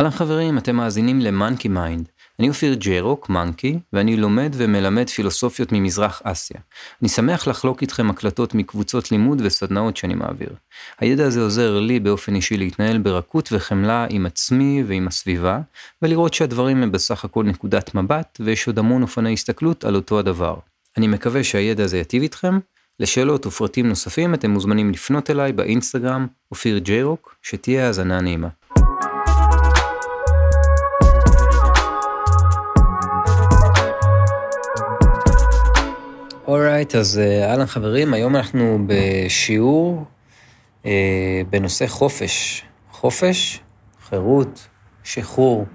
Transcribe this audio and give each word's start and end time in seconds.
אהלן 0.00 0.10
חברים, 0.10 0.58
אתם 0.58 0.76
מאזינים 0.76 1.20
ל-Monkey 1.20 1.64
Mind. 1.64 2.08
אני 2.38 2.48
אופיר 2.48 2.74
ג'רוק, 2.74 3.28
monkey, 3.28 3.78
ואני 3.92 4.16
לומד 4.16 4.52
ומלמד 4.56 5.08
פילוסופיות 5.08 5.72
ממזרח 5.72 6.22
אסיה. 6.24 6.60
אני 7.02 7.08
שמח 7.08 7.46
לחלוק 7.46 7.82
איתכם 7.82 8.10
הקלטות 8.10 8.54
מקבוצות 8.54 9.12
לימוד 9.12 9.42
וסדנאות 9.44 9.96
שאני 9.96 10.14
מעביר. 10.14 10.48
הידע 10.98 11.26
הזה 11.26 11.40
עוזר 11.40 11.80
לי 11.80 12.00
באופן 12.00 12.34
אישי 12.34 12.56
להתנהל 12.56 12.98
ברכות 12.98 13.48
וחמלה 13.52 14.06
עם 14.10 14.26
עצמי 14.26 14.84
ועם 14.86 15.08
הסביבה, 15.08 15.60
ולראות 16.02 16.34
שהדברים 16.34 16.82
הם 16.82 16.92
בסך 16.92 17.24
הכל 17.24 17.44
נקודת 17.44 17.94
מבט, 17.94 18.40
ויש 18.40 18.66
עוד 18.66 18.78
המון 18.78 19.02
אופני 19.02 19.32
הסתכלות 19.32 19.84
על 19.84 19.94
אותו 19.94 20.18
הדבר. 20.18 20.56
אני 20.96 21.08
מקווה 21.08 21.44
שהידע 21.44 21.84
הזה 21.84 21.98
יטיב 21.98 22.22
איתכם. 22.22 22.58
לשאלות 23.00 23.46
ופרטים 23.46 23.88
נוספים 23.88 24.34
אתם 24.34 24.50
מוזמנים 24.50 24.90
לפנות 24.90 25.30
אליי 25.30 25.52
באינסטגרם, 25.52 26.26
אופיר 26.50 26.78
ג'רוק, 26.78 27.34
שתהיה 27.42 27.86
האזנה 27.86 28.20
נעימה. 28.20 28.48
אורייט, 36.50 36.94
אז 36.94 37.18
אה, 37.18 37.50
אהלן 37.50 37.66
חברים, 37.66 38.14
היום 38.14 38.36
אנחנו 38.36 38.78
בשיעור 38.86 40.04
אה, 40.86 41.42
בנושא 41.50 41.86
חופש. 41.86 42.62
חופש, 42.92 43.60
חירות, 44.08 44.68
שחרור, 45.04 45.66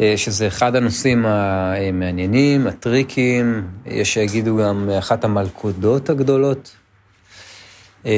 אה, 0.00 0.14
שזה 0.16 0.46
אחד 0.46 0.76
הנושאים 0.76 1.26
המעניינים, 1.26 2.66
הטריקים, 2.66 3.68
יש 3.86 4.14
שיגידו 4.14 4.56
גם 4.56 4.90
אחת 4.98 5.24
המלכודות 5.24 6.10
הגדולות. 6.10 6.76
אה, 8.06 8.12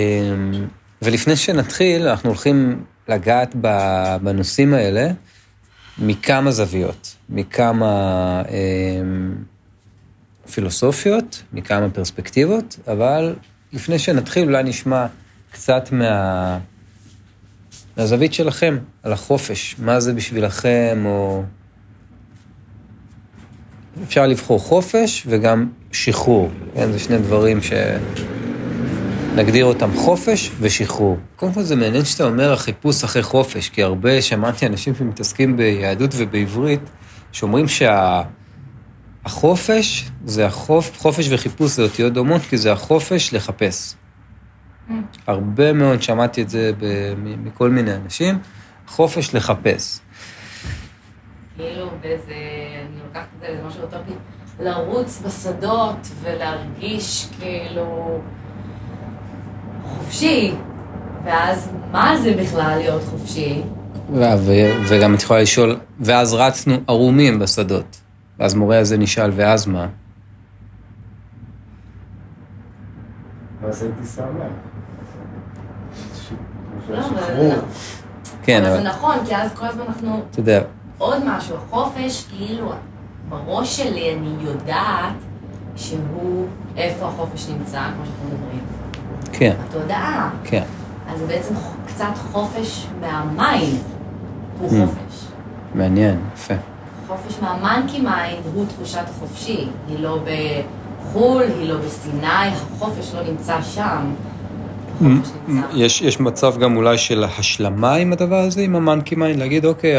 ולפני 1.03 1.37
שנתחיל, 1.37 2.09
אנחנו 2.09 2.29
הולכים 2.29 2.85
לגעת 3.09 3.55
בנושאים 4.23 4.75
האלה 4.75 5.11
מכמה 5.99 6.51
זוויות, 6.51 7.17
מכמה... 7.29 8.43
אה, 8.49 9.03
פילוסופיות, 10.51 11.43
מכמה 11.53 11.91
פרספקטיבות, 11.91 12.79
אבל 12.89 13.35
לפני 13.73 13.99
שנתחיל 13.99 14.45
אולי 14.45 14.63
נשמע 14.63 15.07
קצת 15.51 15.93
מה... 15.93 16.59
מהזווית 17.97 18.35
שלכם, 18.35 18.79
על 19.03 19.13
החופש, 19.13 19.77
מה 19.79 20.01
זה 20.01 20.13
בשבילכם, 20.13 21.03
או... 21.05 21.43
אפשר 24.03 24.27
לבחור 24.27 24.59
חופש 24.59 25.25
וגם 25.27 25.69
שחרור, 25.93 26.51
כן? 26.75 26.93
זה 26.93 26.99
שני 26.99 27.19
דברים 27.19 27.61
שנגדיר 29.33 29.65
אותם 29.65 29.97
חופש 29.97 30.51
ושחרור. 30.61 31.19
קודם 31.37 31.53
כל 31.53 31.63
זה 31.63 31.77
מעניין 31.77 32.05
שאתה 32.05 32.25
אומר 32.25 32.53
החיפוש 32.53 33.05
אחרי 33.05 33.23
חופש, 33.23 33.69
כי 33.69 33.83
הרבה 33.83 34.23
שמעתי 34.23 34.67
אנשים 34.67 34.95
שמתעסקים 34.95 35.57
ביהדות 35.57 36.11
ובעברית, 36.17 36.81
שאומרים 37.33 37.69
שה... 37.69 38.23
החופש 39.25 40.11
זה 40.25 40.47
החופ... 40.47 40.99
חופש 40.99 41.29
וחיפוש 41.31 41.71
זה 41.71 41.83
אותיות 41.83 42.13
דומות, 42.13 42.43
כי 42.43 42.57
זה 42.57 42.73
החופש 42.73 43.35
לחפש. 43.35 43.95
Mm. 44.89 44.93
הרבה 45.27 45.73
מאוד 45.73 46.03
שמעתי 46.03 46.43
את 46.43 46.49
זה 46.49 46.71
ב... 46.79 47.15
מכל 47.19 47.71
מיני 47.71 47.95
אנשים, 47.95 48.39
חופש 48.87 49.35
לחפש. 49.35 49.99
כאילו, 51.57 51.91
באיזה, 52.01 52.33
אני 52.89 53.01
לוקחת 53.07 53.27
את 53.37 53.41
זה 53.41 53.47
לאיזה 53.49 53.63
משהו 53.67 53.81
יותר 53.81 54.01
פי, 54.07 54.13
לרוץ 54.65 55.23
בשדות 55.27 56.09
ולהרגיש 56.23 57.29
כאילו 57.41 58.21
חופשי, 59.85 60.55
ואז 61.25 61.73
מה 61.93 62.17
זה 62.23 62.35
בכלל 62.41 62.79
להיות 62.79 63.03
חופשי? 63.11 63.63
ו- 64.13 64.73
וגם 64.89 65.15
את 65.15 65.23
יכולה 65.23 65.43
לשאול, 65.43 65.77
ואז 66.01 66.35
רצנו 66.35 66.75
ערומים 66.87 67.39
בשדות. 67.39 68.04
ואז 68.39 68.55
מורה 68.55 68.79
הזה 68.79 68.99
נשאל, 68.99 69.31
ואז 69.35 69.67
מה? 69.67 69.87
ואז 73.63 73.83
הייתי 73.83 74.07
שמח. 74.07 74.27
לא, 76.91 77.55
כן, 78.43 78.65
אבל... 78.65 78.77
זה 78.77 78.83
נכון, 78.83 79.17
כי 79.27 79.37
אז 79.37 79.51
כל 79.55 79.67
הזמן 79.67 79.85
אנחנו... 79.89 80.23
אתה 80.31 80.41
יודע. 80.41 80.63
עוד 80.99 81.23
משהו, 81.27 81.57
החופש, 81.57 82.27
כאילו, 82.31 82.73
בראש 83.29 83.77
שלי 83.77 84.15
אני 84.15 84.35
יודעת 84.41 85.15
שהוא, 85.77 86.47
איפה 86.77 87.09
החופש 87.09 87.49
נמצא, 87.49 87.81
כמו 87.97 88.05
שאנחנו 88.05 88.29
מדברים. 88.29 88.61
כן. 89.33 89.55
התודעה. 89.69 90.31
כן. 90.45 90.63
אז 91.09 91.19
זה 91.19 91.27
בעצם 91.27 91.55
קצת 91.87 92.05
חופש 92.33 92.87
מה 93.01 93.23
mind, 93.23 93.79
הוא 94.59 94.69
Mm. 94.71 94.87
חופש. 94.87 95.27
מעניין, 95.75 96.21
יפה. 96.35 96.55
חופש 97.07 97.39
מה 97.43 97.57
monkey 97.57 98.01
mind 98.01 98.47
הוא 98.55 98.67
תחושת 98.69 99.05
החופשי. 99.09 99.67
היא 99.89 99.99
לא 99.99 100.25
בחו"ל, 100.25 101.43
היא 101.43 101.69
לא 101.69 101.77
בסיני, 101.77 102.27
החופש 102.27 103.15
לא 103.15 103.23
נמצא 103.23 103.63
שם. 103.63 104.13
החופש 104.95 105.31
נמצא. 105.49 105.67
יש, 105.75 106.03
יש 106.03 106.21
מצב 106.21 106.59
גם 106.59 106.77
אולי 106.77 106.99
של 106.99 107.25
השלמה 107.25 107.95
עם 107.95 108.13
הדבר 108.13 108.39
הזה, 108.39 108.61
עם 108.61 108.77
ה 108.77 108.82
monkey 108.82 109.15
mind, 109.15 109.39
להגיד, 109.39 109.65
אוקיי, 109.65 109.97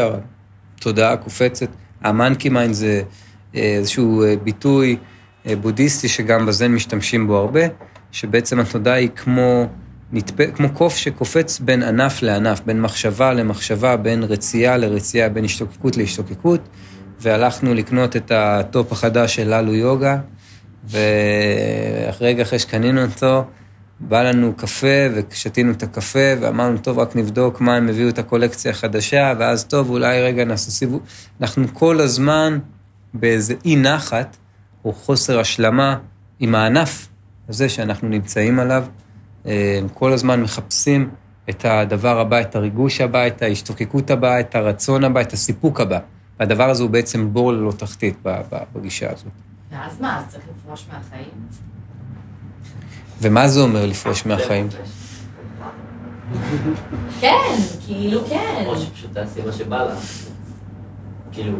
התודעה 0.78 1.16
קופצת. 1.16 1.68
ה 2.02 2.09
monkey 2.09 2.48
mind 2.48 2.74
זה 2.74 3.02
אה, 3.56 3.60
איזשהו 3.60 4.24
אה, 4.24 4.34
ביטוי 4.42 4.96
אה, 5.46 5.56
בודהיסטי 5.56 6.08
שגם 6.08 6.46
בזן 6.46 6.72
משתמשים 6.72 7.26
בו 7.26 7.36
הרבה, 7.36 7.60
שבעצם 8.12 8.60
התודעה 8.60 8.94
היא 8.94 9.08
כמו, 9.16 9.66
נתפ... 10.12 10.54
כמו 10.54 10.68
קוף 10.72 10.96
שקופץ 10.96 11.58
בין 11.58 11.82
ענף 11.82 12.22
לענף, 12.22 12.60
בין 12.66 12.80
מחשבה 12.80 13.32
למחשבה, 13.32 13.96
בין 13.96 14.22
רצייה 14.22 14.76
לרצייה, 14.76 15.28
בין 15.28 15.44
השתוקקות 15.44 15.96
להשתוקקות, 15.96 16.60
והלכנו 17.26 17.74
לקנות 17.74 18.16
את 18.16 18.32
הטופ 18.34 18.92
החדש 18.92 19.36
של 19.36 19.54
Alo 19.54 19.74
Yoga, 19.74 20.18
ורגע 20.90 22.42
אחרי 22.42 22.58
שקנינו 22.58 23.02
אותו, 23.02 23.44
בא 24.00 24.22
לנו 24.22 24.52
קפה, 24.56 25.06
ושתינו 25.14 25.72
את 25.72 25.82
הקפה, 25.82 26.32
ואמרנו, 26.40 26.78
טוב, 26.78 26.98
רק 26.98 27.16
נבדוק 27.16 27.60
מה 27.60 27.76
הם 27.76 27.88
הביאו 27.88 28.08
את 28.08 28.18
הקולקציה 28.18 28.70
החדשה, 28.70 29.32
ואז 29.38 29.64
טוב, 29.64 29.90
אולי 29.90 30.22
רגע 30.22 30.44
נעשה 30.44 30.70
סיבוב. 30.70 31.00
אנחנו 31.40 31.64
כל 31.72 32.00
הזמן 32.00 32.58
באיזה 33.14 33.54
אי 33.64 33.76
נחת, 33.76 34.36
או 34.84 34.92
חוסר 34.92 35.40
השלמה 35.40 35.98
עם 36.40 36.54
הענף 36.54 37.08
הזה 37.48 37.68
שאנחנו 37.68 38.08
נמצאים 38.08 38.58
עליו. 38.58 38.84
אה, 39.46 39.80
כל 39.94 40.12
הזמן 40.12 40.42
מחפשים 40.42 41.10
את 41.50 41.64
הדבר 41.64 42.20
הבא, 42.20 42.40
את 42.40 42.56
הריגוש 42.56 43.00
הבא, 43.00 43.26
את 43.26 43.42
ההשתוקקות 43.42 44.10
הבאה, 44.10 44.40
את 44.40 44.54
הרצון 44.54 45.04
הבא, 45.04 45.20
את 45.20 45.32
הסיפוק 45.32 45.80
הבא. 45.80 45.98
והדבר 46.40 46.70
הזה 46.70 46.82
הוא 46.82 46.90
בעצם 46.90 47.32
בור 47.32 47.52
ללא 47.52 47.72
תחתית 47.72 48.18
בגישה 48.74 49.12
הזאת. 49.12 49.26
ואז 49.70 50.00
מה, 50.00 50.18
אז 50.18 50.24
צריך 50.28 50.44
לפרוש 50.56 50.86
מהחיים? 50.92 51.30
ומה 53.20 53.48
זה 53.48 53.60
אומר 53.60 53.86
לפרוש 53.86 54.26
מהחיים? 54.26 54.68
כן, 57.20 57.54
כאילו 57.86 58.24
כן. 58.28 58.64
או 58.66 58.78
שפשוט 58.78 59.12
תעשי 59.12 59.40
מה 59.46 59.52
שבא 59.52 59.84
לך. 59.84 59.98
כאילו, 61.32 61.58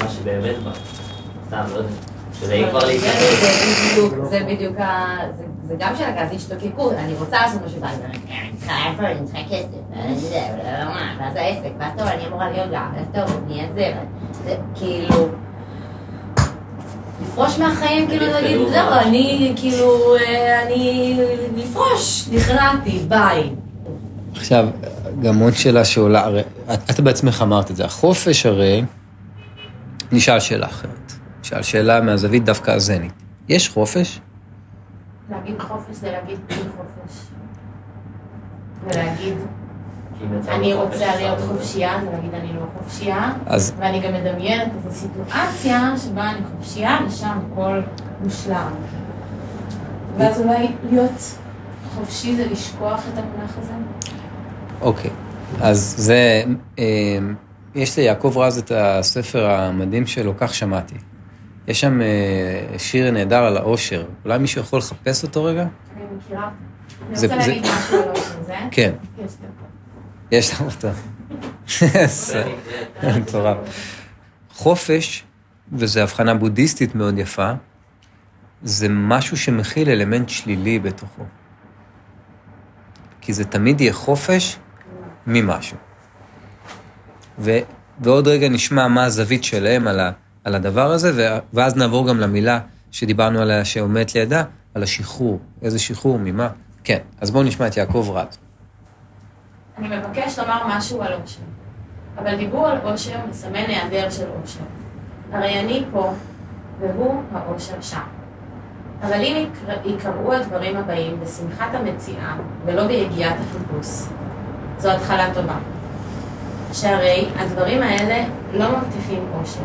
מה 0.00 0.08
שבאמת 0.08 0.62
בא. 0.62 0.72
סתם, 1.46 1.64
לא 1.72 1.76
יודע. 1.76 2.11
שזה 2.42 2.66
כבר 2.70 2.80
זה. 2.80 3.08
בדיוק, 3.92 4.14
זה 4.24 4.40
בדיוק 4.48 4.76
גם 5.78 5.96
של 5.96 6.04
הגז 6.04 6.36
השתוקקות, 6.36 6.92
אני 6.92 7.14
רוצה 7.14 7.36
לעשות 7.40 7.60
ואני 8.02 8.14
"אה, 8.30 8.42
אני 8.42 8.56
צריכה 8.58 8.74
איפה, 8.90 9.02
אני 9.06 9.26
צריכה 9.26 9.42
כסף, 9.50 9.96
מה, 10.84 11.14
ואז 11.20 11.36
העסק, 11.36 11.70
ואז 11.78 11.92
טוב, 11.98 12.06
אני 12.06 12.26
אמורה 12.26 12.50
להיות 12.50 12.68
גם, 12.72 12.92
ואז 12.96 13.06
טוב, 13.14 13.36
אני 13.46 13.62
זה 14.44 14.54
כאילו... 14.74 15.28
לפרוש 17.22 17.58
מהחיים, 17.58 18.08
כאילו 18.08 18.26
להגיד, 18.26 18.58
זהו, 18.68 18.90
ממש. 18.90 19.06
אני, 19.06 19.52
כאילו, 19.56 20.16
אה, 20.16 20.62
אני... 20.62 21.18
לפרוש, 21.56 22.28
נכנעתי, 22.32 23.04
ביי. 23.08 23.50
עכשיו, 24.36 24.68
גם 25.22 25.38
עוד 25.38 25.52
שאלה 25.54 25.84
שעולה, 25.84 26.24
הרי 26.24 26.42
את, 26.74 26.90
את 26.90 27.00
בעצמך 27.00 27.42
אמרת 27.42 27.70
את 27.70 27.76
זה, 27.76 27.84
החופש 27.84 28.46
הרי, 28.46 28.82
נשאל 30.12 30.40
שאלה 30.40 30.66
אחרת. 30.66 31.01
נשאל 31.52 31.62
שאלה 31.62 32.00
מהזווית 32.00 32.44
דווקא 32.44 32.70
הזנית. 32.70 33.12
יש 33.48 33.68
חופש? 33.68 34.20
להגיד 35.30 35.60
חופש 35.60 35.94
זה 35.96 36.12
להגיד 36.12 36.38
בלי 36.46 36.56
חופש. 36.56 37.18
ולהגיד, 38.84 39.34
יצא 40.40 40.54
אני 40.54 40.72
לו 40.72 40.80
רוצה 40.82 41.16
להיות 41.16 41.38
אז- 41.38 41.44
חופשייה, 41.48 41.92
זה 42.04 42.10
להגיד 42.10 42.34
אני 42.34 42.52
לא 42.52 42.60
חופשייה. 42.78 43.32
אז 43.46 43.74
ואני 43.78 44.00
גם 44.00 44.12
מדמיינת 44.14 44.72
איזו 44.76 44.96
סיטואציה 45.00 45.92
שבה 45.98 46.30
אני 46.30 46.38
חופשייה 46.56 46.98
ושם 47.08 47.38
הכל 47.52 47.80
מושלם. 48.24 48.70
ואז 50.18 50.40
אולי 50.40 50.68
להיות 50.90 51.38
חופשי 51.94 52.36
זה 52.36 52.46
לשכוח 52.50 53.02
את 53.12 53.18
המונח 53.18 53.58
הזה? 53.58 53.72
אוקיי. 54.80 55.10
אז 55.60 55.94
זה, 55.98 56.42
אה, 56.78 56.84
יש 57.74 57.98
ליעקב 57.98 58.34
רז 58.38 58.58
את 58.58 58.72
הספר 58.74 59.50
המדהים 59.50 60.06
שלו, 60.06 60.32
כך 60.38 60.54
שמעתי. 60.54 60.94
יש 61.68 61.80
שם 61.80 62.00
אה, 62.02 62.78
שיר 62.78 63.10
נהדר 63.10 63.44
על 63.44 63.56
האושר. 63.56 64.06
אולי 64.24 64.38
מישהו 64.38 64.60
יכול 64.60 64.78
לחפש 64.78 65.22
אותו 65.22 65.44
רגע? 65.44 65.62
אני 65.62 66.04
מכירה. 66.16 66.50
אני 67.02 67.14
רוצה 67.14 67.36
להגיד 67.36 67.62
משהו 67.62 68.02
על 68.02 68.08
האושר 68.08 68.40
הזה. 68.40 68.54
כן, 68.70 68.92
יש 69.18 69.32
לי 69.40 69.46
אותו. 69.46 69.64
יש 70.30 70.52
לך 70.52 70.60
אותו. 70.60 70.88
מטורף. 73.20 73.56
חופש, 74.52 75.24
וזו 75.72 76.00
הבחנה 76.00 76.34
בודהיסטית 76.34 76.94
מאוד 76.94 77.18
יפה, 77.18 77.52
זה 78.62 78.86
משהו 78.90 79.36
שמכיל 79.36 79.88
אלמנט 79.88 80.28
שלילי 80.28 80.78
בתוכו. 80.78 81.22
כי 83.20 83.32
זה 83.32 83.44
תמיד 83.44 83.80
יהיה 83.80 83.92
חופש 83.92 84.58
ממשהו. 85.26 85.76
ו, 87.38 87.58
ועוד 88.00 88.28
רגע 88.28 88.48
נשמע 88.48 88.88
מה 88.88 89.04
הזווית 89.04 89.44
שלהם 89.44 89.88
על, 89.88 90.00
ה, 90.00 90.10
על 90.44 90.54
הדבר 90.54 90.90
הזה, 90.90 91.28
ואז 91.52 91.76
נעבור 91.76 92.08
גם 92.08 92.20
למילה 92.20 92.58
שדיברנו 92.90 93.40
עליה 93.40 93.64
שעומדת 93.64 94.14
לידה, 94.14 94.44
על 94.74 94.82
השחרור. 94.82 95.38
איזה 95.62 95.78
שחרור, 95.78 96.18
ממה? 96.18 96.48
כן, 96.84 96.98
אז 97.20 97.30
בואו 97.30 97.42
נשמע 97.44 97.66
את 97.66 97.76
יעקב 97.76 98.10
רז. 98.14 98.38
אני 99.78 99.96
מבקש 99.96 100.38
לומר 100.38 100.62
משהו 100.66 101.02
על 101.02 101.12
אושר. 101.22 101.40
אבל 102.18 102.36
דיבור 102.36 102.66
על 102.68 102.78
אושר 102.84 103.16
מסמן 103.30 103.54
היעדר 103.68 104.10
של 104.10 104.24
אושר. 104.42 104.60
הרי 105.32 105.60
אני 105.60 105.84
פה, 105.92 106.12
והוא 106.80 107.22
האושר 107.34 107.80
שם. 107.80 108.00
אבל 109.02 109.20
אם 109.20 109.46
יקר- 109.46 109.88
יקראו 109.88 110.32
הדברים 110.32 110.76
הבאים 110.76 111.20
בשמחת 111.20 111.74
המציאה, 111.74 112.36
ולא 112.66 112.86
ביגיעת 112.86 113.36
החיפוש, 113.40 114.02
זו 114.78 114.90
התחלה 114.90 115.34
טובה. 115.34 115.56
שהרי 116.72 117.28
הדברים 117.36 117.82
האלה 117.82 118.24
לא 118.52 118.78
מבטיחים 118.78 119.24
אושר. 119.40 119.60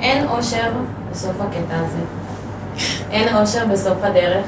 אין 0.00 0.28
אושר 0.28 0.70
בסוף 1.10 1.40
הקטע 1.40 1.76
הזה. 1.76 1.98
אין 3.10 3.36
אושר 3.36 3.66
בסוף 3.66 3.98
הדרך, 4.02 4.46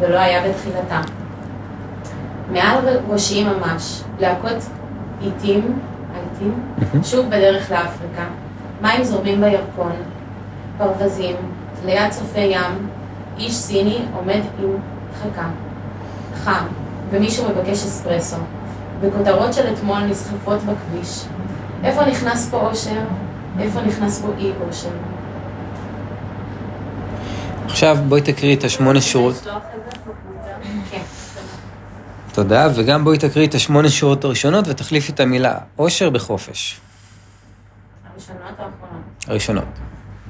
ולא 0.00 0.18
היה 0.18 0.48
בתחילתה. 0.48 1.00
מעל 2.52 2.78
ראשי 3.08 3.44
ממש, 3.44 4.02
להקות 4.20 4.68
עיתים, 5.20 5.78
העיתים, 6.14 6.62
שוב 7.02 7.26
בדרך 7.26 7.70
לאפריקה, 7.70 8.24
מים 8.82 9.04
זורמים 9.04 9.40
בירקון, 9.40 9.92
ברווזים, 10.78 11.36
ליד 11.84 12.10
צופי 12.10 12.40
ים, 12.40 12.88
איש 13.38 13.54
סיני 13.54 13.98
עומד 14.16 14.40
עם 14.62 14.70
חכה, 15.22 15.46
חם, 16.34 16.64
ומישהו 17.10 17.44
מבקש 17.48 17.84
אספרסו, 17.84 18.36
וכותרות 19.00 19.54
של 19.54 19.72
אתמול 19.72 19.98
נסחפות 19.98 20.58
בכביש. 20.62 21.24
איפה 21.84 22.04
נכנס 22.04 22.50
פה 22.50 22.56
אושר? 22.56 23.00
איפה 23.60 23.80
נכנס 23.80 24.22
פה 24.22 24.28
אי 24.38 24.52
אושר? 24.66 24.88
עכשיו 27.64 27.96
בואי 28.08 28.20
תקריא 28.20 28.56
את 28.56 28.64
השמונה 28.64 29.00
שורות. 29.00 29.46
תודה, 32.32 32.68
וגם 32.74 33.04
בואי 33.04 33.18
תקריא 33.18 33.46
את 33.46 33.54
השמונה 33.54 33.88
שורות 33.88 34.24
הראשונות 34.24 34.64
ותחליפי 34.68 35.12
את 35.12 35.20
המילה 35.20 35.58
אושר 35.78 36.10
בחופש. 36.10 36.80
הראשונות 38.12 38.42
האחרונות. 38.50 39.04
הראשונות. 39.26 39.64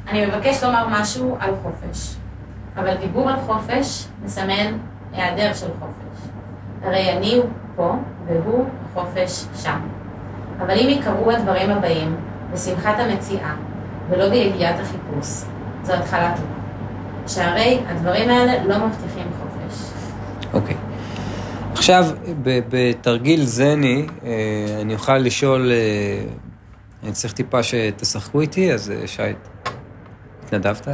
אני 0.08 0.26
מבקש 0.26 0.62
לומר 0.62 0.86
משהו 0.90 1.36
על 1.40 1.50
חופש, 1.62 2.14
אבל 2.76 2.94
דיבור 2.94 3.30
על 3.30 3.36
חופש 3.46 4.04
מסמן 4.24 4.78
היעדר 5.12 5.54
של 5.54 5.68
חופש. 5.80 6.28
הרי 6.82 7.12
אני 7.12 7.34
הוא 7.34 7.44
פה, 7.76 7.96
והוא 8.26 8.66
החופש 8.90 9.44
שם. 9.62 9.80
אבל 10.58 10.78
אם 10.78 10.88
יקראו 10.88 11.30
הדברים 11.30 11.70
הבאים 11.70 12.16
בשמחת 12.54 12.94
המציאה, 12.98 13.54
ולא 14.10 14.28
ביגיעת 14.28 14.80
החיפוש, 14.80 15.44
זו 15.82 15.92
התחלה 15.92 16.34
טובה. 16.36 16.48
שהרי 17.26 17.80
הדברים 17.86 18.30
האלה 18.30 18.64
לא 18.64 18.86
מבטיחים 18.86 19.26
חופש. 19.40 19.92
אוקיי. 20.52 20.76
עכשיו, 21.72 22.04
ב- 22.42 22.60
בתרגיל 22.68 23.44
זני, 23.44 24.06
אה, 24.24 24.32
אני 24.80 24.94
אוכל 24.94 25.18
לשאול, 25.18 25.70
אה, 25.72 26.24
אני 27.02 27.12
צריך 27.12 27.32
טיפה 27.32 27.62
שתשחקו 27.62 28.40
איתי, 28.40 28.72
אז 28.72 28.90
אה, 28.90 29.06
שי, 29.06 29.22
התנדבת? 30.44 30.88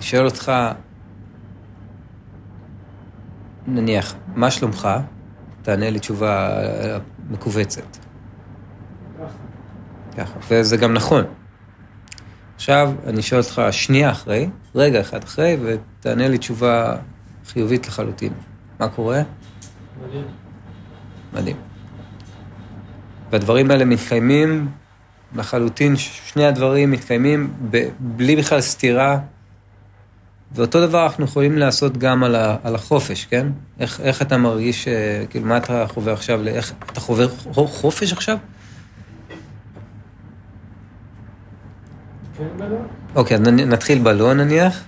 שואל 0.00 0.24
אותך, 0.24 0.52
נניח, 3.66 4.14
מה 4.34 4.50
שלומך? 4.50 4.88
תענה 5.62 5.90
לי 5.90 5.98
תשובה 5.98 6.48
מכווצת. 7.30 8.09
ככה, 10.16 10.38
וזה 10.50 10.76
גם 10.76 10.94
נכון. 10.94 11.24
עכשיו, 12.56 12.92
אני 13.06 13.22
שואל 13.22 13.40
אותך 13.40 13.62
שנייה 13.70 14.10
אחרי, 14.10 14.48
רגע 14.74 15.00
אחד 15.00 15.24
אחרי, 15.24 15.56
ותענה 15.62 16.28
לי 16.28 16.38
תשובה 16.38 16.96
חיובית 17.46 17.86
לחלוטין. 17.86 18.32
מה 18.78 18.88
קורה? 18.88 19.22
מדהים. 20.06 20.24
מדהים. 21.32 21.56
והדברים 23.30 23.70
האלה 23.70 23.84
מתקיימים 23.84 24.68
לחלוטין, 25.34 25.96
שני 25.96 26.46
הדברים 26.46 26.90
מתקיימים 26.90 27.52
ב- 27.70 27.88
בלי 27.98 28.36
בכלל 28.36 28.60
סתירה, 28.60 29.18
ואותו 30.52 30.86
דבר 30.86 31.04
אנחנו 31.04 31.24
יכולים 31.24 31.58
לעשות 31.58 31.96
גם 31.96 32.24
על, 32.24 32.34
ה, 32.34 32.56
על 32.62 32.74
החופש, 32.74 33.24
כן? 33.24 33.46
איך, 33.80 34.00
איך 34.00 34.22
אתה 34.22 34.38
מרגיש, 34.38 34.88
אה, 34.88 35.24
כאילו, 35.30 35.46
מה 35.46 35.56
אתה 35.56 35.86
חווה 35.88 36.12
עכשיו, 36.12 36.46
איך, 36.46 36.72
אתה 36.92 37.00
חווה 37.00 37.26
חופש 37.54 38.12
עכשיו? 38.12 38.38
כן 39.28 39.36
בלא? 42.29 42.29
אוקיי, 43.14 43.36
אז 43.36 43.42
נתחיל 43.42 43.98
בלא 43.98 44.34
נניח. 44.34 44.84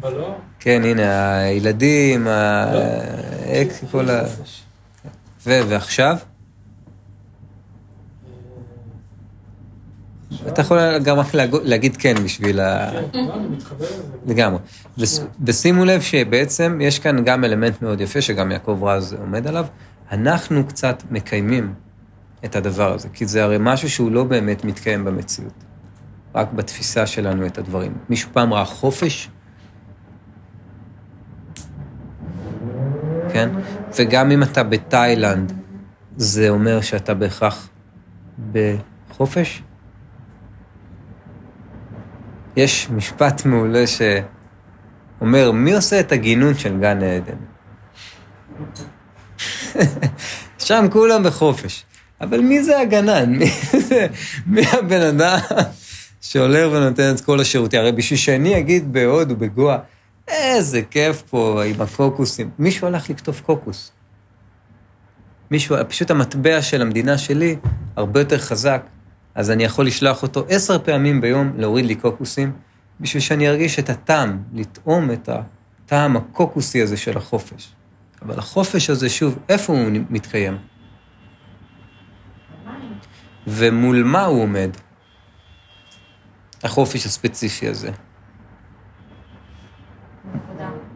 בלא? 0.00 0.36
כן, 0.60 0.82
הנה, 0.84 1.36
הילדים, 1.38 2.26
האקס, 2.26 3.84
כל 3.90 4.10
ה... 4.10 4.22
ו- 5.46 5.60
ועכשיו? 5.68 6.16
עכשיו? 10.30 10.48
אתה 10.48 10.60
יכול 10.60 10.98
גם 10.98 11.18
רק 11.18 11.34
להג- 11.34 11.54
להגיד 11.62 11.96
כן 11.96 12.14
בשביל 12.24 12.60
ה... 12.60 12.90
כן, 13.12 13.24
לא, 13.24 13.34
לזה. 13.78 14.02
לגמרי. 14.26 14.58
ושימו 15.46 15.84
לב 15.84 16.00
שבעצם 16.00 16.78
יש 16.82 16.98
כאן 16.98 17.24
גם 17.24 17.44
אלמנט 17.44 17.82
מאוד 17.82 18.00
יפה, 18.00 18.20
שגם 18.20 18.50
יעקב 18.52 18.80
רז 18.84 19.12
עומד 19.20 19.46
עליו. 19.46 19.66
אנחנו 20.12 20.66
קצת 20.66 21.02
מקיימים 21.10 21.74
את 22.44 22.56
הדבר 22.56 22.92
הזה, 22.92 23.08
כי 23.12 23.26
זה 23.26 23.44
הרי 23.44 23.56
משהו 23.60 23.90
שהוא 23.90 24.12
לא 24.12 24.24
באמת 24.24 24.64
מתקיים 24.64 25.04
במציאות, 25.04 25.63
רק 26.34 26.52
בתפיסה 26.52 27.06
שלנו 27.06 27.46
את 27.46 27.58
הדברים. 27.58 27.92
מישהו 28.08 28.30
פעם 28.32 28.52
ראה 28.52 28.64
חופש? 28.64 29.30
כן? 33.32 33.48
וגם 33.98 34.30
אם 34.30 34.42
אתה 34.42 34.62
בתאילנד, 34.62 35.52
זה 36.16 36.48
אומר 36.48 36.80
שאתה 36.80 37.14
בהכרח 37.14 37.68
בחופש? 38.52 39.62
יש 42.56 42.90
משפט 42.90 43.44
מעולה 43.44 43.84
שאומר, 43.86 45.52
מי 45.52 45.74
עושה 45.74 46.00
את 46.00 46.12
הגינון 46.12 46.54
של 46.54 46.80
גן 46.80 47.02
העדן? 47.02 47.36
שם 50.58 50.86
כולם 50.92 51.22
בחופש. 51.22 51.84
אבל 52.20 52.40
מי 52.40 52.62
זה 52.62 52.80
הגנן? 52.80 53.30
מי, 53.38 53.50
זה, 53.80 54.06
מי 54.46 54.62
הבן 54.66 55.00
אדם 55.00 55.38
שהולך 56.24 56.72
ונותן 56.72 57.14
את 57.14 57.20
כל 57.20 57.40
השירותים? 57.40 57.80
הרי 57.80 57.92
בשביל 57.92 58.18
שאני 58.18 58.58
אגיד 58.58 58.92
בהודו, 58.92 59.36
בגואה, 59.36 59.78
איזה 60.28 60.82
כיף 60.90 61.22
פה 61.22 61.62
עם 61.64 61.80
הקוקוסים. 61.80 62.50
מישהו 62.58 62.86
הלך 62.86 63.10
לכתוב 63.10 63.40
קוקוס. 63.46 63.92
מישהו, 65.50 65.76
פשוט 65.88 66.10
המטבע 66.10 66.62
של 66.62 66.82
המדינה 66.82 67.18
שלי 67.18 67.56
הרבה 67.96 68.20
יותר 68.20 68.38
חזק, 68.38 68.82
אז 69.34 69.50
אני 69.50 69.64
יכול 69.64 69.86
לשלוח 69.86 70.22
אותו 70.22 70.44
עשר 70.48 70.78
פעמים 70.78 71.20
ביום 71.20 71.52
להוריד 71.56 71.86
לי 71.86 71.94
קוקוסים, 71.94 72.52
בשביל 73.00 73.22
שאני 73.22 73.48
ארגיש 73.48 73.78
את 73.78 73.90
הטעם, 73.90 74.42
לטעום 74.54 75.10
את 75.10 75.28
הטעם 75.28 76.16
הקוקוסי 76.16 76.82
הזה 76.82 76.96
של 76.96 77.16
החופש. 77.16 77.72
אבל 78.22 78.38
החופש 78.38 78.90
הזה, 78.90 79.08
שוב, 79.08 79.38
איפה 79.48 79.72
הוא 79.72 79.90
מתקיים? 80.10 80.58
ומול 83.46 84.02
מה 84.02 84.24
הוא 84.24 84.42
עומד? 84.42 84.70
החופש 86.64 87.06
הספציפי 87.06 87.68
הזה. 87.68 87.90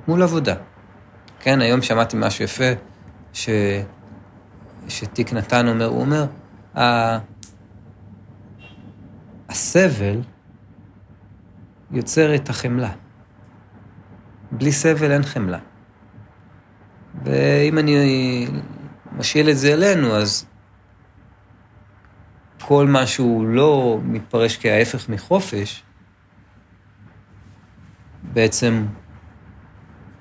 מול 0.08 0.22
עבודה. 0.22 0.54
כן, 1.40 1.60
היום 1.60 1.82
שמעתי 1.82 2.16
משהו 2.20 2.44
יפה, 2.44 2.64
ש... 3.32 3.48
שתיק 4.88 5.32
נתן 5.32 5.68
אומר, 5.68 5.86
הוא 5.86 6.00
אומר, 6.00 6.26
ה... 6.78 7.18
הסבל 9.48 10.20
יוצר 11.90 12.34
את 12.34 12.48
החמלה. 12.48 12.92
בלי 14.52 14.72
סבל 14.72 15.12
אין 15.12 15.22
חמלה. 15.22 15.58
ואם 17.24 17.78
אני 17.78 18.46
משאיל 19.16 19.50
את 19.50 19.58
זה 19.58 19.72
אלינו, 19.72 20.16
אז 20.16 20.46
כל 22.60 22.86
מה 22.86 23.06
שהוא 23.06 23.46
לא 23.46 23.98
מתפרש 24.02 24.58
כההפך 24.60 25.08
מחופש, 25.08 25.82
בעצם 28.22 28.86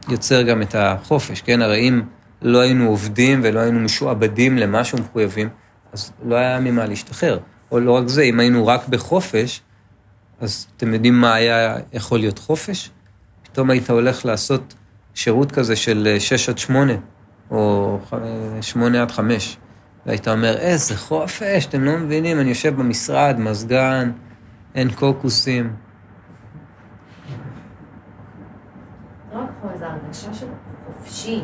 יוצר 0.10 0.41
גם 0.41 0.62
את 0.62 0.75
החופש, 0.75 1.41
כן? 1.41 1.62
הרי 1.62 1.89
אם 1.89 2.01
לא 2.41 2.60
היינו 2.60 2.88
עובדים 2.89 3.39
ולא 3.44 3.60
היינו 3.60 3.79
משועבדים 3.79 4.58
למשהו 4.58 4.98
מחויבים, 4.98 5.50
אז 5.94 6.12
לא 6.24 6.36
היה 6.36 6.60
ממה 6.60 6.86
להשתחרר. 6.86 7.39
או 7.72 7.79
לא 7.79 7.91
רק 7.91 8.08
זה, 8.08 8.22
אם 8.22 8.39
היינו 8.39 8.67
רק 8.67 8.88
בחופש, 8.88 9.62
אז 10.39 10.67
אתם 10.77 10.94
יודעים 10.94 11.22
מה 11.22 11.34
היה 11.34 11.75
יכול 11.94 12.20
להיות 12.20 12.39
חופש? 12.39 12.89
פתאום 13.44 13.70
היית 13.70 13.89
הולך 13.89 14.25
לעשות 14.25 14.74
שירות 15.13 15.51
כזה 15.51 15.75
של 15.75 16.15
6 16.20 16.50
עד 16.50 16.58
8, 16.58 16.94
או 17.51 18.00
8 18.62 19.01
עד 19.01 19.12
5. 19.12 19.58
והיית 20.08 20.28
אומר, 20.28 20.58
איזה 20.58 20.98
חופש, 20.98 21.66
אתם 21.66 21.84
לא 21.84 21.98
מבינים, 21.98 22.40
אני 22.40 22.50
יושב 22.50 22.76
במשרד, 22.76 23.36
מזגן, 23.40 24.12
אין 24.76 24.92
קוקוסים. 24.92 25.76
לא 29.34 29.40
רק 29.40 29.50
פה 29.62 29.68
איזו 29.74 29.86
הרגשה 29.86 30.34
של 30.34 30.48
חופשי. 30.86 31.42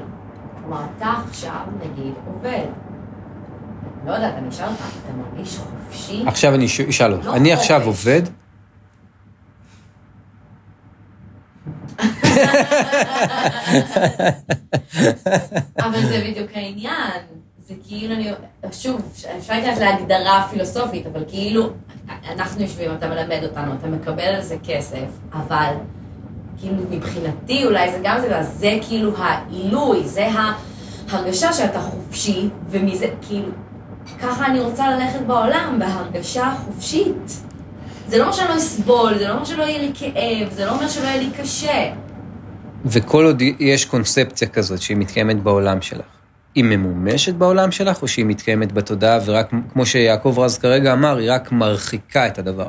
כלומר, 0.60 0.86
אתה 0.98 1.13
עכשיו, 1.29 1.65
נגיד, 1.79 2.13
עובד. 2.25 2.65
לא 4.05 4.12
יודעת, 4.12 4.34
אני 4.38 4.50
אשאל 4.50 4.67
אותך, 4.67 4.86
אתה 5.03 5.13
מרגיש 5.13 5.58
חופשי? 5.58 6.24
עכשיו 6.27 6.55
אני 6.55 6.65
אשאל 6.65 7.13
אותך, 7.13 7.25
לא 7.25 7.36
אני 7.36 7.53
עכשיו. 7.53 7.82
עובד, 7.86 8.22
אבל 15.79 16.05
זה 16.08 16.24
בדיוק 16.27 16.50
העניין. 16.53 17.22
זה 17.67 17.74
כאילו, 17.88 18.13
אני, 18.15 18.32
שוב, 18.72 19.01
אפשר 19.38 19.53
להיכנס 19.53 19.79
להגדרה 19.79 20.48
פילוסופית, 20.50 21.08
אבל 21.08 21.24
כאילו, 21.27 21.70
אנחנו 22.29 22.62
יושבים, 22.62 22.91
אתה 22.93 23.08
מלמד 23.08 23.43
אותנו, 23.43 23.74
אתה 23.74 23.88
מקבל 23.88 24.24
על 24.24 24.41
זה 24.41 24.55
כסף, 24.63 25.05
אבל 25.34 25.74
כאילו 26.60 26.75
מבחינתי 26.89 27.65
אולי 27.65 27.91
זה 27.91 28.00
גם 28.03 28.22
זה, 28.22 28.43
זה 28.43 28.77
כאילו 28.88 29.12
העילוי, 29.17 30.03
זה 30.03 30.27
ההרגשה 31.10 31.53
שאתה 31.53 31.79
חופשי, 31.79 32.50
ומזה, 32.70 33.08
כאילו, 33.22 33.50
ככה 34.22 34.46
אני 34.46 34.60
רוצה 34.60 34.91
ללכת 34.91 35.20
בעולם, 35.27 35.79
בהרגשה 35.79 36.53
חופשית. 36.65 37.41
זה 38.08 38.17
לא 38.17 38.24
אומר 38.24 38.34
שאני 38.34 38.50
לא 38.50 38.58
אסבול, 38.58 39.17
זה 39.17 39.27
לא 39.27 39.34
אומר 39.34 39.46
שלא 39.46 39.63
יהיה 39.63 39.79
לי 39.79 39.91
כאב, 39.93 40.51
זה 40.51 40.65
לא 40.65 40.72
אומר 40.72 40.88
שלא 40.88 41.03
יהיה 41.03 41.17
לי 41.17 41.29
קשה. 41.41 41.93
וכל 42.86 43.25
עוד 43.25 43.41
יש 43.60 43.86
קונספציה 43.86 44.48
כזאת 44.48 44.82
שהיא 44.82 44.98
מתקיימת 44.98 45.43
בעולם 45.43 45.82
שלך, 45.82 46.05
היא 46.55 46.63
ממומשת 46.63 47.33
בעולם 47.33 47.72
שלך, 47.72 48.01
או 48.01 48.07
שהיא 48.07 48.25
מתקיימת 48.25 48.72
בתודעה, 48.72 49.19
ורק, 49.25 49.51
כמו 49.74 49.86
שיעקב 49.86 50.36
רז 50.39 50.57
כרגע 50.57 50.93
אמר, 50.93 51.17
היא 51.17 51.31
רק 51.31 51.51
מרחיקה 51.51 52.27
את 52.27 52.39
הדבר. 52.39 52.67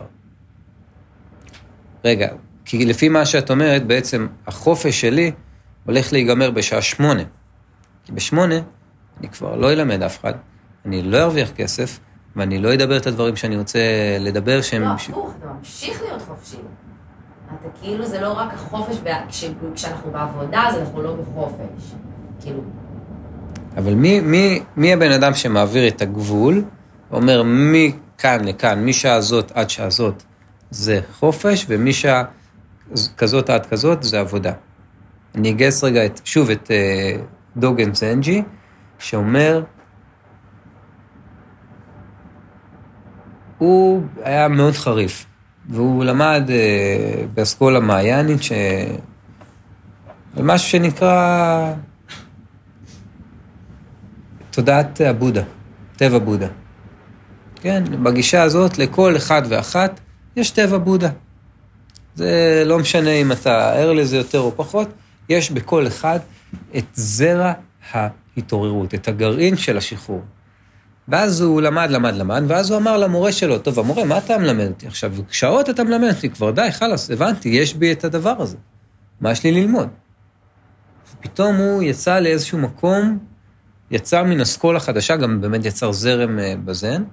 רגע, 2.05 2.29
כי 2.65 2.85
לפי 2.87 3.09
מה 3.09 3.27
שאת 3.27 3.51
אומרת, 3.51 3.87
בעצם 3.87 4.27
החופש 4.47 5.01
שלי 5.01 5.33
הולך 5.87 6.13
להיגמר 6.13 6.51
בשעה 6.51 6.83
שמונה. 6.83 7.23
כי 8.05 8.13
בשמונה 8.13 8.55
אני 9.21 9.29
כבר 9.29 9.57
לא 9.57 9.73
אלמד 9.73 10.03
אף 10.03 10.21
אחד, 10.21 10.33
אני 10.87 11.03
לא 11.03 11.19
ארוויח 11.23 11.51
כסף, 11.51 11.99
ואני 12.37 12.59
לא 12.59 12.75
אדבר 12.75 12.97
את 12.97 13.07
הדברים 13.07 13.37
שאני 13.37 13.57
רוצה 13.57 13.79
לדבר 14.21 14.63
שהם... 14.63 14.83
לא, 14.83 14.89
הפוך, 14.89 15.35
אתה 15.39 15.47
ממשיך 15.59 16.03
להיות 16.03 16.23
חופשי. 16.23 16.57
אתה 17.61 17.69
כאילו, 17.81 18.07
זה 18.07 18.21
לא 18.21 18.33
רק 18.33 18.55
החופש, 18.55 18.97
כש- 19.29 19.45
כשאנחנו 19.75 20.11
בעבודה, 20.11 20.63
אז 20.69 20.79
אנחנו 20.79 21.03
לא 21.03 21.15
בחופש. 21.17 21.93
כאילו, 22.41 22.61
אבל 23.77 23.95
מי, 23.95 24.21
מי, 24.21 24.63
מי 24.77 24.93
הבן 24.93 25.13
אדם 25.13 25.35
שמעביר 25.35 25.89
את 25.89 26.03
הגבול, 26.03 26.65
ואומר 27.11 27.43
מכאן 27.47 28.45
לכאן, 28.45 28.85
משעה 28.85 29.21
זאת 29.21 29.53
עד 29.55 29.71
שעה 29.71 29.91
זאת 29.91 30.23
זה 30.71 31.01
חופש, 31.13 31.67
ומשעה 31.69 32.25
כזאת 33.17 33.51
עד 33.51 33.67
כזאת 33.67 34.03
זה 34.03 34.21
עבודה. 34.21 34.53
אני 35.35 35.51
אגייס 35.51 35.85
רגע 35.85 36.07
את, 36.07 36.21
שוב 36.25 36.51
את 36.51 36.71
אה, 36.71 37.17
דוגן 37.57 37.95
זנג'י, 37.95 38.43
שאומר, 38.99 39.63
הוא 43.59 44.03
היה 44.23 44.49
מאוד 44.49 44.75
חריף, 44.75 45.27
והוא 45.69 46.05
למד 46.05 46.43
אה, 46.51 47.25
באסכולה 47.35 47.81
מעיינית, 47.81 48.43
ש... 48.43 48.53
משהו 50.43 50.69
שנקרא 50.71 51.73
תודעת 54.55 55.01
הבודה, 55.01 55.43
טבע 55.97 56.19
בודה. 56.19 56.49
כן, 57.61 57.85
בגישה 58.03 58.43
הזאת, 58.43 58.79
לכל 58.79 59.17
אחד 59.17 59.43
ואחת 59.49 60.01
יש 60.37 60.51
טבע 60.51 60.79
בודה. 60.79 61.11
זה 62.15 62.63
לא 62.67 62.79
משנה 62.79 63.11
אם 63.11 63.33
אתה 63.33 63.73
ער 63.73 63.93
לזה 63.93 64.17
יותר 64.17 64.39
או 64.39 64.53
פחות, 64.57 64.89
יש 65.29 65.51
בכל 65.51 65.87
אחד 65.87 66.19
את 66.77 66.85
זרע 66.95 67.53
ההתעוררות, 67.93 68.95
את 68.95 69.09
הגרעין 69.09 69.57
של 69.57 69.77
השחרור. 69.77 70.23
ואז 71.09 71.41
הוא 71.41 71.63
למד, 71.63 71.91
למד, 71.91 72.15
למד, 72.15 72.43
ואז 72.49 72.71
הוא 72.71 72.79
אמר 72.79 72.97
למורה 72.97 73.33
שלו, 73.33 73.59
טוב, 73.59 73.79
המורה, 73.79 74.05
מה 74.05 74.19
אתה 74.19 74.39
מלמד 74.39 74.67
אותי 74.67 74.87
עכשיו? 74.87 75.13
שעות 75.31 75.71
אתה 75.71 75.85
מלמד 75.85 76.09
אותי, 76.15 76.31
כבר 76.31 76.51
די, 76.51 76.69
חלאס, 76.71 77.11
הבנתי, 77.11 77.49
יש 77.49 77.75
בי 77.75 77.93
את 77.93 78.05
הדבר 78.05 78.43
הזה. 78.43 78.57
מה 79.21 79.33
יש 79.33 79.45
לי 79.45 79.53
ללמוד? 79.53 79.89
ופתאום 81.13 81.57
הוא 81.57 81.83
יצא 81.83 82.19
לאיזשהו 82.19 82.59
מקום 82.59 83.19
יצר 83.91 84.25
מן 84.25 84.41
אסכולה 84.41 84.81
חדשה, 84.81 85.17
גם 85.17 85.41
באמת 85.41 85.65
יצר 85.65 85.93
זרם 85.93 86.39
אה, 86.39 86.55
בזן, 86.65 87.05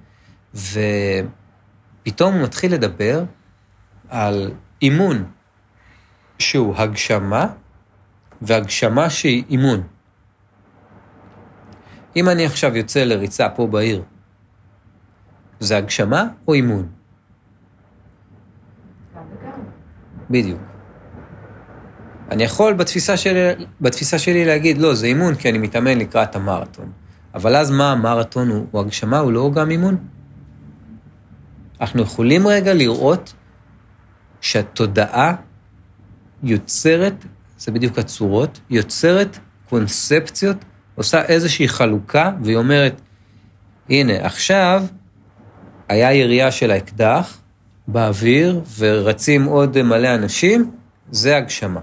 ופתאום 0.54 2.34
הוא 2.34 2.42
מתחיל 2.42 2.74
לדבר 2.74 3.24
על 4.08 4.50
אימון 4.82 5.24
שהוא 6.38 6.76
הגשמה, 6.76 7.46
והגשמה 8.42 9.10
שהיא 9.10 9.44
אימון. 9.50 9.82
אם 12.16 12.28
אני 12.28 12.46
עכשיו 12.46 12.76
יוצא 12.76 13.04
לריצה 13.04 13.48
פה 13.48 13.66
בעיר, 13.66 14.02
זה 15.60 15.76
הגשמה 15.76 16.24
או 16.48 16.54
אימון? 16.54 16.88
בדיוק. 20.30 20.71
אני 22.32 22.44
יכול 22.44 22.72
בתפיסה 22.72 23.16
שלי, 23.16 23.40
בתפיסה 23.80 24.18
שלי 24.18 24.44
להגיד, 24.44 24.78
לא, 24.78 24.94
זה 24.94 25.06
אימון 25.06 25.34
כי 25.34 25.48
אני 25.50 25.58
מתאמן 25.58 25.98
לקראת 25.98 26.36
המרתון. 26.36 26.92
אבל 27.34 27.56
אז 27.56 27.70
מה 27.70 27.92
המרתון 27.92 28.48
הוא, 28.48 28.66
הוא 28.70 28.80
הגשמה, 28.80 29.18
הוא 29.18 29.32
לא 29.32 29.50
גם 29.54 29.70
אימון? 29.70 29.96
אנחנו 31.80 32.02
יכולים 32.02 32.46
רגע 32.46 32.74
לראות 32.74 33.32
שהתודעה 34.40 35.34
יוצרת, 36.42 37.24
זה 37.58 37.72
בדיוק 37.72 37.98
הצורות, 37.98 38.60
יוצרת 38.70 39.38
קונספציות, 39.68 40.56
עושה 40.94 41.22
איזושהי 41.24 41.68
חלוקה, 41.68 42.32
והיא 42.42 42.56
אומרת, 42.56 43.00
הנה, 43.88 44.26
עכשיו 44.26 44.84
היה 45.88 46.12
ירייה 46.12 46.50
של 46.50 46.70
האקדח 46.70 47.38
באוויר, 47.88 48.60
ורצים 48.78 49.44
עוד 49.44 49.82
מלא 49.82 50.14
אנשים, 50.14 50.70
זה 51.10 51.36
הגשמה. 51.36 51.80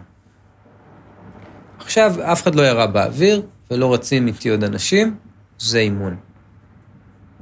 עכשיו, 1.89 2.15
אף 2.31 2.43
אחד 2.43 2.55
לא 2.55 2.62
ירה 2.62 2.88
באוויר, 2.88 3.41
ולא 3.72 3.93
רצים 3.93 4.27
איתי 4.27 4.50
עוד 4.50 4.63
אנשים, 4.63 5.15
זה 5.60 5.79
אימון. 5.79 6.15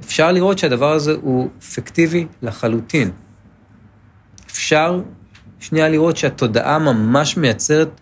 אפשר 0.00 0.32
לראות 0.32 0.58
שהדבר 0.58 0.92
הזה 0.92 1.12
הוא 1.22 1.50
פיקטיבי 1.74 2.26
לחלוטין. 2.42 3.10
אפשר 4.46 5.00
שנייה 5.60 5.88
לראות 5.88 6.16
שהתודעה 6.16 6.78
ממש 6.78 7.36
מייצרת 7.36 8.00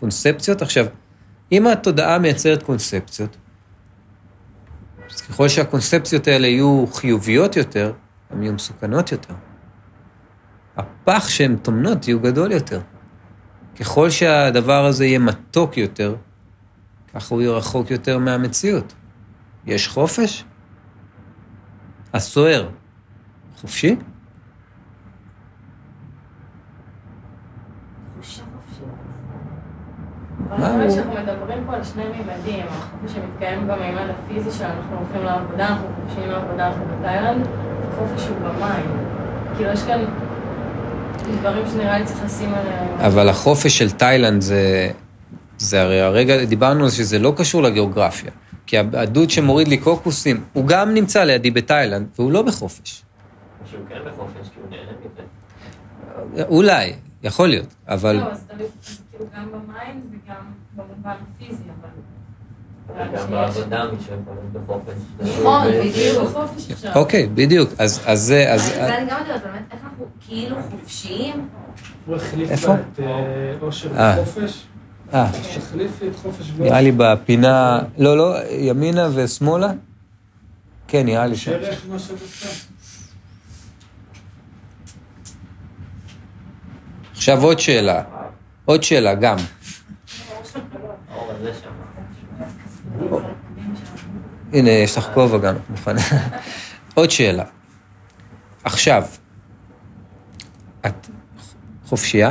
קונספציות. 0.00 0.62
עכשיו, 0.62 0.86
אם 1.52 1.66
התודעה 1.66 2.18
מייצרת 2.18 2.62
קונספציות, 2.62 3.36
אז 5.10 5.20
ככל 5.20 5.48
שהקונספציות 5.48 6.26
האלה 6.28 6.46
יהיו 6.46 6.84
חיוביות 6.92 7.56
יותר, 7.56 7.92
הן 8.30 8.42
יהיו 8.42 8.52
מסוכנות 8.52 9.12
יותר. 9.12 9.34
הפח 10.76 11.28
שהן 11.28 11.56
טומנות 11.56 12.08
יהיו 12.08 12.20
גדול 12.20 12.52
יותר. 12.52 12.80
ככל 13.80 14.10
שהדבר 14.10 14.84
הזה 14.84 15.06
יהיה 15.06 15.18
מתוק 15.18 15.76
יותר, 15.76 16.14
ככה 17.14 17.34
הוא 17.34 17.42
יהיה 17.42 17.52
רחוק 17.52 17.90
יותר 17.90 18.18
מהמציאות. 18.18 18.94
יש 19.66 19.88
חופש? 19.88 20.44
הסוער, 22.14 22.68
חופשי? 23.60 23.96
מה 30.50 30.76
לי 30.76 30.84
הוא- 30.84 30.90
שאנחנו 30.90 31.12
מדברים 31.14 31.64
פה 31.66 31.72
על 31.74 31.84
שני 31.84 32.04
מימדים, 32.04 32.66
החופש 32.68 33.12
שמתקיים 33.12 33.68
במימד 33.68 34.06
הפיזי 34.10 34.50
שאנחנו 34.50 34.96
הולכים 34.98 35.22
לעבודה, 35.24 35.68
אנחנו 35.68 35.86
חופשיים 36.04 36.30
לעבודה, 36.30 36.66
אנחנו 36.66 36.84
בתאילנד, 36.98 37.46
החופש 37.92 38.28
הוא 38.28 38.36
במים. 38.38 38.90
כאילו 39.56 39.70
יש 39.70 39.82
כאן 39.82 40.04
דברים 41.40 41.64
שנראה 41.72 41.98
לי 41.98 42.04
צריך 42.04 42.24
לשים 42.24 42.54
עליהם. 42.54 43.00
אבל 43.00 43.28
החופש 43.28 43.78
של 43.78 43.90
תאילנד 43.90 44.40
זה... 44.40 44.90
זה 45.58 45.82
הרי 45.82 46.00
הרגע, 46.00 46.44
דיברנו 46.44 46.84
על 46.84 46.90
זה 46.90 46.96
שזה 46.96 47.18
לא 47.18 47.32
קשור 47.36 47.62
לגיאוגרפיה. 47.62 48.30
כי 48.66 48.78
הדוד 48.78 49.30
שמוריד 49.30 49.68
לי 49.68 49.78
קוקוסים, 49.78 50.44
הוא 50.52 50.66
גם 50.66 50.94
נמצא 50.94 51.24
לידי 51.24 51.50
בתאילנד, 51.50 52.06
והוא 52.18 52.32
לא 52.32 52.42
בחופש. 52.42 53.02
שהוא 53.70 53.80
כן 53.88 53.98
בחופש, 54.06 54.48
כי 54.54 54.60
הוא 54.60 54.70
נהנה 54.70 54.92
מזה. 56.34 56.44
אולי, 56.44 56.92
יכול 57.22 57.48
להיות, 57.48 57.74
אבל... 57.88 58.16
לא, 58.16 58.32
אז 58.32 58.44
תלוי, 58.48 58.66
כאילו 59.10 59.24
גם 59.36 59.46
במים 59.52 60.02
וגם 60.10 60.42
במובן 60.76 61.14
הפיזי, 61.34 61.62
אבל... 61.80 61.88
בעבודה 63.30 63.84
מי 63.84 63.98
בחופש. 64.52 64.94
נכון, 65.20 65.66
בדיוק. 65.68 66.36
אוקיי, 66.94 67.26
בדיוק. 67.26 67.70
אז 67.78 68.02
אז 68.06 68.20
זה, 68.20 68.52
אז... 68.52 68.62
זה 68.64 68.98
אני 68.98 69.10
גם 69.10 69.18
יודעת, 69.20 69.42
באמת, 69.42 69.62
איך 69.72 69.80
אנחנו 69.84 70.04
כאילו 70.20 70.56
חופשיים? 70.70 71.48
הוא 72.06 72.16
החליף 72.16 72.50
את 72.64 73.00
אה, 73.00 73.54
אושר 73.62 73.98
אה. 73.98 74.22
בחופש. 74.22 74.66
אה, 75.14 75.24
החליף 75.58 76.02
לי 76.02 76.08
את 76.08 76.16
חופש 76.16 76.50
באושר. 76.50 76.62
נראה 76.64 76.80
לי 76.80 76.92
בפינה... 76.92 77.80
לא, 77.98 78.16
לא, 78.16 78.34
ימינה 78.50 79.08
ושמאלה? 79.14 79.70
כן, 80.88 81.06
נראה 81.06 81.26
לי 81.26 81.36
ש... 81.36 81.44
שרש 81.44 81.78
מה. 81.88 81.96
עכשיו 87.12 87.42
עוד 87.42 87.58
שאלה. 87.58 88.02
עוד 88.64 88.82
שאלה, 88.82 89.14
גם. 89.14 89.36
האור 91.10 91.30
הזה 91.30 91.52
שם. 91.62 91.70
הנה, 94.56 94.70
יש 94.70 94.98
לך 94.98 95.08
כובע 95.14 95.38
גם, 95.38 95.54
מוכנה. 95.70 96.00
עוד 96.94 97.10
שאלה. 97.10 97.44
עכשיו, 98.64 99.04
את 100.86 101.08
חופשייה? 101.86 102.30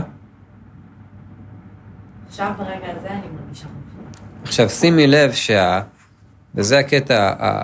עכשיו 2.27 2.51
ברגע 2.57 2.87
הזה 2.97 3.07
אני 3.09 3.21
מרגישה. 3.41 3.65
עכשיו, 4.43 4.69
שימי 4.69 5.07
לב 5.07 5.31
שה... 5.33 5.81
וזה 6.55 6.79
הקטע, 6.79 7.33
ה... 7.39 7.61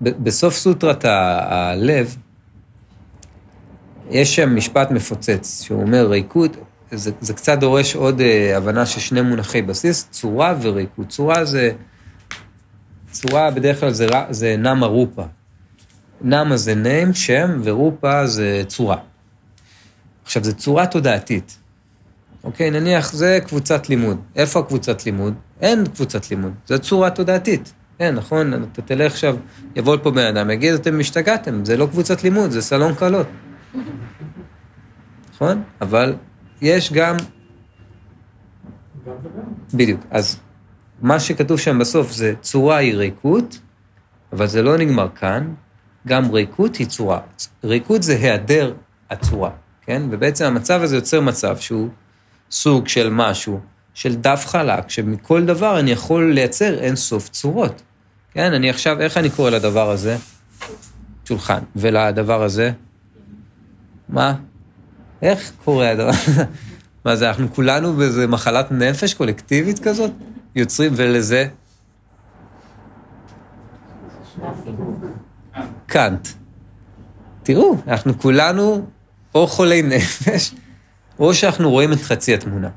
ב- 0.00 0.24
בסוף 0.24 0.54
סוטרת 0.54 1.04
ה- 1.04 1.38
הלב, 1.54 2.16
יש 4.10 4.36
שם 4.36 4.56
משפט 4.56 4.90
מפוצץ, 4.90 5.62
שהוא 5.62 5.82
אומר 5.82 6.06
ריקוד, 6.06 6.56
זה, 6.90 7.10
זה 7.20 7.34
קצת 7.34 7.58
דורש 7.58 7.94
עוד 7.96 8.20
אה, 8.20 8.56
הבנה 8.56 8.86
של 8.86 9.00
שני 9.00 9.20
מונחי 9.22 9.62
בסיס, 9.62 10.08
צורה 10.10 10.54
וריקוד. 10.60 11.08
צורה 11.08 11.44
זה, 11.44 11.70
צורה 13.14 13.50
בדרך 13.50 13.80
כלל 13.80 13.90
זה, 13.90 14.06
זה 14.30 14.56
נמה 14.58 14.86
רופה. 14.86 15.24
נמה 16.20 16.56
זה 16.56 16.74
name, 16.84 17.14
שם, 17.14 17.60
ורופה 17.64 18.26
זה 18.26 18.62
צורה. 18.66 18.96
עכשיו, 20.24 20.44
זו 20.44 20.56
צורה 20.56 20.86
תודעתית. 20.86 21.58
אוקיי, 22.44 22.70
נניח 22.70 23.12
זה 23.12 23.38
קבוצת 23.46 23.88
לימוד. 23.88 24.20
איפה 24.36 24.60
הקבוצת 24.60 25.06
לימוד? 25.06 25.34
אין 25.60 25.86
קבוצת 25.86 26.30
לימוד, 26.30 26.52
זו 26.66 26.78
צורה 26.78 27.10
תודעתית. 27.10 27.72
אין, 28.00 28.14
נכון? 28.14 28.64
אתה 28.72 28.82
תלך 28.82 29.12
עכשיו, 29.12 29.36
יבוא 29.76 29.96
לפה 29.96 30.10
בן 30.10 30.26
אדם, 30.26 30.50
יגיד, 30.50 30.74
אתם 30.74 31.00
השתגעתם, 31.00 31.64
זה 31.64 31.76
לא 31.76 31.86
קבוצת 31.86 32.24
לימוד, 32.24 32.50
זה 32.50 32.62
סלון 32.62 32.94
קלות. 32.94 33.26
נכון? 35.34 35.62
אבל 35.80 36.14
יש 36.62 36.92
גם. 36.92 37.16
בדיוק, 39.74 40.00
אז 40.10 40.38
מה 41.02 41.20
שכתוב 41.20 41.58
שם 41.58 41.78
בסוף 41.78 42.12
זה 42.12 42.34
צורה 42.40 42.76
היא 42.76 42.94
ריקות, 42.94 43.58
אבל 44.32 44.46
זה 44.46 44.62
לא 44.62 44.78
נגמר 44.78 45.08
כאן, 45.14 45.54
גם 46.06 46.30
ריקות 46.30 46.76
היא 46.76 46.86
צורה. 46.86 47.20
ריקות 47.64 48.02
זה 48.02 48.16
היעדר 48.16 48.74
הצורה, 49.10 49.50
כן? 49.82 50.02
ובעצם 50.10 50.44
המצב 50.44 50.80
הזה 50.82 50.96
יוצר 50.96 51.20
מצב 51.20 51.56
שהוא 51.58 51.88
סוג 52.50 52.88
של 52.88 53.10
משהו, 53.10 53.60
של 53.94 54.14
דף 54.14 54.44
חלק, 54.46 54.90
שמכל 54.90 55.44
דבר 55.44 55.80
אני 55.80 55.90
יכול 55.90 56.32
לייצר 56.32 56.78
אין 56.78 56.96
סוף 56.96 57.28
צורות. 57.28 57.82
כן, 58.32 58.52
אני 58.52 58.70
עכשיו, 58.70 59.00
איך 59.00 59.16
אני 59.16 59.30
קורא 59.30 59.50
לדבר 59.50 59.90
הזה? 59.90 60.16
שולחן. 61.24 61.58
ולדבר 61.76 62.42
הזה? 62.42 62.70
מה? 64.08 64.34
איך 65.22 65.52
קורה 65.64 65.90
הדבר 65.90 66.08
הזה? 66.08 66.44
מה 67.04 67.16
זה, 67.16 67.28
אנחנו 67.28 67.54
כולנו 67.54 67.92
באיזה 67.92 68.26
מחלת 68.26 68.72
נפש 68.72 69.14
קולקטיבית 69.14 69.78
כזאת? 69.78 70.10
יוצרים, 70.56 70.92
ולזה? 70.96 71.48
קאנט. 75.86 76.28
תראו, 77.42 77.76
אנחנו 77.86 78.18
כולנו 78.18 78.86
או 79.34 79.46
חולי 79.46 79.82
נפש, 79.82 80.54
או 81.18 81.34
שאנחנו 81.34 81.70
רואים 81.70 81.92
את 81.92 81.98
חצי 81.98 82.34
התמונה. 82.34 82.68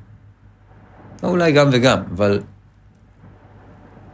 או 1.23 1.29
אולי 1.29 1.51
גם 1.51 1.69
וגם, 1.71 2.01
אבל 2.15 2.41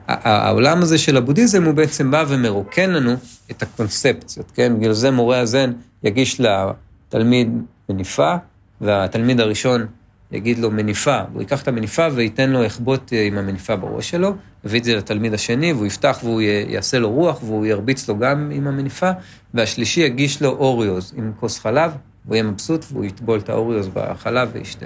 העולם 0.08 0.82
הזה 0.82 0.98
של 0.98 1.18
הבודהיזם 1.18 1.64
הוא 1.64 1.74
בעצם 1.74 2.12
בא 2.12 2.26
ומרוקן 2.28 2.90
לנו 2.90 3.14
את 3.52 3.62
הקונספציות, 3.62 4.52
כן? 4.52 4.80
בגלל 4.80 4.94
זה 4.94 5.12
מורה 5.12 5.40
הזן 5.40 5.72
יגיש 6.04 6.42
לתלמיד 6.42 7.62
מניפה, 7.90 8.36
והתלמיד 8.82 9.40
הראשון 9.40 9.88
יגיד 10.34 10.60
לו 10.60 10.72
מניפה, 10.72 11.19
הוא 11.34 11.41
ייקח 11.41 11.62
את 11.62 11.67
המניפה 11.67 12.08
וייתן 12.13 12.50
לו 12.50 12.63
לחבוט 12.63 13.13
אה, 13.13 13.24
עם 13.24 13.38
המניפה 13.38 13.76
בראש 13.76 14.10
שלו, 14.10 14.36
יביא 14.65 14.80
את 14.80 14.84
זה 14.84 14.96
לתלמיד 14.96 15.34
השני, 15.34 15.74
והוא 15.74 15.86
יפתח 15.86 16.19
והוא 16.24 16.41
יעשה 16.41 17.00
לו 17.00 17.12
רוח, 17.12 17.43
והוא 17.43 17.65
ירביץ 17.65 18.10
לו 18.10 18.19
גם 18.19 18.52
עם 18.54 18.67
המניפה, 18.67 19.12
והשלישי 19.54 20.02
יגיש 20.02 20.41
לו 20.41 20.50
אוריוז 20.50 21.13
עם 21.17 21.32
כוס 21.39 21.60
חלב, 21.60 21.91
והוא 22.26 22.36
יהיה 22.36 22.43
מבסוט 22.43 22.86
והוא 22.91 23.06
יטבול 23.06 23.39
את 23.39 23.50
האוריוז 23.50 23.88
בחלב 23.93 24.50
וישתה. 24.54 24.86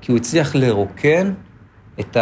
כי 0.00 0.12
הוא 0.12 0.18
הצליח 0.18 0.54
לרוקן 0.54 1.34
את 2.00 2.16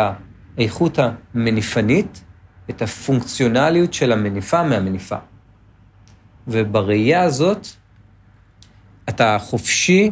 האיכות 0.59 0.99
המניפנית, 0.99 2.25
את 2.71 2.83
הפונקציונליות 2.83 3.95
של 3.95 4.13
המניפה 4.13 4.63
מהמניפה. 4.63 5.17
ובראייה 6.49 7.23
הזאת, 7.23 7.67
אתה 9.09 9.37
חופשי 9.41 10.11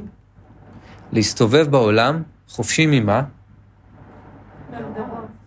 להסתובב 1.12 1.66
בעולם, 1.70 2.22
חופשי 2.48 2.86
ממה? 2.86 3.22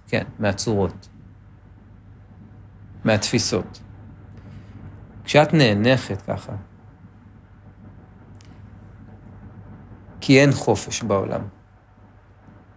כן, 0.07 0.23
מהצורות. 0.39 1.09
מהתפיסות. 3.03 3.79
כשאת 5.23 5.53
נאנחת 5.53 6.21
ככה, 6.21 6.53
כי 10.21 10.41
אין 10.41 10.51
חופש 10.51 11.03
בעולם, 11.03 11.41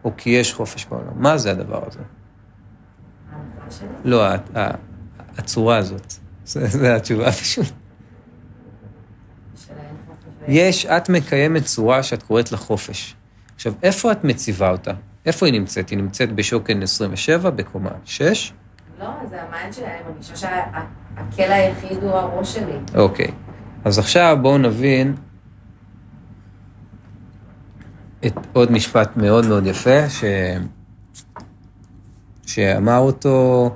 או 0.05 0.13
כי 0.17 0.31
יש 0.31 0.55
חופש 0.55 0.87
בעולם, 0.87 1.23
מה 1.23 1.39
זה 1.39 1.51
הדבר 1.51 1.83
הזה? 1.87 2.01
לא, 4.05 4.25
הצורה 5.39 5.77
הזאת. 5.77 6.13
זה 6.45 6.97
התשובה 6.97 7.33
פשוט. 7.33 7.67
של 9.57 9.73
האין 9.79 9.97
חופש 10.07 10.25
ו- 10.36 10.36
יש, 10.49 10.87
את 10.87 11.09
מקיימת 11.09 11.65
צורה 11.65 12.03
שאת 12.03 12.23
קוראת 12.23 12.53
לה 12.53 12.59
חופש. 12.59 13.15
עכשיו, 13.55 13.73
איפה 13.83 14.13
את 14.13 14.25
מציבה 14.25 14.71
אותה? 14.71 14.93
איפה 15.27 15.47
היא 15.47 15.53
נמצאת? 15.53 15.89
היא 15.89 15.99
נמצאת 15.99 16.33
בשוקן 16.33 16.83
27, 16.83 17.51
בקומה 17.51 17.91
6? 18.05 18.53
לא, 19.01 19.07
זה 19.31 19.43
ה 19.43 19.49
mind 19.49 19.73
שלי, 19.73 19.87
אני 19.87 19.95
מרגישה 20.11 20.37
שהכלא 20.37 21.53
היחיד 21.53 22.03
הוא 22.03 22.11
הראש 22.11 22.55
שלי. 22.55 22.79
אוקיי. 22.95 23.31
אז 23.85 23.99
עכשיו 23.99 24.39
בואו 24.43 24.59
נבין 24.59 25.17
את 28.27 28.35
עוד 28.53 28.73
משפט 28.73 29.17
מאוד 29.17 29.47
מאוד 29.47 29.67
יפה, 29.67 30.09
ש... 30.09 30.25
שאמר 32.47 32.99
אותו 32.99 33.71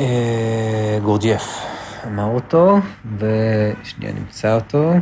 אה, 0.00 0.98
גורדייף. 1.02 1.66
אמר 2.06 2.24
אותו, 2.24 2.78
ושנייה 3.16 4.12
נמצא 4.12 4.54
אותו. 4.54 4.92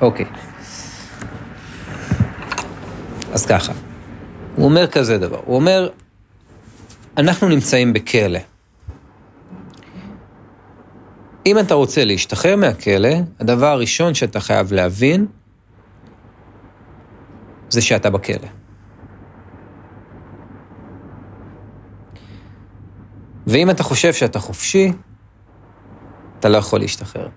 אוקיי. 0.00 0.26
אז 3.32 3.46
ככה, 3.46 3.72
הוא 4.56 4.64
אומר 4.64 4.86
כזה 4.86 5.18
דבר, 5.18 5.40
הוא 5.44 5.56
אומר, 5.56 5.90
אנחנו 7.16 7.48
נמצאים 7.48 7.92
בכלא. 7.92 8.38
אם 11.46 11.58
אתה 11.58 11.74
רוצה 11.74 12.04
להשתחרר 12.04 12.56
מהכלא, 12.56 13.14
הדבר 13.40 13.66
הראשון 13.66 14.14
שאתה 14.14 14.40
חייב 14.40 14.72
להבין 14.72 15.26
זה 17.68 17.82
שאתה 17.82 18.10
בכלא. 18.10 18.63
ואם 23.46 23.70
אתה 23.70 23.82
חושב 23.82 24.12
שאתה 24.12 24.38
חופשי, 24.38 24.92
אתה 26.38 26.48
לא 26.48 26.56
יכול 26.56 26.80
להשתחרר. 26.80 27.28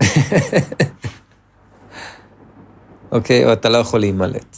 אוקיי? 3.12 3.44
או 3.44 3.52
אתה 3.52 3.68
לא 3.68 3.78
יכול 3.78 4.00
להימלט. 4.00 4.56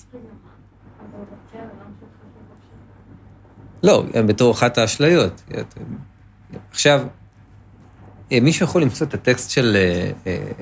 לא, 3.82 4.04
בתור 4.26 4.52
אחת 4.52 4.78
האשליות. 4.78 5.42
עכשיו, 6.70 7.06
אה, 8.32 8.40
מישהו 8.40 8.66
יכול 8.66 8.82
למצוא 8.82 9.06
את 9.06 9.14
הטקסט 9.14 9.50
של... 9.50 9.76
אה, 9.76 10.10
אה, 10.26 10.52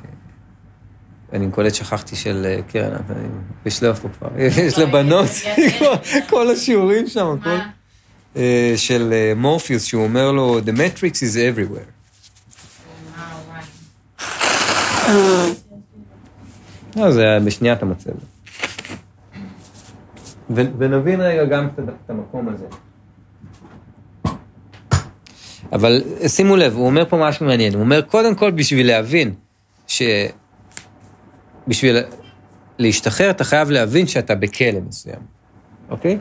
אני 1.33 1.51
קולט 1.51 1.75
שכחתי 1.75 2.17
של 2.17 2.61
קרן, 2.69 2.93
אני 3.11 3.29
בשלב 3.65 3.95
פה 3.95 4.09
כבר. 4.09 4.29
יש 4.67 4.79
לה 4.79 4.87
בנות, 4.87 5.31
כל 6.31 6.51
השיעורים 6.51 7.07
שם, 7.07 7.37
הכל. 7.41 7.57
אה, 8.37 8.73
של 8.77 9.13
אה, 9.13 9.33
מורפיוס, 9.37 9.85
שהוא 9.85 10.05
אומר 10.05 10.33
לו, 10.33 10.59
The 10.59 10.73
Matrix 10.79 11.15
is 11.15 11.37
everywhere. 11.55 11.91
לא, 16.97 17.11
זה 17.11 17.39
בשנייה 17.45 17.75
אתה 17.75 17.87
מוצא 17.87 18.11
את 18.11 18.17
זה. 18.21 18.27
ונבין 20.79 21.21
רגע 21.21 21.45
גם 21.45 21.69
את 21.69 22.11
המקום 22.11 22.49
הזה. 22.49 22.67
אבל 25.73 26.03
שימו 26.27 26.57
לב, 26.57 26.75
הוא 26.75 26.87
אומר 26.87 27.05
פה 27.09 27.17
משהו 27.17 27.47
מעניין. 27.47 27.75
הוא 27.75 27.83
אומר, 27.83 28.03
קודם 28.03 28.35
כל, 28.35 28.51
בשביל 28.51 28.87
להבין 28.87 29.35
ש... 29.87 30.03
בשביל 31.69 31.97
להשתחרר, 32.79 33.31
אתה 33.31 33.45
חייב 33.45 33.71
להבין 33.71 34.07
שאתה 34.07 34.35
בכלא 34.35 34.81
מסוים, 34.89 35.21
אוקיי? 35.91 36.19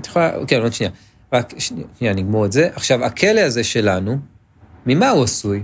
את 0.00 0.06
יכולה, 0.06 0.46
כן, 0.46 0.62
עוד 0.62 0.72
שנייה. 0.72 0.92
רק 1.32 1.54
שנייה, 1.58 2.14
נגמור 2.14 2.46
את 2.46 2.52
זה. 2.52 2.68
עכשיו, 2.74 3.04
הכלא 3.04 3.40
הזה 3.40 3.64
שלנו, 3.64 4.18
ממה 4.86 5.10
הוא 5.10 5.24
עשוי? 5.24 5.62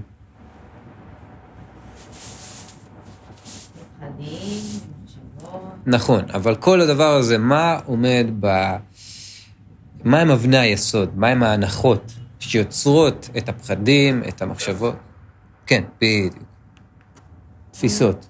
נכון, 5.87 6.25
אבל 6.35 6.55
כל 6.55 6.81
הדבר 6.81 7.16
הזה, 7.16 7.38
מה 7.38 7.79
עומד 7.85 8.27
ב... 8.40 8.46
מה 10.05 10.20
הם 10.20 10.31
אבני 10.31 10.59
היסוד? 10.59 11.18
מה 11.18 11.29
הם 11.29 11.42
ההנחות 11.42 12.12
שיוצרות 12.40 13.31
את 13.38 13.49
הפחדים, 13.49 14.22
את 14.29 14.42
המחשבות? 14.42 14.96
כן, 15.66 15.85
בדיוק. 16.01 16.35
תפיסות. 17.70 18.29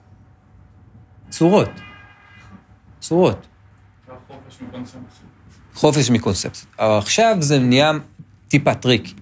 צורות. 1.31 1.69
צורות. 3.01 3.47
חופש 5.77 6.11
מקונספציה. 6.11 6.69
אבל 6.79 6.99
עכשיו 6.99 7.37
זה 7.41 7.59
נהיה 7.59 7.93
טיפה 8.49 8.75
טריקי. 8.75 9.15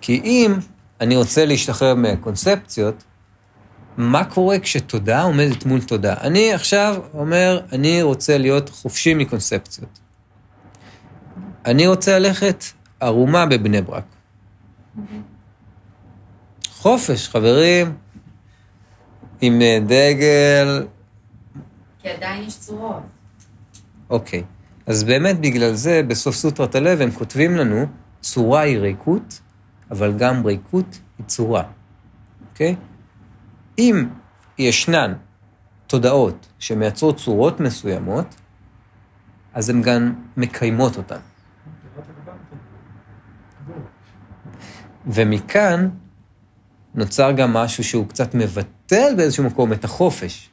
כי 0.00 0.20
אם 0.24 0.54
אני 1.00 1.16
רוצה 1.16 1.44
להשתחרר 1.44 1.94
מקונספציות, 1.94 3.04
מה 3.96 4.24
קורה 4.24 4.58
כשתודעה 4.58 5.22
עומדת 5.22 5.66
מול 5.66 5.80
תודעה? 5.80 6.20
אני 6.20 6.52
עכשיו 6.52 7.02
אומר, 7.14 7.60
אני 7.72 8.02
רוצה 8.02 8.38
להיות 8.38 8.68
חופשי 8.68 9.14
מקונספציות. 9.14 9.98
אני 11.66 11.86
רוצה 11.86 12.18
ללכת 12.18 12.64
ערומה 13.00 13.46
בבני 13.46 13.82
ברק. 13.82 14.04
חופש, 16.70 17.28
חברים, 17.28 17.94
עם 19.40 19.62
אה, 19.62 19.78
דגל, 19.86 20.86
כי 22.02 22.08
עדיין 22.08 22.42
יש 22.42 22.58
צורות. 22.58 23.02
אוקיי. 24.10 24.42
אז 24.86 25.04
באמת 25.04 25.40
בגלל 25.40 25.74
זה, 25.74 26.02
בסוף 26.08 26.34
סוטרת 26.34 26.74
הלב 26.74 27.00
הם 27.00 27.10
כותבים 27.10 27.56
לנו, 27.56 27.86
צורה 28.20 28.60
היא 28.60 28.78
ריקות, 28.78 29.40
אבל 29.90 30.12
גם 30.18 30.46
ריקות 30.46 30.98
היא 31.18 31.26
צורה, 31.26 31.62
אוקיי? 32.50 32.76
אם 33.78 34.08
ישנן 34.58 35.12
תודעות 35.86 36.48
שמייצרות 36.58 37.16
צורות 37.16 37.60
מסוימות, 37.60 38.34
אז 39.54 39.70
הן 39.70 39.82
גם 39.82 40.14
מקיימות 40.36 40.96
אותן. 40.96 41.18
ומכאן 45.06 45.88
נוצר 46.94 47.32
גם 47.32 47.52
משהו 47.52 47.84
שהוא 47.84 48.08
קצת 48.08 48.34
מבטל 48.34 49.14
באיזשהו 49.16 49.44
מקום 49.44 49.72
את 49.72 49.84
החופש. 49.84 50.50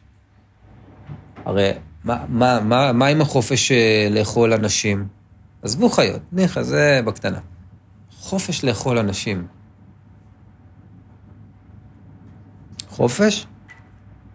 הרי 1.45 1.71
מה, 2.03 2.25
מה, 2.29 2.59
מה, 2.59 2.93
מה 2.93 3.07
עם 3.07 3.21
החופש 3.21 3.71
אה, 3.71 4.07
לאכול 4.11 4.53
אנשים? 4.53 5.07
עזבו 5.61 5.89
חיות, 5.89 6.21
ניחא, 6.31 6.63
זה 6.63 7.01
בקטנה. 7.05 7.39
חופש 8.11 8.63
לאכול 8.65 8.97
אנשים. 8.97 9.47
חופש? 12.87 13.47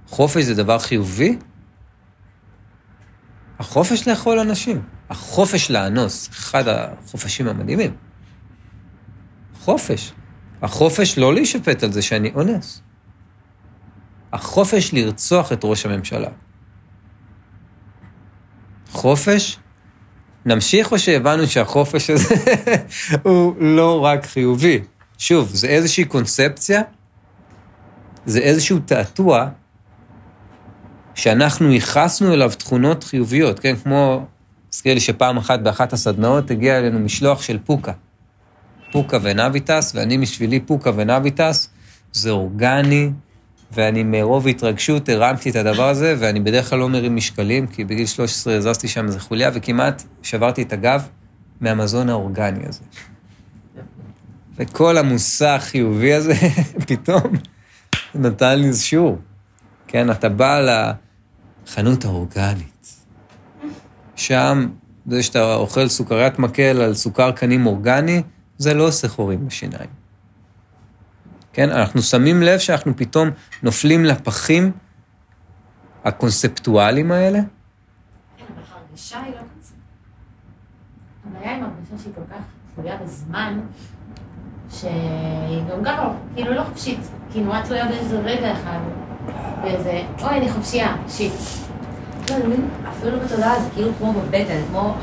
חופש 0.09 0.43
זה 0.45 0.55
דבר 0.55 0.79
חיובי? 0.79 1.39
החופש 3.59 4.09
לאכול 4.09 4.39
אנשים. 4.39 4.83
החופש 5.11 5.71
לאנוס, 5.71 6.29
אחד 6.31 6.69
החופשים 6.69 7.49
המדהימים. 7.49 7.97
חופש. 9.61 10.13
החופש 10.63 11.19
לא 11.19 11.35
להישפט 11.35 11.83
על 11.83 11.93
זה 11.93 12.03
שאני 12.03 12.33
אונס. 12.35 12.83
החופש 14.33 14.95
לרצוח 14.95 15.53
את 15.53 15.61
ראש 15.65 15.87
הממשלה. 15.87 16.31
חופש? 18.95 19.59
נמשיך 20.47 20.93
או 20.93 20.99
שהבנו 20.99 21.47
שהחופש 21.47 22.11
הזה 22.11 22.35
הוא 23.23 23.55
לא 23.61 24.05
רק 24.05 24.27
חיובי? 24.27 24.81
שוב, 25.19 25.51
זה 25.55 25.67
איזושהי 25.67 26.05
קונספציה, 26.05 26.83
זה 28.27 28.39
איזשהו 28.39 28.79
תעתוע 28.79 29.49
שאנחנו 31.15 31.73
ייחסנו 31.73 32.35
אליו 32.35 32.53
תכונות 32.59 33.05
חיוביות, 33.05 33.59
כן? 33.59 33.77
כמו, 33.77 34.27
הזכיר 34.73 34.95
לי 34.95 35.01
שפעם 35.01 35.37
אחת 35.37 35.61
באחת 35.61 35.93
הסדנאות 35.93 36.51
הגיע 36.51 36.79
אלינו 36.79 36.99
משלוח 36.99 37.43
של 37.43 37.59
פוקה. 37.65 37.93
פוקה 38.93 39.19
ונביטס, 39.23 39.93
ואני 39.95 40.19
בשבילי 40.19 40.61
פוקה 40.61 40.91
ונביטס, 40.97 41.69
זה 42.13 42.31
אורגני, 42.31 43.11
ואני 43.75 44.03
מרוב 44.03 44.49
התרגשות 44.49 45.09
הרמתי 45.09 45.51
את 45.51 45.57
הדבר 45.57 45.89
הזה, 45.89 46.15
ואני 46.19 46.41
בדרך 46.41 46.71
כלל 46.71 46.79
לא 46.79 46.89
מרים 46.89 47.17
משקלים, 47.17 47.67
כי 47.67 47.85
בגיל 47.85 48.07
13 48.07 48.57
הזזתי 48.57 48.89
שם 48.89 49.07
איזה 49.07 49.21
חוליה, 49.21 49.51
וכמעט 49.55 50.03
שברתי 50.23 50.63
את 50.63 50.73
הגב 50.73 51.09
מהמזון 51.61 52.09
האורגני 52.09 52.67
הזה. 52.69 52.81
וכל 54.57 54.99
המושא 54.99 55.49
החיובי 55.49 56.15
הזה, 56.15 56.35
פתאום 56.87 57.33
נתן 58.15 58.59
לי 58.59 58.67
איזה 58.67 58.83
שיעור. 58.83 59.19
כן, 59.87 60.11
אתה 60.11 60.29
בא 60.29 60.61
לחנות 61.67 62.05
האורגנית. 62.05 62.95
שם, 64.17 64.69
זה 65.07 65.23
שאתה 65.23 65.55
אוכל 65.55 65.89
סוכריית 65.89 66.39
מקל 66.39 66.81
על 66.83 66.95
סוכר 66.95 67.33
קנים 67.33 67.67
אורגני, 67.67 68.23
זה 68.59 68.75
לא 68.75 68.89
עושה 68.89 69.09
חורים 69.09 69.47
בשיניים. 69.47 70.04
כן, 71.55 71.71
אנחנו 71.71 72.03
שמים 72.03 72.43
לב 72.43 72.59
שאנחנו 72.59 72.97
פתאום 72.97 73.31
נופלים 73.63 74.05
לפחים 74.05 74.73
הקונספטואליים 76.05 77.13
האלה, 77.13 77.39
כן, 78.37 78.45
אבל 78.55 78.63
ההרגשה 78.75 79.23
היא 79.23 79.33
לא 79.35 79.41
כזאת. 79.61 79.77
הבעיה 81.27 81.57
עם 81.57 81.65
הרגשה 81.65 82.03
שהיא 82.03 82.15
כל 82.15 82.35
כך 82.35 82.43
תלויה 82.75 82.97
בזמן, 82.97 83.61
שהיא 84.71 85.63
גם 85.71 85.83
גם 85.83 85.97
לא, 85.97 86.13
כאילו 86.35 86.55
לא 86.55 86.63
חופשית, 86.63 87.01
כי 87.33 87.39
היא 87.39 87.45
נורא 87.45 87.63
תלויה 87.63 87.87
באיזה 87.87 88.19
רגע 88.19 88.53
אחד, 88.53 88.79
באיזה, 89.63 90.03
אוי, 90.23 90.39
אני 90.39 90.53
חופשייה, 90.53 90.97
שיט. 91.09 91.33
לא, 92.31 92.37
אני 92.37 92.47
מבין, 92.47 92.69
אפילו 92.89 93.21
בתודעה 93.21 93.61
זה 93.61 93.69
כאילו 93.75 93.91
כמו 93.99 94.13
בבטן, 94.13 94.63
כמו 94.71 94.97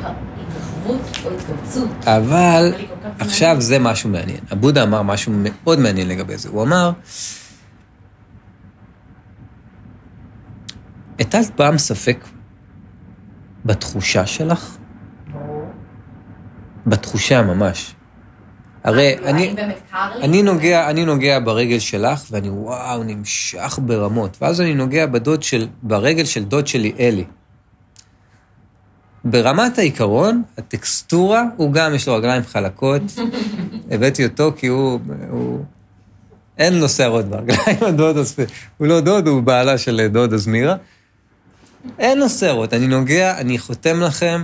התרחבות 0.82 1.26
או 1.26 1.32
התכווצות. 1.32 1.89
אבל 2.06 2.74
עכשיו 3.20 3.56
זה 3.60 3.80
משהו 3.80 4.10
מעניין. 4.10 4.39
הבודה 4.52 4.84
אמר 4.84 5.02
משהו 5.02 5.32
מאוד 5.36 5.80
מעניין 5.80 6.08
לגבי 6.08 6.38
זה. 6.38 6.50
הוא 6.50 6.63
אמר, 6.63 6.91
הטלת 11.20 11.50
פעם 11.56 11.78
ספק 11.78 12.26
בתחושה 13.65 14.26
שלך? 14.26 14.78
בתחושה 16.88 17.41
ממש. 17.41 17.96
הרי 18.84 19.13
כאילו, 19.15 19.30
אני... 19.30 19.56
אני 20.22 20.44
נוגע, 20.44 20.89
אני 20.89 21.06
נוגע 21.06 21.39
ברגל 21.39 21.80
שלך, 21.80 22.24
ואני 22.32 22.50
וואו, 22.50 23.04
נמשך 23.04 23.80
ברמות. 23.82 24.38
ואז 24.41 24.62
אני 24.62 24.74
נוגע 24.74 25.06
בדוד 25.06 25.44
של, 25.44 25.67
ברגל 25.84 26.26
של 26.26 26.44
דוד 26.44 26.67
שלי, 26.67 26.94
אלי. 27.00 27.26
ברמת 29.25 29.77
העיקרון, 29.77 30.43
הטקסטורה, 30.57 31.43
הוא 31.57 31.73
גם, 31.73 31.95
יש 31.95 32.07
לו 32.07 32.15
רגליים 32.15 32.43
חלקות. 32.43 33.01
הבאתי 33.91 34.25
אותו 34.25 34.51
כי 34.57 34.67
הוא, 34.67 34.99
הוא... 35.29 35.63
אין 36.57 36.79
לו 36.79 36.89
שערות 36.89 37.25
ברגליים, 37.25 37.77
הדוד 37.88 38.17
הספ... 38.17 38.45
הוא 38.77 38.88
לא 38.88 39.01
דוד, 39.01 39.27
הוא 39.27 39.43
בעלה 39.43 39.77
של 39.77 40.07
דוד 40.12 40.34
הזמירה. 40.34 40.75
אין 41.99 42.19
לו 42.19 42.29
שערות. 42.29 42.73
אני 42.73 42.88
נוגע, 42.88 43.38
אני 43.38 43.60
חותם 43.60 43.99
לכם, 43.99 44.43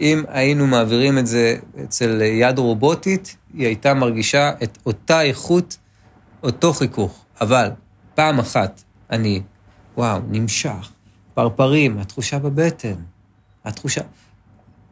אם 0.00 0.24
היינו 0.28 0.66
מעבירים 0.66 1.18
את 1.18 1.26
זה 1.26 1.56
אצל 1.84 2.22
יד 2.22 2.58
רובוטית, 2.58 3.36
היא 3.54 3.66
הייתה 3.66 3.94
מרגישה 3.94 4.50
את 4.62 4.78
אותה 4.86 5.22
איכות, 5.22 5.76
אותו 6.42 6.72
חיכוך. 6.72 7.24
אבל 7.40 7.70
פעם 8.14 8.38
אחת 8.38 8.82
אני, 9.10 9.42
וואו, 9.96 10.20
נמשך, 10.30 10.90
פרפרים, 11.34 11.98
התחושה 11.98 12.38
בבטן, 12.38 12.94
התחושה... 13.64 14.00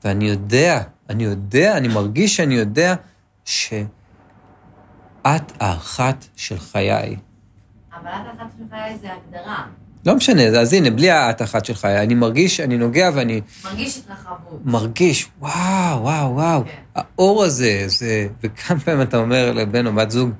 ואני 0.05 0.29
יודע, 0.29 0.83
אני 1.11 1.25
יודע, 1.25 1.77
אני 1.77 1.89
מרגיש 1.89 2.37
שאני 2.37 2.55
יודע 2.55 2.95
שאת 3.45 3.83
האחת 5.61 6.25
של 6.37 6.59
חיי. 6.59 7.17
אבל 7.93 8.11
את 8.11 8.37
אחת 8.37 8.51
שלך 8.59 8.75
זה 9.01 9.09
הגדרה. 9.13 9.67
לא 10.07 10.17
משנה, 10.17 10.43
אז 10.43 10.73
הנה, 10.73 10.91
בלי 10.91 11.11
האת 11.11 11.41
האחת 11.41 11.65
של 11.65 11.75
חיי, 11.75 12.03
אני 12.03 12.15
מרגיש, 12.15 12.61
אני 12.61 12.79
נוגע 12.79 13.11
ואני 13.15 13.41
מרגיש 13.65 13.99
התרחבות. 13.99 14.61
מרגיש, 14.65 15.29
וואו, 15.39 16.03
וואו, 16.03 16.35
וואו, 16.35 16.65
כן. 16.65 16.71
האור 16.95 17.45
הזה, 17.45 17.85
זה... 17.87 18.29
וכמה 18.43 18.81
פעמים 18.81 19.03
אתה 19.09 19.17
אומר 19.17 19.53
לבן 19.53 19.87
או 19.87 19.93
בת 19.93 20.11
זוג, 20.11 20.31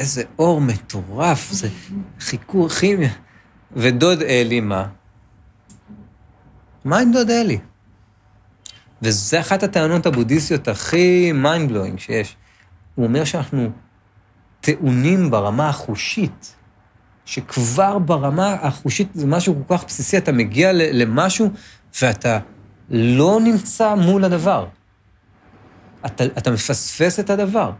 איזה 0.00 0.22
אור 0.38 0.60
מטורף, 0.60 1.52
זה 1.52 1.68
חיכוך, 2.20 2.72
כימיה. 2.72 3.12
ודוד 3.72 4.22
אלי, 4.22 4.60
מה? 4.60 4.86
מה 6.84 6.98
עם 6.98 7.12
דוד 7.12 7.30
אלי? 7.30 7.58
וזה 9.02 9.40
אחת 9.40 9.62
הטענות 9.62 10.06
הבודהיסטיות 10.06 10.68
הכי 10.68 11.32
mind 11.42 11.70
blowing 11.70 11.98
שיש. 11.98 12.36
הוא 12.94 13.06
אומר 13.06 13.24
שאנחנו 13.24 13.70
טעונים 14.60 15.30
ברמה 15.30 15.68
החושית, 15.68 16.56
שכבר 17.24 17.98
ברמה 17.98 18.52
החושית 18.60 19.08
זה 19.14 19.26
משהו 19.26 19.62
כל 19.66 19.78
כך 19.78 19.84
בסיסי, 19.84 20.18
אתה 20.18 20.32
מגיע 20.32 20.70
למשהו 20.72 21.50
ואתה 22.02 22.38
לא 22.90 23.40
נמצא 23.44 23.94
מול 23.94 24.24
הדבר. 24.24 24.66
אתה, 26.06 26.24
אתה 26.24 26.50
מפספס 26.50 27.20
את 27.20 27.30
הדבר. 27.30 27.72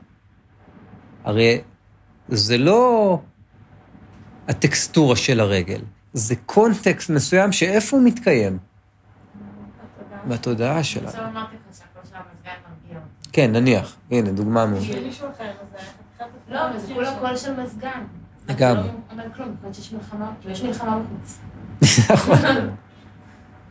הרי 1.25 1.61
זה 2.29 2.59
לא 2.59 3.19
הטקסטורה 4.49 5.17
של 5.17 5.41
הרגל, 5.41 5.81
זה 6.13 6.37
קונטקסט 6.37 7.11
מסוים 7.11 7.53
שאיפה 7.53 7.97
הוא 7.97 8.07
מתקיים? 8.07 8.59
בתודעה 10.29 10.85
שלנו. 10.85 11.09
עכשיו 11.09 11.25
אמרתי 11.25 11.57
לך 11.57 11.77
שהקול 11.77 12.03
של 12.11 12.17
המזגן 12.17 12.51
מרגיע 12.51 12.99
אותי. 12.99 13.29
כן, 13.33 13.53
נניח. 13.53 13.97
הנה, 14.11 14.31
דוגמה 14.31 14.67
מעולה. 14.67 14.81
בשביל 14.81 15.05
מישהו 15.05 15.27
אחר, 15.37 15.45
אז 15.45 15.81
זה. 16.19 16.25
לא, 16.49 16.71
אבל 16.71 16.79
זה 16.79 16.95
כולה 16.95 17.19
קול 17.21 17.37
של 17.37 17.61
מזגן. 17.61 18.05
לגמרי. 18.49 18.83
זה 18.83 18.89
לא 18.89 18.95
אומר 19.13 19.25
כלום, 19.37 19.57
להיות 19.63 19.75
שיש 19.75 19.93
מלחמה, 19.93 20.33
יש 20.49 20.63
מלחמה 20.63 20.99
בחוץ. 21.01 21.39
נכון. 22.11 22.39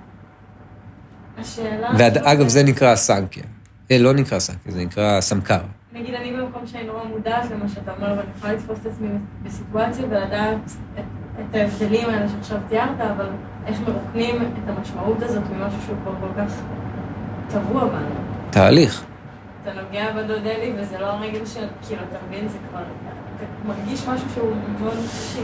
השאלה... 1.39 1.91
ואגב, 1.99 2.49
זה 2.49 2.63
נקרא 2.63 2.97
סנקיה. 2.97 3.43
אה, 3.91 3.99
לא 3.99 4.13
נקרא 4.15 4.39
סנקיה, 4.39 4.73
זה 4.73 4.85
נקרא 4.85 5.21
סמקר. 5.21 5.61
נגיד, 5.93 6.15
אני 6.15 6.33
במקום 6.33 6.67
שאני 6.67 6.85
נורא 6.85 7.05
מודעת 7.05 7.51
למה 7.51 7.69
שאתה 7.69 7.93
אומר, 7.93 8.15
ואני 8.17 8.31
יכולה 8.37 8.53
לתפוס 8.53 8.79
את 8.83 8.87
עצמי 8.87 9.09
בסיטואציה 9.43 10.05
ולדעת 10.05 10.59
את, 10.99 11.05
את 11.41 11.55
ההבדלים 11.55 12.09
האלה 12.09 12.29
שעכשיו 12.29 12.59
תיארת, 12.69 13.01
אבל 13.01 13.27
איך 13.67 13.81
מרוקנים 13.89 14.43
את 14.43 14.69
המשמעות 14.69 15.23
הזאת 15.23 15.43
ממשהו 15.53 15.83
שהוא 15.87 15.97
כבר 16.03 16.13
כל 16.21 16.41
כך 16.41 16.53
טבוע 17.49 17.85
בנו. 17.85 18.15
תהליך. 18.51 19.05
אתה 19.63 19.71
נוגע 19.83 20.13
בדודלי 20.13 20.73
וזה 20.79 20.99
לא 20.99 21.07
הרגל 21.07 21.47
של, 21.47 21.67
כאילו, 21.87 22.03
אתה 22.11 22.19
מבין, 22.29 22.49
זה 22.49 22.59
כבר... 22.71 22.81
אתה 23.37 23.45
מרגיש 23.69 24.09
משהו 24.09 24.27
שהוא 24.35 24.53
מאוד 24.81 24.95
קשי. 25.09 25.43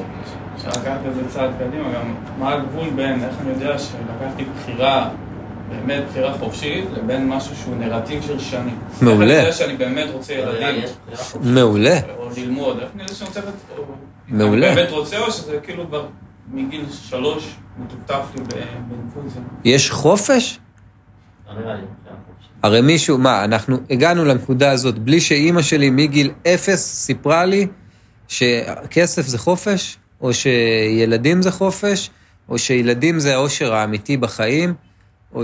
אפשר 0.55 0.69
לקחת 0.69 1.01
את 1.09 1.15
זה 1.15 1.29
צעד 1.29 1.51
קדימה, 1.59 1.93
גם 1.95 2.15
מה 2.39 2.53
הגבול 2.53 2.91
בין 2.91 3.25
איך 3.25 3.35
אני 3.41 3.51
יודע 3.51 3.79
שלקחתי 3.79 4.45
בחירה, 4.45 5.09
באמת 5.73 6.03
בחירה 6.11 6.39
חופשית, 6.39 6.85
לבין 6.97 7.29
משהו 7.29 7.57
שהוא 7.57 7.77
נרטיב 7.77 8.23
של 8.23 8.39
שנים. 8.39 8.79
מעולה. 9.03 9.35
איך 9.35 9.45
אני 9.47 9.53
שאני 9.53 9.77
באמת 9.77 10.09
רוצה 10.13 10.33
ילדים. 10.33 10.85
מעולה. 11.41 11.99
או 12.19 12.29
ללמוד, 12.37 12.79
איך 12.79 12.89
אני 12.95 13.03
יודע 13.03 13.15
שאני 13.15 13.29
רוצה... 13.29 13.41
את- 13.41 13.45
או- 13.79 13.85
מעולה. 14.29 14.67
אני 14.73 14.77
באמת 14.77 14.91
רוצה, 14.91 15.19
או 15.19 15.31
שזה 15.33 15.59
כאילו 15.63 15.87
כבר 15.87 16.07
מגיל 16.53 16.85
שלוש 17.03 17.55
מטופטף 17.79 18.25
לי 18.37 18.43
ב- 18.43 18.49
באינפוזיה. 18.89 19.43
יש 19.65 19.91
חופש? 19.91 20.59
לא. 21.57 21.73
הרי 22.63 22.81
מישהו, 22.81 23.19
מה, 23.19 23.45
אנחנו 23.45 23.77
הגענו 23.91 24.25
לנקודה 24.25 24.71
הזאת 24.71 24.99
בלי 24.99 25.21
שאימא 25.21 25.63
שלי 25.63 25.91
מגיל 25.91 26.31
אפס 26.47 26.81
סיפרה 26.95 27.45
לי 27.45 27.67
שכסף 28.29 29.27
זה 29.27 29.39
חופש, 29.39 29.97
או 30.21 30.31
שילדים 30.35 31.43
זה 31.43 31.51
חופש, 31.51 32.11
או 32.49 32.59
שילדים 32.59 33.19
זה 33.19 33.35
האושר 33.35 33.75
האמיתי 33.75 34.17
בחיים, 34.17 34.75
או 35.35 35.43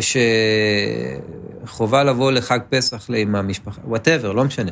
שחובה 1.65 2.05
לבוא 2.05 2.33
לחג 2.33 2.59
פסח 2.71 3.11
עם 3.15 3.35
המשפחה, 3.35 3.81
וואטאבר, 3.85 4.33
לא 4.33 4.45
משנה. 4.45 4.71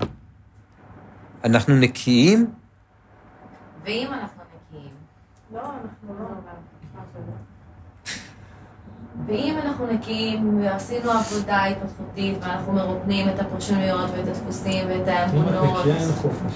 אנחנו 1.45 1.75
נקיים, 1.77 2.47
ואם 3.85 4.07
אנחנו 4.13 4.43
נקיים, 4.71 4.91
לא, 5.55 5.61
אנחנו 5.61 6.15
לא... 6.19 6.27
ואם 9.27 9.57
אנחנו 9.65 9.87
נקיים 9.87 10.61
ועשינו 10.63 11.11
עבודה 11.11 11.65
התפתחותית 11.65 12.39
ואנחנו 12.41 12.73
מרוקנים 12.73 13.29
את 13.29 13.41
הפרשנויות 13.41 14.11
ואת 14.11 14.29
הדפוסים 14.29 14.87
ואת 14.89 14.97
אם 14.97 15.03
את 15.03 15.09
האמונות. 15.09 15.79
נקייה 15.79 15.97
אין 15.97 16.13
חופש. 16.13 16.53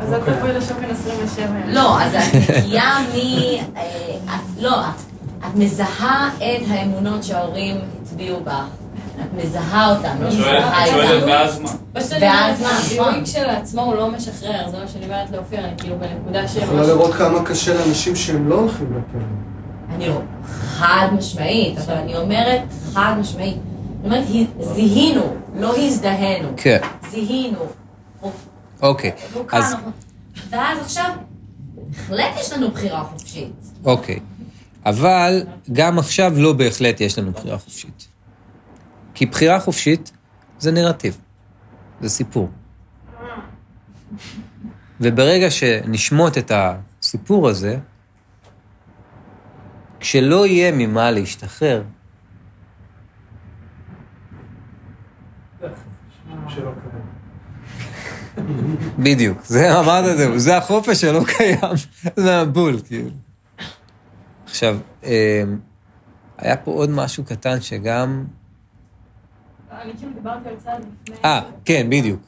אז 0.00 0.12
אל 0.12 0.20
תבואי 0.36 0.52
לשוקן 0.52 0.84
27. 0.90 1.46
לא, 1.66 2.02
אז 2.02 2.14
את 2.14 2.20
נקייה 2.34 2.84
מ... 3.00 3.16
אה, 3.76 3.82
את- 4.34 4.62
לא, 4.62 4.80
את- 4.88 5.09
את 5.40 5.54
מזהה 5.54 6.30
את 6.36 6.42
האמונות 6.68 7.24
שההורים 7.24 7.76
הטביעו 8.02 8.40
בך. 8.44 8.64
את 9.20 9.44
מזהה 9.44 9.96
אותן, 9.96 10.16
לא 10.20 10.28
את 10.28 10.32
שואלת- 10.32 10.58
מזהה 10.64 10.84
את 10.86 10.90
שואלת. 10.90 11.22
ואז 11.26 11.60
מה? 11.60 11.70
ואז 12.20 12.62
מה, 12.62 12.68
נכון. 13.00 13.24
כשלעצמו 13.24 13.82
הוא 13.82 13.94
לא 13.94 14.10
משחרר, 14.10 14.68
זה 14.70 14.78
מה 14.78 14.88
שאני 14.88 15.04
אומרת 15.04 15.30
לאופיר, 15.30 15.64
אני 15.64 15.72
כאילו 15.78 15.96
בנקודה 15.98 16.48
של 16.48 16.62
יכולה 16.62 16.82
לראות 16.86 17.14
כמה 17.14 17.44
קשה 17.44 17.74
לאנשים 17.74 18.16
שהם 18.16 18.48
לא 18.48 18.54
הולכים 18.54 18.86
לכלא. 18.86 19.20
אני 19.96 20.08
לא, 20.08 20.20
חד 20.54 21.08
משמעית, 21.12 21.78
אבל 21.78 21.94
אני 21.94 22.16
אומרת 22.16 22.62
חד 22.92 23.12
משמעית. 23.20 23.56
אני 23.56 24.04
אומרת, 24.14 24.24
הי- 24.28 24.46
זיהינו, 24.60 25.22
לא 25.56 25.76
הזדהינו. 25.76 26.48
כן, 26.56 26.78
זיהינו. 27.10 27.58
אוקיי. 28.82 29.12
אז, 29.52 29.74
ואז 30.50 30.78
עכשיו, 30.80 31.10
בהחלט 31.74 32.40
יש 32.40 32.52
לנו 32.52 32.70
בחירה 32.70 33.04
חופשית. 33.04 33.52
אוקיי. 33.84 34.18
אבל 34.86 35.42
גם 35.72 35.98
עכשיו 35.98 36.32
לא 36.36 36.52
בהחלט 36.52 37.00
יש 37.00 37.18
לנו 37.18 37.32
בחירה 37.32 37.58
חופשית. 37.58 38.08
כי 39.14 39.26
בחירה 39.26 39.60
חופשית 39.60 40.12
זה 40.58 40.72
נרטיב, 40.72 41.18
זה 42.00 42.08
סיפור. 42.08 42.50
וברגע 45.00 45.50
שנשמוט 45.50 46.38
את 46.38 46.52
הסיפור 46.54 47.48
הזה, 47.48 47.78
כשלא 50.00 50.46
יהיה 50.46 50.72
ממה 50.72 51.10
להשתחרר. 51.10 51.82
בדיוק, 58.98 59.44
זה 59.44 59.80
אמרת 59.80 60.04
את 60.12 60.16
זה, 60.16 60.38
זה 60.38 60.56
החופש 60.56 61.00
שלא 61.00 61.24
קיים, 61.24 61.76
זה 62.16 62.40
הבול, 62.40 62.80
כאילו. 62.86 63.10
עכשיו, 64.50 64.76
אה, 65.04 65.42
היה 66.38 66.56
פה 66.56 66.70
עוד 66.70 66.90
משהו 66.90 67.24
קטן 67.24 67.60
שגם... 67.60 68.24
אני 69.82 69.92
כאילו 69.98 70.12
דיברתי 70.14 70.48
על 70.48 70.54
צעד 70.64 70.84
לפני... 71.08 71.16
אה, 71.24 71.40
כן, 71.64 71.86
בדיוק. 71.90 72.20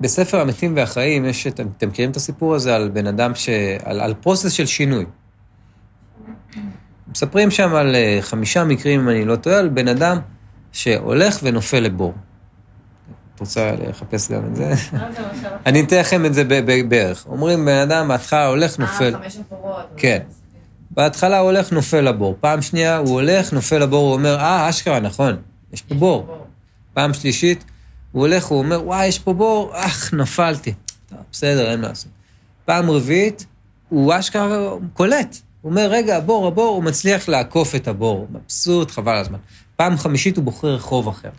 בספר 0.00 0.40
המתים 0.40 0.76
והחיים 0.76 1.24
יש, 1.24 1.46
את- 1.46 1.60
אתם 1.60 1.88
מכירים 1.88 2.10
את 2.10 2.16
הסיפור 2.16 2.54
הזה 2.54 2.76
על 2.76 2.88
בן 2.88 3.06
אדם 3.06 3.34
ש... 3.34 3.48
על, 3.84 4.00
על 4.00 4.14
פרוסס 4.14 4.52
של 4.52 4.66
שינוי. 4.66 5.04
מספרים 7.08 7.50
שם 7.50 7.74
על 7.74 7.94
אה, 7.94 8.18
חמישה 8.20 8.64
מקרים, 8.64 9.00
אם 9.00 9.08
אני 9.08 9.24
לא 9.24 9.36
טועה, 9.36 9.58
על 9.58 9.68
בן 9.68 9.88
אדם 9.88 10.18
שהולך 10.72 11.38
ונופל 11.42 11.80
לבור. 11.80 12.14
את 13.34 13.40
רוצה 13.40 13.72
לחפש 13.72 14.30
גם 14.32 14.42
את 14.46 14.56
זה? 14.56 14.72
אה, 14.94 15.08
אני 15.66 15.80
אתן 15.80 15.98
לכם 16.00 16.26
את 16.26 16.34
זה 16.34 16.44
בערך. 16.88 17.26
אומרים, 17.26 17.64
בן 17.64 17.78
אדם 17.90 18.08
בהתחלה 18.08 18.46
הולך, 18.46 18.78
נופל. 18.78 19.14
אה, 19.14 19.22
חמש 19.22 19.36
הפורות. 19.36 19.86
כן. 19.96 20.18
בהתחלה 20.94 21.38
הוא 21.38 21.50
הולך, 21.50 21.72
נופל 21.72 22.00
לבור. 22.00 22.36
פעם 22.40 22.62
שנייה 22.62 22.96
הוא 22.96 23.10
הולך, 23.20 23.52
נופל 23.52 23.78
לבור, 23.78 24.04
הוא 24.06 24.12
אומר, 24.12 24.38
אה, 24.38 24.68
אשכרה, 24.68 25.00
נכון, 25.00 25.36
יש 25.72 25.82
פה 25.82 25.94
בור. 25.94 26.46
פעם 26.94 27.14
שלישית, 27.14 27.64
הוא 28.12 28.22
הולך, 28.22 28.44
הוא 28.44 28.58
אומר, 28.58 28.86
וואי, 28.86 29.06
יש 29.06 29.18
פה 29.18 29.32
בור, 29.32 29.70
אך, 29.74 30.14
נפלתי. 30.14 30.74
טוב, 31.08 31.18
בסדר, 31.32 31.70
אין 31.70 31.80
מה 31.80 31.88
לעשות. 31.88 32.12
פעם 32.64 32.90
רביעית, 32.90 33.46
הוא 33.88 34.12
אשכרה 34.18 34.70
קולט. 34.92 35.36
הוא 35.60 35.70
אומר, 35.70 35.86
רגע, 35.90 36.16
הבור, 36.16 36.46
הבור, 36.46 36.74
הוא 36.74 36.84
מצליח 36.84 37.28
לעקוף 37.28 37.74
את 37.74 37.88
הבור. 37.88 38.26
מבסוט, 38.30 38.90
חבל 38.90 39.16
הזמן. 39.16 39.38
פעם 39.76 39.96
חמישית 39.96 40.36
הוא 40.36 40.44
בוחר 40.44 40.68
רחוב 40.68 41.08
אחר. 41.08 41.30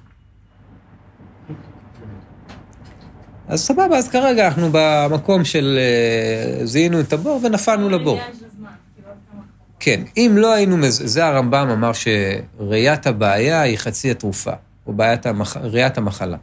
אז 3.47 3.61
סבבה, 3.61 3.97
אז 3.97 4.09
כרגע 4.09 4.47
אנחנו 4.47 4.69
במקום 4.71 5.45
של 5.45 5.79
אה, 5.79 6.65
זיהינו 6.65 6.99
את 6.99 7.13
הבור 7.13 7.39
ונפלנו 7.43 7.89
לבור. 7.89 8.19
עניין 8.19 8.33
של 8.39 8.45
זמן, 8.57 8.69
כאילו 8.95 9.09
עוד 9.09 9.17
כמה 9.31 9.41
רחובות. 9.41 9.72
כן, 9.85 10.01
אם 10.17 10.35
לא 10.37 10.53
היינו, 10.53 10.77
מז... 10.77 11.01
זה 11.05 11.25
הרמב"ם 11.25 11.67
אמר 11.71 11.91
שראיית 11.93 13.07
הבעיה 13.07 13.61
היא 13.61 13.77
חצי 13.77 14.11
התרופה, 14.11 14.51
או 14.87 14.93
בעיית 14.93 15.25
המח... 15.25 15.57
ראיית 15.57 15.97
המחלה. 15.97 16.37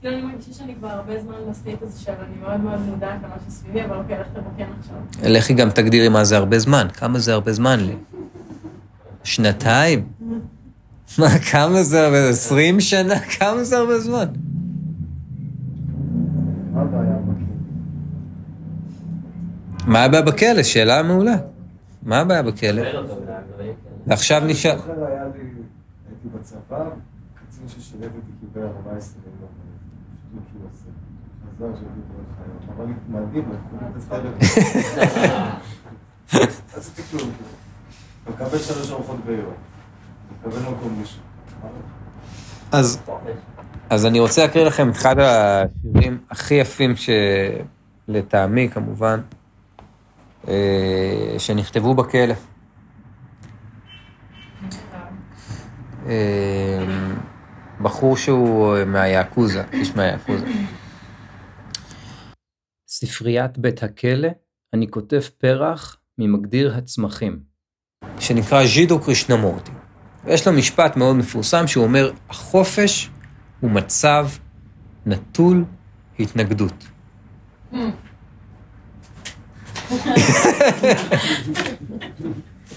כאילו 0.00 0.14
אני 0.14 0.22
מרגישה 0.22 0.52
שאני 0.52 0.74
כבר 0.74 0.88
הרבה 0.88 1.22
זמן 1.22 1.34
ב 1.50 1.55
state 1.55 1.82
הזה 1.82 2.10
אני 2.10 2.36
מאוד 2.42 2.60
מאוד 2.60 2.80
מודעת 2.80 3.18
למה 3.24 3.34
שסביבי, 3.48 3.84
אבל 3.84 3.96
אוקיי, 3.96 4.18
לך 4.18 4.26
תתקן 4.26 4.64
עכשיו. 4.80 4.96
לכי 5.32 5.54
גם 5.54 5.70
תגדירי 5.70 6.08
מה 6.08 6.24
זה 6.24 6.36
הרבה 6.36 6.58
זמן. 6.58 6.86
כמה 6.92 7.18
זה 7.18 7.32
הרבה 7.32 7.52
זמן 7.52 7.80
לי? 7.80 7.94
שנתיים? 9.24 10.06
מה, 11.18 11.38
כמה 11.38 11.82
זה 11.82 12.04
הרבה? 12.04 12.28
עשרים 12.28 12.80
שנה? 12.80 13.18
כמה 13.38 13.64
זה 13.64 13.78
הרבה 13.78 13.98
זמן? 13.98 14.26
מה 16.72 16.80
הבעיה 16.80 17.16
בכלא? 17.16 17.46
מה 19.86 20.04
הבעיה 20.04 20.22
בכלא? 20.22 20.62
שאלה 20.62 21.02
מעולה. 21.02 21.36
מה 22.04 22.18
הבעיה 22.18 22.42
בכלא? 22.42 22.82
ועכשיו 24.06 24.42
נשאל... 24.46 24.70
אני 24.70 24.78
זוכר, 24.78 25.06
היה 25.06 25.24
לי, 25.24 25.40
הייתי 26.08 26.28
בצבא, 26.34 26.84
קצין 27.34 27.68
ששירת 27.68 28.10
אותי 28.16 28.32
קיבל 28.40 28.66
14 28.66 29.20
מיליון, 29.26 29.50
שטות 30.30 30.42
שהוא 30.50 30.62
עושה. 30.72 30.86
מזל 31.54 31.76
שהייתי 31.76 32.00
פה 32.08 32.14
אבל 32.76 32.86
מדהים, 33.08 33.44
כלום. 37.10 37.30
אתה 38.22 38.30
מקבל 38.30 38.58
שלוש 38.58 38.90
ארוחות 38.90 39.24
ביום. 39.24 39.52
מקבל 40.32 40.60
מקום 40.60 40.98
מישהו. 40.98 41.20
אז, 42.72 43.02
אז 43.90 44.06
אני 44.06 44.20
רוצה 44.20 44.42
להקריא 44.42 44.64
לכם 44.64 44.90
את 44.90 44.94
אחד 44.94 45.16
השירים 45.18 46.18
הכי 46.30 46.54
יפים 46.54 46.94
שלטעמי, 48.08 48.68
כמובן, 48.68 49.20
שנכתבו 51.38 51.94
בכלא. 51.94 52.34
אה, 56.06 56.84
בחור 57.80 58.16
שהוא 58.16 58.76
מהיעקוזה, 58.86 59.64
איש 59.72 59.96
מהיעקוזה. 59.96 60.46
ספריית 62.88 63.58
בית 63.58 63.82
הכלא, 63.82 64.28
אני 64.74 64.90
כותב 64.90 65.20
פרח 65.38 65.96
ממגדיר 66.18 66.74
הצמחים, 66.74 67.38
שנקרא 68.18 68.66
ז'ידו 68.66 69.00
קרישנמורטי. 69.00 69.70
ויש 70.24 70.46
לו 70.46 70.52
משפט 70.52 70.96
מאוד 70.96 71.16
מפורסם 71.16 71.66
שהוא 71.66 71.84
אומר, 71.84 72.12
החופש 72.30 73.10
הוא 73.60 73.70
מצב 73.70 74.28
נטול 75.06 75.64
התנגדות. 76.18 76.84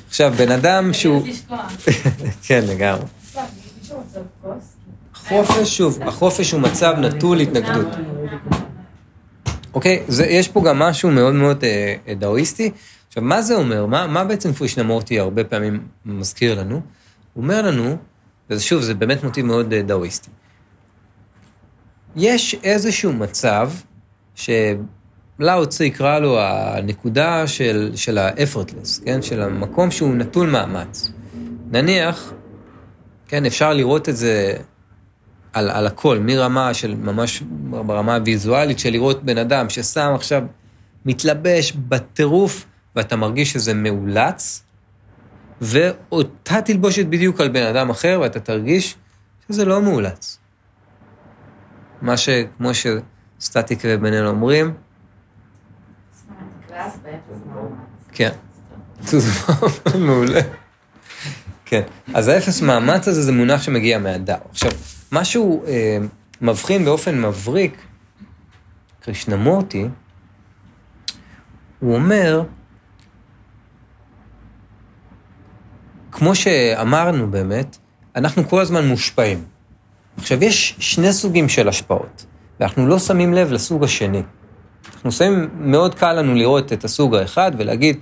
עכשיו, 0.07 0.33
בן 0.37 0.51
אדם 0.51 0.93
שהוא... 0.93 1.27
כן, 2.47 2.63
לגמרי. 2.67 3.05
חופש, 5.13 5.77
שוב, 5.77 5.99
החופש 6.01 6.51
הוא 6.51 6.61
מצב 6.61 6.95
נטול 6.97 7.39
התנגדות. 7.39 7.87
אוקיי? 9.73 10.03
זה, 10.07 10.25
יש 10.25 10.47
פה 10.47 10.63
גם 10.65 10.79
משהו 10.79 11.11
מאוד 11.11 11.33
מאוד 11.33 11.63
אה, 11.63 11.95
אה, 12.07 12.13
דאואיסטי. 12.13 12.71
עכשיו, 13.07 13.23
מה 13.23 13.41
זה 13.41 13.55
אומר? 13.55 13.85
מה, 13.85 14.07
מה 14.07 14.23
בעצם 14.23 14.53
פרישנמורטי 14.53 15.19
הרבה 15.19 15.43
פעמים 15.43 15.87
מזכיר 16.05 16.59
לנו? 16.59 16.81
הוא 17.33 17.43
אומר 17.43 17.61
לנו, 17.61 17.97
ושוב, 18.49 18.81
זה 18.81 18.93
באמת 18.93 19.23
מוטיב 19.23 19.45
מאוד 19.45 19.73
אה, 19.73 19.81
דאואיסטי. 19.81 20.29
יש 22.15 22.55
איזשהו 22.63 23.13
מצב 23.13 23.71
שלאו 25.37 25.65
צי 25.65 25.85
יקרא 25.85 26.19
לו 26.19 26.39
הנקודה 26.39 27.47
של, 27.47 27.91
של 27.95 28.17
ה-effortless, 28.17 29.05
כן? 29.05 29.21
של 29.21 29.41
המקום 29.41 29.91
שהוא 29.91 30.15
נטול 30.15 30.49
מאמץ. 30.49 31.11
נניח, 31.71 32.33
כן, 33.27 33.45
אפשר 33.45 33.73
לראות 33.73 34.09
את 34.09 34.17
זה 34.17 34.53
על, 35.53 35.69
על 35.69 35.87
הכל, 35.87 36.19
מרמה 36.19 36.73
של 36.73 36.95
ממש 36.95 37.41
ברמה 37.69 38.15
הוויזואלית 38.15 38.79
של 38.79 38.89
לראות 38.89 39.23
בן 39.23 39.37
אדם 39.37 39.69
ששם 39.69 40.11
עכשיו, 40.15 40.43
מתלבש 41.05 41.71
בטירוף, 41.71 42.65
ואתה 42.95 43.15
מרגיש 43.15 43.53
שזה 43.53 43.73
מאולץ, 43.73 44.63
ואותה 45.61 46.61
תלבושת 46.61 47.05
בדיוק 47.05 47.41
על 47.41 47.49
בן 47.49 47.63
אדם 47.63 47.89
אחר, 47.89 48.19
ואתה 48.21 48.39
תרגיש 48.39 48.95
שזה 49.47 49.65
לא 49.65 49.81
מאולץ. 49.81 50.39
מה 52.01 52.17
ש... 52.17 52.29
כמו 52.57 52.69
שסטטיק 52.73 53.79
ובן 53.83 54.13
אל 54.13 54.27
אומרים, 54.27 54.73
כן. 58.11 58.29
מעולה. 59.99 60.41
כן. 61.65 61.81
אז 62.13 62.27
האפס 62.27 62.61
מאמץ 62.61 63.07
הזה 63.07 63.21
זה 63.21 63.31
מונח 63.31 63.61
שמגיע 63.61 63.99
מהדאו. 63.99 64.37
עכשיו, 64.49 64.71
משהו 65.11 65.63
אה, 65.67 65.97
מבחין 66.41 66.85
באופן 66.85 67.21
מבריק, 67.21 67.81
קרישנמורטי, 69.01 69.87
הוא 71.79 71.95
אומר, 71.95 72.43
כמו 76.11 76.35
שאמרנו 76.35 77.31
באמת, 77.31 77.77
אנחנו 78.15 78.49
כל 78.49 78.61
הזמן 78.61 78.87
מושפעים. 78.87 79.43
עכשיו, 80.17 80.43
יש 80.43 80.75
שני 80.79 81.13
סוגים 81.13 81.49
של 81.49 81.69
השפעות, 81.69 82.25
ואנחנו 82.59 82.87
לא 82.87 82.99
שמים 82.99 83.33
לב 83.33 83.51
לסוג 83.51 83.83
השני. 83.83 84.23
אנחנו 84.93 85.11
שמים, 85.11 85.49
מאוד 85.59 85.95
קל 85.95 86.13
לנו 86.13 86.35
לראות 86.35 86.73
את 86.73 86.83
הסוג 86.83 87.15
האחד 87.15 87.51
ולהגיד, 87.57 87.97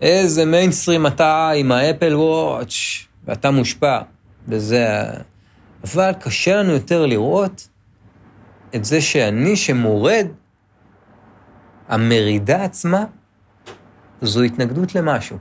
איזה 0.00 0.44
מיינסטרים 0.44 1.06
אתה 1.06 1.50
עם 1.50 1.72
האפל 1.72 2.14
וואץ', 2.14 2.74
ואתה 3.24 3.50
מושפע, 3.50 4.00
וזה... 4.48 5.10
אבל 5.84 6.12
קשה 6.20 6.56
לנו 6.56 6.72
יותר 6.72 7.06
לראות 7.06 7.68
את 8.74 8.84
זה 8.84 9.00
שאני 9.00 9.56
שמורד, 9.56 10.26
המרידה 11.88 12.64
עצמה, 12.64 13.04
זו 14.22 14.42
התנגדות 14.42 14.94
למשהו. 14.94 15.38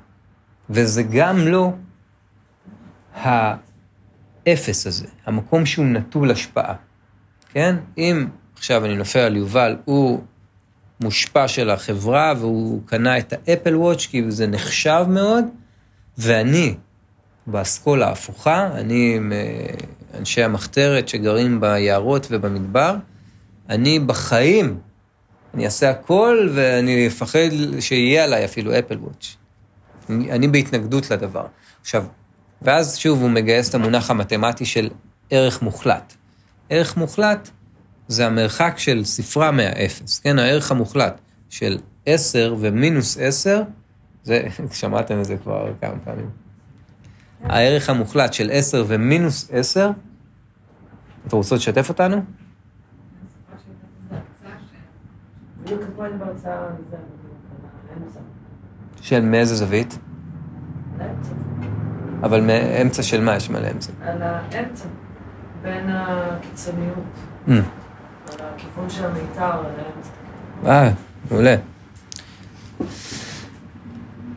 וזה 0.70 1.04
גם 1.04 1.38
לא 1.38 1.72
האפס 3.14 4.88
הזה, 4.88 5.08
המקום 5.26 5.66
שהוא 5.66 5.86
נטול 5.86 6.32
השפעה. 6.32 6.74
כן? 7.50 7.76
אם 7.98 8.28
עכשיו 8.54 8.86
אני 8.86 8.96
נופל 8.96 9.20
על 9.20 9.36
יובל, 9.36 9.78
הוא 9.86 10.22
מושפע 11.02 11.48
של 11.48 11.70
החברה 11.70 12.34
והוא 12.38 12.82
קנה 12.86 13.18
את 13.18 13.34
האפל 13.34 13.76
וואץ' 13.76 14.06
כי 14.06 14.24
זה 14.28 14.48
נחשב 14.48 15.06
מאוד, 15.10 15.46
ואני 16.18 16.76
באסכולה 17.48 18.08
ההפוכה, 18.08 18.70
אני 18.74 19.14
עם 19.16 19.34
אה, 19.34 19.66
אנשי 20.20 20.44
המחתרת 20.44 21.08
שגרים 21.08 21.60
ביערות 21.60 22.28
ובמדבר, 22.32 22.96
אני 23.70 24.00
בחיים, 24.00 24.78
אני 25.54 25.66
אעשה 25.66 25.90
הכל 25.90 26.50
ואני 26.54 27.08
אפחד 27.08 27.50
שיהיה 27.80 28.24
עליי 28.24 28.46
אפילו 28.46 28.80
אפל 28.80 28.98
וואץ'. 28.98 29.36
אני, 30.10 30.32
אני 30.32 30.48
בהתנגדות 30.48 31.12
לדבר. 31.12 31.46
עכשיו, 31.82 32.06
ואז 32.62 32.98
שוב 32.98 33.22
הוא 33.22 33.30
מגייס 33.30 33.70
את 33.70 33.76
המונח 33.76 34.12
המתמטי 34.12 34.66
של 34.66 34.90
ערך 35.30 35.62
מוחלט. 35.62 36.14
ערך 36.70 36.98
מוחלט 36.98 37.50
זה 38.08 38.28
המרחק 38.28 38.74
של 38.78 39.06
ספרה 39.06 39.52
מהאפס, 39.52 40.20
כן? 40.20 40.40
הערך 40.40 40.72
המוחלט 40.72 41.22
של 41.50 41.78
10 42.06 42.56
ומינוס 42.60 43.18
10, 43.22 43.62
זה, 44.24 44.48
שמעתם 44.72 45.20
את 45.20 45.26
זה 45.26 45.38
כבר 45.38 45.74
כמה 45.82 46.00
פעמים. 46.04 46.30
הערך 47.44 47.90
המוחלט 47.90 48.34
של 48.34 48.50
10 48.52 48.86
ומינוס 48.88 49.50
10, 49.52 49.92
אתם 51.28 51.38
רוצות 51.38 51.60
לשתף 51.60 51.90
אותנו? 51.90 52.22
של 59.02 59.26
מאיזה 59.26 59.56
זווית? 59.56 60.00
אבל 62.24 62.42
מאמצע 62.42 63.04
של 63.04 63.22
מה 63.22 63.36
יש 63.36 63.50
מלא 63.50 63.72
אמצע? 63.72 63.92
על 64.02 64.22
האמצע, 64.22 64.86
בין 65.62 65.90
הקיצוניות. 65.90 67.04
הכיוון 68.30 68.90
של 68.90 69.06
המיתר. 69.06 69.52
אה, 70.66 70.92
מעולה. 71.32 71.56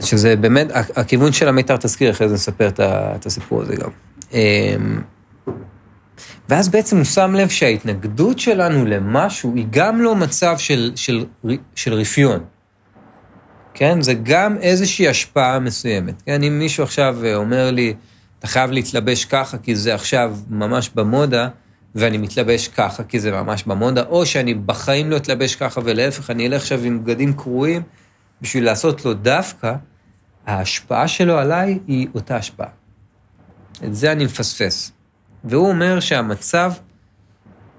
שזה 0.03 0.37
באמת, 0.37 0.69
הכיוון 0.97 1.33
של 1.33 1.49
המיתר 1.49 1.77
תזכיר, 1.77 2.11
אחרי 2.11 2.29
זה 2.29 2.35
נספר 2.35 2.69
את 2.79 3.27
הסיפור 3.27 3.63
הזה 3.63 3.77
גם. 3.77 3.91
אמ, 4.33 5.03
ואז 6.49 6.69
בעצם 6.69 6.97
הוא 6.97 7.05
שם 7.05 7.35
לב 7.35 7.49
שההתנגדות 7.49 8.39
שלנו 8.39 8.85
למשהו 8.85 9.55
היא 9.55 9.67
גם 9.71 10.01
לא 10.01 10.17
מצב 10.17 10.59
של, 10.59 10.93
של, 10.97 11.25
של 11.75 11.95
רפיון. 11.95 12.45
כן? 13.75 14.03
זה 14.03 14.15
גם 14.15 14.57
איזושהי 14.61 15.09
השפעה 15.09 15.59
מסוימת. 15.59 16.23
כן? 16.27 16.43
אם 16.43 16.59
מישהו 16.59 16.85
עכשיו 16.85 17.17
אומר 17.35 17.71
לי, 17.71 17.95
אתה 18.39 18.47
חייב 18.47 18.71
להתלבש 18.71 19.25
ככה 19.25 19.59
כי 19.59 19.77
זה 19.77 19.95
עכשיו 19.95 20.37
ממש 20.51 20.91
במודה, 20.95 21.49
ואני 21.95 22.19
מתלבש 22.19 22.69
ככה 22.69 23.05
כי 23.05 23.21
זה 23.21 23.31
ממש 23.31 23.65
במודה, 23.65 24.03
או 24.03 24.27
שאני 24.27 24.55
בחיים 24.55 25.11
לא 25.11 25.17
אתלבש 25.17 25.57
ככה 25.57 25.81
ולהפך, 25.85 26.31
אני 26.31 26.47
אלך 26.47 26.63
עכשיו 26.63 26.81
עם 26.85 27.05
בגדים 27.05 27.33
קרועים 27.33 27.83
בשביל 28.43 28.65
לעשות 28.65 29.05
לו 29.05 29.15
דווקא, 29.15 29.75
ההשפעה 30.47 31.09
שלו 31.09 31.39
עליי 31.39 31.79
היא 31.87 32.09
אותה 32.15 32.37
השפעה. 32.37 32.69
את 33.85 33.95
זה 33.95 34.13
אני 34.13 34.25
מפספס. 34.25 34.93
והוא 35.45 35.69
אומר 35.69 36.01
שהמצב 36.01 36.73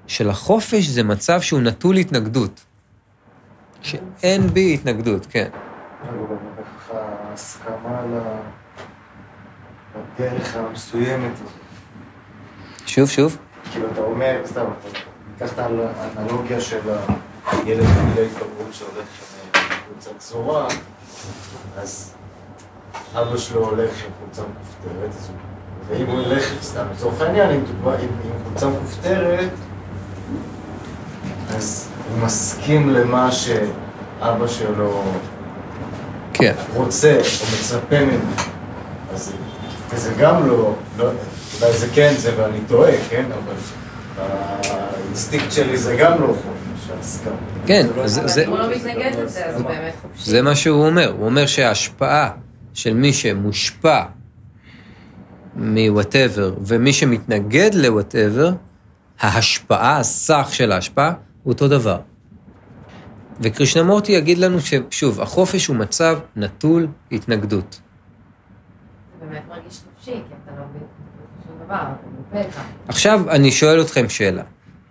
של 0.08 0.30
החופש 0.30 0.86
זה 0.86 1.04
מצב 1.04 1.42
שהוא 1.42 1.62
נטול 1.62 1.98
התנגדות. 1.98 2.66
שאין 3.82 4.48
בי 4.48 4.74
התנגדות, 4.74 5.26
כן. 5.30 5.50
הסכמה 7.34 8.02
לדרך 10.20 10.56
המסוימת 10.56 11.34
הזאת. 11.34 11.48
שוב, 12.86 13.10
שוב. 13.10 13.38
כאילו, 13.72 13.88
אתה 13.94 14.02
אומר, 14.02 14.42
סתם, 14.46 14.66
ניקח 15.34 15.54
את 15.54 15.60
האנלוגיה 16.18 16.62
של 16.62 16.80
הילד 17.52 17.84
בגיל 17.84 18.24
ההתבגרות 18.24 18.72
שהולך 18.72 19.08
עם 19.56 19.62
חולצה 19.88 20.10
צורה, 20.18 20.68
אז 21.78 22.14
אבא 23.16 23.38
שלו 23.38 23.66
הולך 23.66 23.92
עם 24.06 24.12
חולצה 24.20 24.42
מכופתרת. 24.42 25.16
ואם 25.88 26.06
הוא 26.06 26.22
ילך, 26.22 26.54
סתם, 26.62 26.86
לצורך 26.96 27.22
העניין, 27.22 27.50
עם 27.50 27.64
עם 27.86 28.10
חולצה 28.48 28.70
מכופתרת, 28.70 29.50
אז 31.56 31.90
הוא 32.10 32.26
מסכים 32.26 32.90
למה 32.90 33.32
שאבא 33.32 34.48
שלו 34.48 35.04
כן. 36.34 36.54
רוצה 36.74 37.18
או 37.18 37.48
מצפה 37.60 38.00
ממנו. 38.06 38.32
אז 39.14 39.34
וזה 39.90 40.14
גם 40.20 40.48
לא, 40.48 40.74
לא, 40.98 41.10
אולי 41.62 41.74
זה 41.78 41.88
כן 41.96 42.14
זה 42.18 42.42
ואני 42.42 42.60
טועה, 42.68 42.92
כן? 43.10 43.26
אבל 43.32 43.54
האינסטינקט 44.18 45.52
שלי 45.52 45.78
זה 45.78 45.96
גם 46.00 46.22
לא 46.22 46.28
חופש, 46.28 46.90
ההסכמה. 46.98 47.34
כן, 47.66 47.88
זה 48.06 48.46
לא- 48.46 48.58
לא 50.34 50.42
מה 50.42 50.56
שהוא 50.56 50.86
אומר. 50.86 51.12
הוא 51.18 51.26
אומר 51.26 51.46
שההשפעה 51.46 52.32
של 52.74 52.94
מי 52.94 53.14
שמושפע 53.14 54.04
מ 55.56 55.67
whatever 55.67 56.54
ומי 56.66 56.94
שמתנגד 56.94 57.70
ל 57.74 57.82
whatever, 57.82 58.52
ההשפעה, 59.20 59.98
הסך 60.00 60.48
של 60.52 60.72
ההשפעה, 60.72 61.14
הוא 61.44 61.54
אותו 61.54 61.68
דבר. 61.68 62.00
וקרישנמורטי 63.42 64.12
יגיד 64.12 64.38
לנו 64.38 64.58
ששוב, 64.62 65.22
החופש 65.22 65.68
הוא 65.68 65.76
מצב 65.76 66.20
נטול 66.36 66.88
התנגדות. 67.12 67.82
זה 69.20 69.26
באמת 69.26 69.42
מרגיש 69.50 69.80
חופשי, 69.96 70.12
כי 70.12 70.18
אתה 70.44 70.52
לא 70.60 70.64
בשום 70.76 70.88
דבר. 71.66 71.84
עכשיו 72.88 73.30
אני 73.30 73.52
שואל 73.52 73.82
אתכם 73.82 74.10
שאלה, 74.10 74.44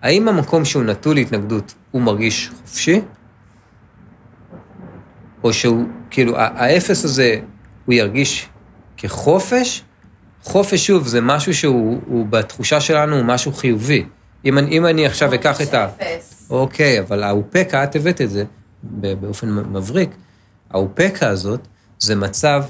האם 0.02 0.28
המקום 0.28 0.64
שהוא 0.64 0.82
נטול 0.82 1.16
התנגדות 1.16 1.74
הוא 1.90 2.02
מרגיש 2.02 2.50
חופשי? 2.60 3.00
או 5.44 5.52
שהוא, 5.52 5.84
כאילו, 6.10 6.32
האפס 6.36 7.04
הזה, 7.04 7.40
הוא 7.86 7.94
ירגיש 7.94 8.48
כחופש? 8.96 9.82
חופש, 10.42 10.86
שוב, 10.86 11.06
זה 11.06 11.20
משהו 11.20 11.54
שהוא 11.54 12.00
הוא 12.06 12.26
בתחושה 12.26 12.80
שלנו, 12.80 13.16
הוא 13.16 13.24
משהו 13.24 13.52
חיובי. 13.52 14.04
אם 14.44 14.58
אני, 14.58 14.70
אם 14.70 14.86
אני 14.86 15.06
עכשיו 15.06 15.34
אקח 15.34 15.60
את 15.60 15.74
ה... 15.74 15.84
אפס. 15.86 16.46
אוקיי, 16.50 17.00
אבל 17.00 17.22
האופקה, 17.22 17.84
את 17.84 17.96
הבאת 17.96 18.20
את 18.20 18.30
זה 18.30 18.44
באופן 18.92 19.48
מבריק. 19.54 20.10
האופקה 20.70 21.28
הזאת 21.28 21.60
זה 21.98 22.16
מצב, 22.16 22.64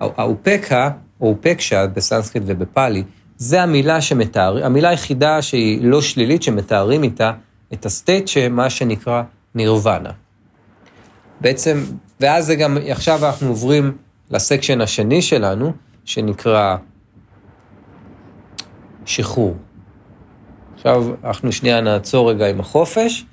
הא- 0.00 0.08
האופקה, 0.16 0.90
או 1.20 1.28
אופקשה 1.28 1.86
בסנסקריט 1.86 2.44
ובפאלי, 2.46 3.04
זה 3.42 3.62
המילה 3.62 4.00
שמתאר, 4.00 4.66
המילה 4.66 4.88
היחידה 4.88 5.42
שהיא 5.42 5.78
לא 5.82 6.02
שלילית, 6.02 6.42
שמתארים 6.42 7.02
איתה 7.02 7.32
את 7.72 7.86
הסטייט 7.86 8.28
שמה 8.28 8.70
שנקרא 8.70 9.22
נירוונה. 9.54 10.10
בעצם, 11.40 11.84
ואז 12.20 12.46
זה 12.46 12.54
גם, 12.54 12.78
עכשיו 12.88 13.26
אנחנו 13.26 13.48
עוברים 13.48 13.96
לסקשן 14.30 14.80
השני 14.80 15.22
שלנו, 15.22 15.72
שנקרא 16.04 16.76
שחרור. 19.06 19.56
עכשיו, 20.74 21.06
אנחנו 21.24 21.52
שנייה 21.52 21.80
נעצור 21.80 22.30
רגע 22.30 22.50
עם 22.50 22.60
החופש, 22.60 23.24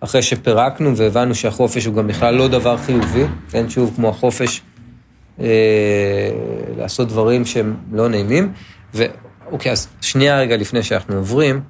אחרי 0.00 0.22
שפירקנו 0.22 0.96
והבנו 0.96 1.34
שהחופש 1.34 1.84
הוא 1.86 1.94
גם 1.94 2.06
בכלל 2.06 2.34
לא 2.34 2.48
דבר 2.48 2.76
חיובי, 2.76 3.24
כן, 3.50 3.70
שוב, 3.70 3.92
כמו 3.96 4.08
החופש 4.08 4.62
אה, 5.40 5.46
לעשות 6.76 7.08
דברים 7.08 7.44
שהם 7.44 7.76
לא 7.92 8.08
נעימים. 8.08 8.52
ואוקיי, 9.54 9.72
אז 9.72 9.88
שנייה 10.00 10.38
רגע 10.38 10.56
לפני 10.56 10.82
שאנחנו 10.82 11.14
עוברים, 11.14 11.62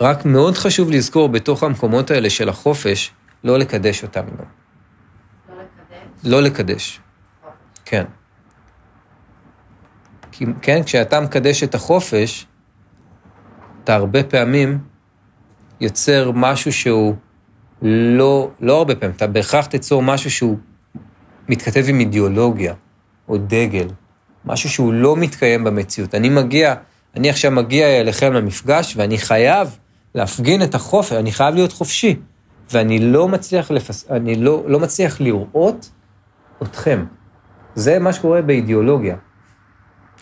רק 0.00 0.24
מאוד 0.24 0.56
חשוב 0.56 0.90
לזכור 0.90 1.28
בתוך 1.28 1.62
המקומות 1.62 2.10
האלה 2.10 2.30
של 2.30 2.48
החופש, 2.48 3.12
לא 3.44 3.58
לקדש 3.58 4.02
אותם. 4.02 4.20
גם. 4.20 4.44
לא 5.48 5.54
לקדם. 5.54 6.30
לא 6.30 6.42
לקדש. 6.42 7.00
כן. 7.84 8.04
כי, 10.32 10.44
כן, 10.62 10.82
כשאתה 10.82 11.20
מקדש 11.20 11.62
את 11.62 11.74
החופש, 11.74 12.46
אתה 13.84 13.94
הרבה 13.94 14.22
פעמים 14.22 14.78
יוצר 15.80 16.30
משהו 16.34 16.72
שהוא 16.72 17.14
לא, 17.82 18.50
לא 18.60 18.78
הרבה 18.78 18.94
פעמים, 18.94 19.16
אתה 19.16 19.26
בהכרח 19.26 19.66
תיצור 19.66 20.02
משהו 20.02 20.30
שהוא 20.30 20.58
מתכתב 21.48 21.84
עם 21.88 22.00
אידיאולוגיה 22.00 22.74
או 23.28 23.36
דגל, 23.38 23.88
משהו 24.44 24.70
שהוא 24.70 24.92
לא 24.92 25.16
מתקיים 25.16 25.64
במציאות. 25.64 26.14
אני 26.14 26.28
מגיע, 26.28 26.74
אני 27.16 27.30
עכשיו 27.30 27.50
מגיע 27.50 28.00
אליכם 28.00 28.32
למפגש 28.32 28.96
ואני 28.96 29.18
חייב 29.18 29.78
להפגין 30.14 30.62
את 30.62 30.74
החופש, 30.74 31.12
אני 31.12 31.32
חייב 31.32 31.54
להיות 31.54 31.72
חופשי, 31.72 32.16
ואני 32.72 32.98
לא 32.98 33.28
מצליח, 33.28 33.70
לפס... 33.70 34.10
אני 34.10 34.34
לא, 34.34 34.62
לא 34.66 34.80
מצליח 34.80 35.20
לראות 35.20 35.90
אתכם. 36.62 37.04
זה 37.74 37.98
מה 37.98 38.12
שקורה 38.12 38.42
באידיאולוגיה. 38.42 39.16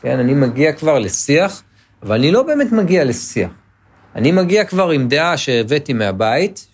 כן, 0.01 0.19
אני 0.19 0.35
מגיע 0.35 0.73
כבר 0.73 0.99
לשיח, 0.99 1.63
אבל 2.03 2.15
אני 2.15 2.31
לא 2.31 2.43
באמת 2.43 2.73
מגיע 2.73 3.05
לשיח. 3.05 3.51
אני 4.15 4.33
מגיע 4.33 4.65
כבר 4.65 4.91
עם 4.91 5.09
דעה 5.09 5.37
שהבאתי 5.37 5.93
מהבית, 5.93 6.67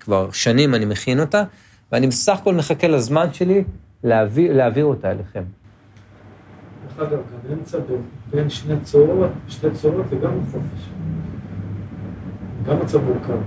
כבר 0.00 0.30
שנים 0.32 0.74
אני 0.74 0.84
מכין 0.84 1.20
אותה, 1.20 1.44
ואני 1.92 2.06
בסך 2.06 2.38
הכל 2.40 2.54
מחכה 2.54 2.88
לזמן 2.88 3.26
שלי 3.32 3.64
להעביר, 4.04 4.56
להעביר 4.56 4.84
אותה 4.84 5.10
אליכם. 5.10 5.42
דרך 6.88 7.08
אגב, 7.08 7.18
גם 7.18 7.52
אמצע 7.58 7.78
בין- 7.78 8.02
בין 8.30 8.50
שני 8.50 8.74
צורות, 8.82 9.30
שתי 9.48 9.70
צורות 9.70 10.08
זה 10.10 10.16
גם 10.16 10.30
חופש. 10.52 10.88
גם 12.66 12.80
מצב 12.80 12.98
מורכב. 13.04 13.38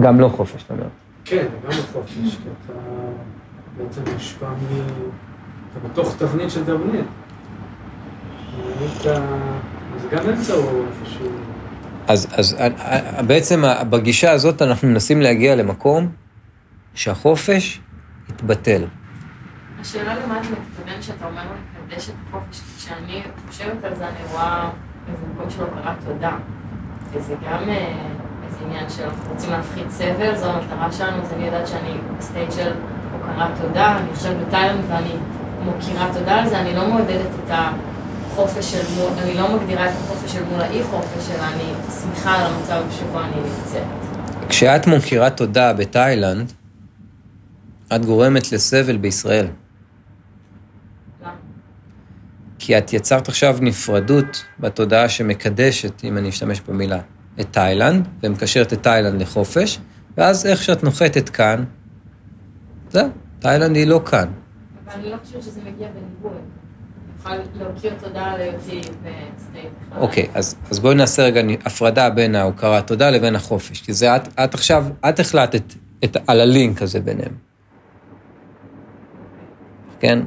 גם 0.00 0.20
לא 0.20 0.28
חופש, 0.28 0.62
אתה 0.64 0.74
אומר. 0.74 0.86
כן, 1.24 1.46
גם 1.64 1.70
חופש, 1.92 2.14
כי 2.36 2.48
אתה 2.66 2.72
בעצם 3.78 4.02
מושפע 4.12 4.48
מ... 4.50 4.54
אתה 5.70 5.88
בתוך 5.88 6.14
תבנית 6.18 6.50
של 6.50 6.64
תבנית. 6.64 7.04
אז 8.80 9.08
גם 10.10 10.28
אמצע 10.30 10.54
הוא 10.54 10.84
איפשהו... 11.00 11.26
אז, 12.08 12.26
אז 12.32 12.56
בעצם 13.26 13.62
בגישה 13.90 14.30
הזאת 14.32 14.62
אנחנו 14.62 14.88
מנסים 14.88 15.20
להגיע 15.22 15.56
למקום 15.56 16.08
שהחופש 16.94 17.80
יתבטל. 18.28 18.84
השאלה 19.82 20.14
למה 20.14 20.40
אתה 20.40 20.48
מתכוון 20.48 21.02
שאתה 21.02 21.26
אומר 21.26 21.42
לקדש 21.42 22.08
את 22.08 22.14
החופש, 22.28 22.60
כשאני 22.76 23.22
חושבת 23.48 23.84
על 23.84 23.94
זה 23.94 24.08
אני 24.08 24.18
רואה 24.32 24.70
איזה 25.08 25.22
מקום 25.34 25.50
של 25.50 25.62
הוקרת 25.62 25.96
תודה. 26.06 26.36
וזה 27.12 27.34
גם 27.34 27.68
אה, 27.68 27.94
איזה 28.46 28.56
עניין 28.66 28.90
של 28.90 29.04
אנחנו 29.04 29.32
רוצים 29.32 29.50
להפחית 29.50 29.90
סבל, 29.90 30.36
זו 30.36 30.50
המטרה 30.50 30.92
שלנו, 30.92 31.22
אז 31.22 31.32
אני 31.32 31.44
יודעת 31.46 31.66
שאני 31.66 31.94
ב 32.18 32.24
state 32.24 32.52
של 32.52 32.72
הוקרת 33.12 33.50
תודה, 33.60 33.98
אני 33.98 34.10
עכשיו 34.10 34.32
בתאילנד 34.46 34.84
ואני 34.88 35.12
מוקירה 35.64 36.10
תודה 36.14 36.34
על 36.34 36.48
זה, 36.48 36.60
אני 36.60 36.74
לא 36.74 36.88
מעודדת 36.88 37.30
את 37.44 37.50
החופש 37.50 38.72
של 38.72 38.94
מול, 38.96 39.10
אני 39.22 39.34
לא 39.34 39.56
מגדירה 39.56 39.86
את 39.86 39.94
החופש 40.04 40.32
של 40.32 40.44
מול 40.44 40.60
האי 40.60 40.82
חופש, 40.82 41.30
אלא 41.30 41.44
אני 41.44 41.72
שמחה 42.02 42.36
על 42.36 42.52
המצב 42.52 42.82
שבו 42.90 43.20
אני 43.20 43.34
נמצאת. 43.36 43.82
כשאת 44.48 44.86
מוקירה 44.86 45.30
תודה 45.30 45.72
בתאילנד, 45.72 46.52
את 47.96 48.04
גורמת 48.04 48.52
לסבל 48.52 48.96
בישראל. 48.96 49.46
למה? 51.22 51.32
כי 52.64 52.78
את 52.78 52.92
יצרת 52.92 53.28
עכשיו 53.28 53.56
נפרדות 53.60 54.44
בתודעה 54.60 55.08
שמקדשת, 55.08 56.04
אם 56.04 56.18
אני 56.18 56.28
אשתמש 56.28 56.60
במילה, 56.60 57.00
את 57.40 57.46
תאילנד, 57.50 58.08
ומקשרת 58.22 58.72
את 58.72 58.82
תאילנד 58.82 59.22
לחופש, 59.22 59.78
ואז 60.16 60.46
איך 60.46 60.62
שאת 60.62 60.84
נוחתת 60.84 61.28
כאן, 61.28 61.64
זהו, 62.90 63.08
תאילנד 63.38 63.76
היא 63.76 63.86
לא 63.86 64.00
כאן. 64.04 64.28
אבל 64.86 64.94
אני 64.94 65.10
לא 65.10 65.16
חושבת 65.24 65.42
שזה 65.42 65.60
מגיע 65.60 65.88
בניגוד. 65.88 66.40
אוקיי, 69.96 70.28
אז, 70.34 70.56
אז 70.70 70.78
בואי 70.78 70.94
נעשה 70.94 71.22
רגע 71.22 71.40
הפרדה 71.64 72.10
בין 72.10 72.34
ההוקרת 72.34 72.86
תודה 72.86 73.10
לבין 73.10 73.34
החופש, 73.34 73.80
כי 73.80 73.92
זה 73.92 74.16
את, 74.16 74.28
את 74.44 74.54
עכשיו, 74.54 74.84
את 75.08 75.20
החלטת 75.20 75.62
את, 76.04 76.16
על 76.26 76.40
הלינק 76.40 76.82
הזה 76.82 77.00
ביניהם. 77.00 77.34
כן? 80.00 80.18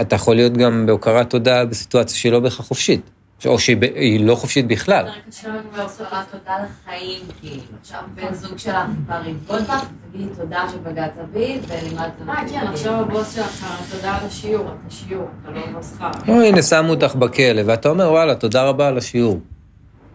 אתה 0.00 0.16
יכול 0.16 0.36
להיות 0.36 0.52
גם 0.52 0.86
בהוקרת 0.86 1.30
תודה 1.30 1.64
בסיטואציה 1.64 2.16
שהיא 2.16 2.32
לא 2.32 2.40
בהכרח 2.40 2.66
חופשית, 2.66 3.10
או 3.46 3.58
שהיא 3.58 4.26
לא 4.26 4.34
חופשית 4.34 4.66
בכלל. 4.66 5.06
לעשות 5.06 6.00
את 6.00 6.06
הוקרת 6.06 6.26
תודה 6.30 6.56
לחיים, 6.64 7.20
כאילו. 7.40 7.62
עכשיו 7.80 8.00
בן 8.14 8.34
זוג 8.34 8.58
שלך 8.58 8.76
כבר 9.06 9.28
יבגוד 9.28 9.62
בך, 9.62 9.84
תגידי 10.12 10.34
תודה 10.36 10.64
שבגדת 10.72 11.12
בי 11.32 11.58
ולימדת 11.68 12.12
אותי. 12.20 12.30
אה, 12.30 12.48
כן, 12.50 12.66
עכשיו 12.66 12.94
הבוס 12.94 13.34
שלך, 13.34 13.66
תודה 13.90 14.16
על 14.16 14.26
השיעור, 14.26 14.66
אתה 14.66 14.94
שיעור, 14.94 15.28
אתה 15.42 15.50
לא 15.50 15.60
בוס. 15.72 15.98
או, 16.28 16.42
הנה, 16.42 16.62
שמו 16.62 16.90
אותך 16.90 17.14
בכלא, 17.14 17.62
ואתה 17.66 17.88
אומר, 17.88 18.10
וואלה, 18.10 18.34
תודה 18.34 18.62
רבה 18.64 18.88
על 18.88 18.98
השיעור. 18.98 19.40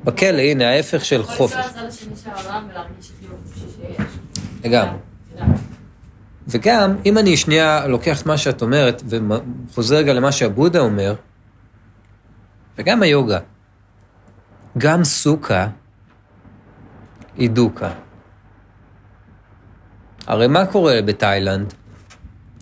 בכלא, 0.03 0.41
הנה, 0.41 0.69
ההפך 0.69 1.05
של 1.05 1.21
יכול 1.21 1.35
חופש. 1.35 1.55
לנסוע 1.55 2.33
וגם, 6.49 6.95
אם 7.05 7.17
אני 7.17 7.37
שנייה 7.37 7.87
לוקח 7.87 8.21
את 8.21 8.25
מה 8.25 8.37
שאת 8.37 8.61
אומרת, 8.61 9.03
וחוזר 9.07 9.95
רגע 9.95 10.13
למה 10.13 10.31
שהבודה 10.31 10.79
אומר, 10.79 11.15
וגם 12.77 13.01
היוגה, 13.03 13.39
גם 14.77 15.03
sukha 15.03 15.67
היא 17.35 17.49
dukkha. 17.49 17.91
הרי 20.27 20.47
מה 20.47 20.65
קורה 20.65 21.01
בתאילנד? 21.05 21.73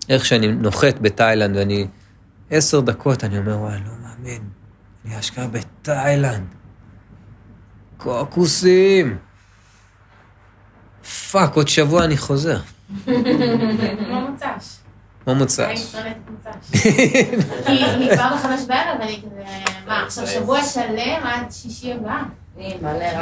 איך 0.10 0.26
שאני 0.26 0.48
נוחת 0.48 1.00
בתאילנד 1.02 1.56
ואני 1.56 1.88
עשר 2.50 2.80
דקות, 2.80 3.24
אני 3.24 3.38
אומר, 3.38 3.58
וואי, 3.58 3.80
לא 3.86 3.92
מאמין, 4.02 4.42
אני 5.06 5.20
אשכרה 5.20 5.48
בתאילנד. 5.48 6.48
קוקוסים. 7.98 9.18
fuck, 11.32 11.56
עוד 11.56 11.68
שבוע 11.68 12.04
אני 12.04 12.18
חוזר. 12.18 12.60
כמו 13.08 14.22
מוצ"ש. 14.22 14.76
כמו 15.24 15.34
אני 15.34 15.40
מוצ"ש. 15.42 15.58
שונאת 15.92 16.18
מוצ"ש. 16.30 16.72
כי 17.66 17.72
היא 17.72 18.12
כבר 18.16 18.30
בחמש 18.36 18.62
בערב, 18.68 19.02
אני 19.02 19.22
כזה, 19.26 19.44
מה, 19.88 20.04
עכשיו 20.04 20.28
שבוע 20.28 20.64
שלם 20.64 21.20
עד 21.24 21.52
שישי 21.52 21.94
הבא? 21.94 22.16
אני. 22.58 22.74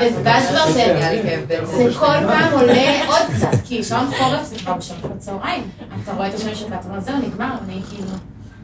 וזה- 0.01 0.21
ואז 0.23 0.47
כבר 0.49 0.71
זה- 0.71 0.93
נהיה 0.93 1.11
לי 1.13 1.21
כאב 1.23 1.39
בטן. 1.47 1.65
זה 1.65 1.89
כל 1.99 2.05
פעם 2.05 2.53
עולה 2.53 3.05
עוד 3.07 3.21
קצת, 3.35 3.47
כי 3.65 3.83
שעון 3.83 4.07
חורף 4.17 4.43
זה 4.43 4.55
כבר 4.59 4.73
בשעות 4.73 5.01
בצהריים. 5.15 5.63
אתה 6.03 6.13
רואה 6.13 6.27
את 6.27 6.33
השם 6.33 6.55
של 6.55 6.67
אתה 6.67 6.87
אומר, 6.89 6.99
זהו, 6.99 7.15
נגמר, 7.17 7.51
אני 7.65 7.81
כאילו... 7.89 8.07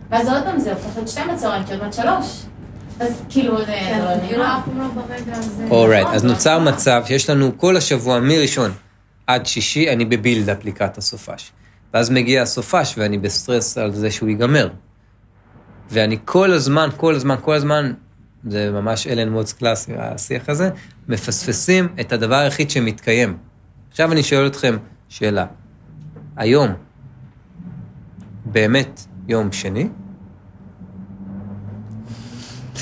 ואז 0.09 0.27
עוד 0.29 0.43
פעם 0.43 0.59
זה 0.59 0.71
הופך 0.73 0.95
להיות 0.95 1.09
שתיים 1.09 1.27
בצהריים, 1.35 1.63
כי 1.65 1.71
עוד 1.73 1.81
מעט 1.83 1.93
שלוש. 1.93 2.25
אז 2.99 3.21
כאילו, 3.29 3.57
זה 3.57 3.65
כן, 3.65 3.99
זה 3.99 4.05
לא 4.05 4.15
נגמר. 4.29 4.57
אף 4.57 4.65
פעם 4.65 4.79
לא 4.79 4.85
ברגע 5.07 5.33
הזה. 5.37 5.67
אורייט, 5.69 6.07
אז 6.13 6.23
נוצר 6.23 6.59
מצב 6.59 7.03
שיש 7.05 7.29
לנו 7.29 7.51
כל 7.57 7.77
השבוע 7.77 8.19
מראשון 8.19 8.71
עד 9.33 9.45
שישי, 9.45 9.89
אני 9.89 10.05
בבילדאפ 10.05 10.65
לקראת 10.65 10.97
הסופש. 10.97 11.51
ואז 11.93 12.09
מגיע 12.09 12.41
הסופש 12.41 12.95
ואני 12.97 13.17
בסטרס 13.17 13.77
על 13.77 13.93
זה 13.93 14.11
שהוא 14.11 14.29
ייגמר. 14.29 14.69
ואני 15.89 16.17
כל 16.25 16.53
הזמן, 16.53 16.89
כל 16.97 17.15
הזמן, 17.15 17.35
כל 17.41 17.53
הזמן, 17.53 17.93
זה 18.47 18.71
ממש 18.71 19.07
אלן 19.07 19.29
מוץ 19.29 19.53
קלאסי, 19.53 19.91
השיח 19.97 20.49
הזה, 20.49 20.69
מפספסים 21.07 21.87
את 21.99 22.13
הדבר 22.13 22.35
היחיד 22.35 22.69
שמתקיים. 22.69 23.37
עכשיו 23.91 24.11
אני 24.11 24.23
שואל 24.23 24.47
אתכם 24.47 24.77
שאלה. 25.09 25.45
היום, 26.35 26.73
באמת 28.45 29.01
יום 29.27 29.51
שני? 29.51 29.87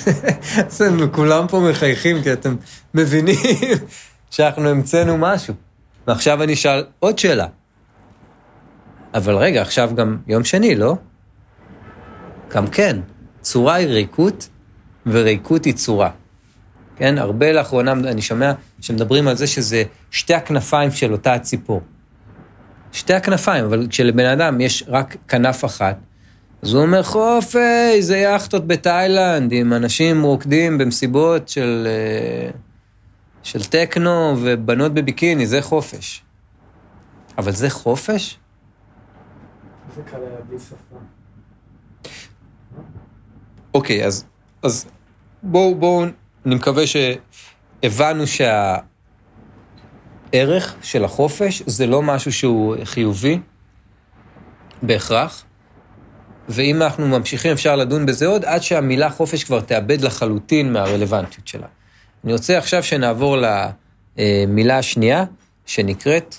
אצלנו 0.62 1.12
כולם 1.12 1.48
פה 1.48 1.60
מחייכים 1.70 2.24
כי 2.24 2.34
אתם 2.34 2.56
מבינים 2.94 3.36
שאנחנו 4.32 4.70
המצאנו 4.70 5.18
משהו. 5.18 5.54
ועכשיו 6.10 6.44
אני 6.44 6.54
אשאל 6.54 6.84
עוד 7.00 7.20
שאלה. 7.20 7.48
אבל 9.14 9.36
רגע, 9.36 9.62
עכשיו 9.62 9.92
גם 9.96 10.18
יום 10.28 10.44
שני, 10.44 10.76
לא? 10.76 10.96
גם 12.52 12.68
כן, 12.68 13.00
צורה 13.42 13.74
היא 13.74 13.88
ריקות, 13.88 14.50
וריקות 15.06 15.66
היא 15.66 15.74
צורה. 15.74 16.10
כן, 16.96 17.18
הרבה 17.18 17.52
לאחרונה 17.52 17.92
אני 17.92 18.22
שומע 18.22 18.52
שמדברים 18.82 19.28
על 19.28 19.36
זה 19.36 19.48
שזה 19.48 19.84
שתי 20.12 20.34
הכנפיים 20.34 20.92
של 20.92 21.12
אותה 21.12 21.34
הציפור. 21.34 21.82
שתי 22.92 23.14
הכנפיים, 23.14 23.66
אבל 23.66 23.88
כשלבן 23.90 24.26
אדם 24.26 24.62
יש 24.62 24.84
רק 24.88 25.16
כנף 25.28 25.66
אחת, 25.66 25.98
אז 26.62 26.74
הוא 26.74 26.82
אומר, 26.82 27.04
חופי, 27.04 28.02
זה 28.02 28.18
יאכטות 28.18 28.68
בתאילנד, 28.68 29.52
עם 29.52 29.74
אנשים 29.74 30.24
רוקדים 30.24 30.78
במסיבות 30.78 31.50
של, 31.50 31.88
אה, 31.88 32.52
של 33.44 33.64
טכנו 33.64 34.36
ובנות 34.42 34.94
בביקיני, 34.94 35.48
זה 35.48 35.62
חופש. 35.62 36.24
אבל 37.38 37.52
זה 37.52 37.70
חופש? 37.70 38.38
זה 39.96 40.02
קל 40.02 40.18
היה 40.18 40.42
בלי 40.50 40.60
שפה. 40.60 40.96
אוקיי, 43.74 44.06
אז, 44.06 44.26
אז 44.64 44.86
בואו, 45.44 45.76
בואו, 45.76 46.06
אני 46.46 46.56
מקווה 46.56 46.84
שהבנו 46.88 48.24
שהערך 48.28 48.86
של 50.82 51.06
החופש 51.06 51.64
זה 51.66 51.88
לא 51.88 52.02
משהו 52.02 52.32
שהוא 52.32 52.76
חיובי 52.84 53.40
בהכרח, 54.82 55.46
ואם 56.50 56.82
אנחנו 56.82 57.08
ממשיכים 57.08 57.52
אפשר 57.52 57.76
לדון 57.76 58.06
בזה 58.06 58.28
עוד 58.28 58.46
עד 58.46 58.62
שהמילה 58.62 59.10
חופש 59.10 59.44
כבר 59.44 59.62
תאבד 59.62 60.02
לחלוטין 60.02 60.74
מהרלוונטיות 60.74 61.48
שלה. 61.48 61.68
אני 62.24 62.34
רוצה 62.34 62.58
עכשיו 62.58 62.84
שנעבור 62.84 63.38
למילה 64.18 64.78
השנייה, 64.78 65.26
שנקראת 65.66 66.36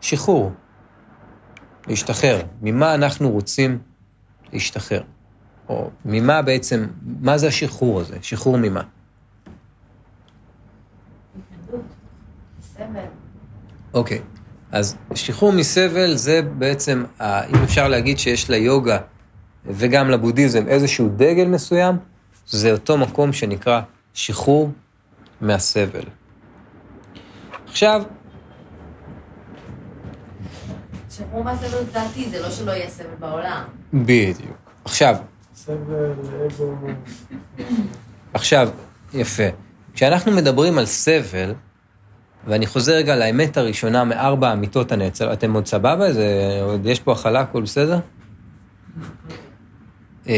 שחרור, 0.00 0.52
להשתחרר. 1.86 2.42
ממה 2.62 2.94
אנחנו 2.94 3.30
רוצים 3.30 3.78
להשתחרר? 4.52 5.02
או 5.68 5.90
ממה 6.04 6.42
בעצם, 6.42 6.86
מה 7.20 7.38
זה 7.38 7.48
השחרור 7.48 8.00
הזה? 8.00 8.16
שחרור 8.22 8.56
ממה? 8.58 8.82
אוקיי, 13.94 14.20
אז 14.72 14.96
שחרור 15.14 15.52
מסבל 15.52 16.14
זה 16.14 16.42
בעצם, 16.42 17.04
אם 17.20 17.62
אפשר 17.64 17.88
להגיד 17.88 18.18
שיש 18.18 18.50
ליוגה 18.50 18.98
וגם 19.66 20.10
לבודהיזם 20.10 20.68
איזשהו 20.68 21.08
דגל 21.08 21.46
מסוים, 21.46 21.96
זה 22.46 22.72
אותו 22.72 22.98
מקום 22.98 23.32
שנקרא 23.32 23.80
שחרור 24.14 24.70
מהסבל. 25.40 26.04
עכשיו, 27.66 28.02
שחרור 31.10 31.44
מהסבל 31.44 31.78
לדעתי, 31.80 32.30
זה 32.30 32.42
לא 32.42 32.50
שלא 32.50 32.70
יהיה 32.70 32.90
סבל 32.90 33.14
בעולם. 33.18 33.62
בדיוק. 33.94 34.72
עכשיו, 34.84 35.16
סבל, 35.54 36.12
אגו, 36.46 36.76
עכשיו, 38.34 38.68
יפה. 39.14 39.42
כשאנחנו 39.94 40.32
מדברים 40.32 40.78
על 40.78 40.86
סבל, 40.86 41.54
ואני 42.46 42.66
חוזר 42.66 42.92
רגע 42.92 43.16
לאמת 43.16 43.56
הראשונה 43.56 44.04
מארבע 44.04 44.48
האמיתות 44.48 44.92
הנאצל, 44.92 45.32
אתם 45.32 45.52
עוד 45.52 45.66
סבבה? 45.66 46.12
זה, 46.12 46.58
עוד 46.62 46.86
יש 46.86 47.00
פה 47.00 47.12
הכלה, 47.12 47.40
הכל 47.40 47.62
בסדר? 47.62 47.98
אמ, 50.26 50.32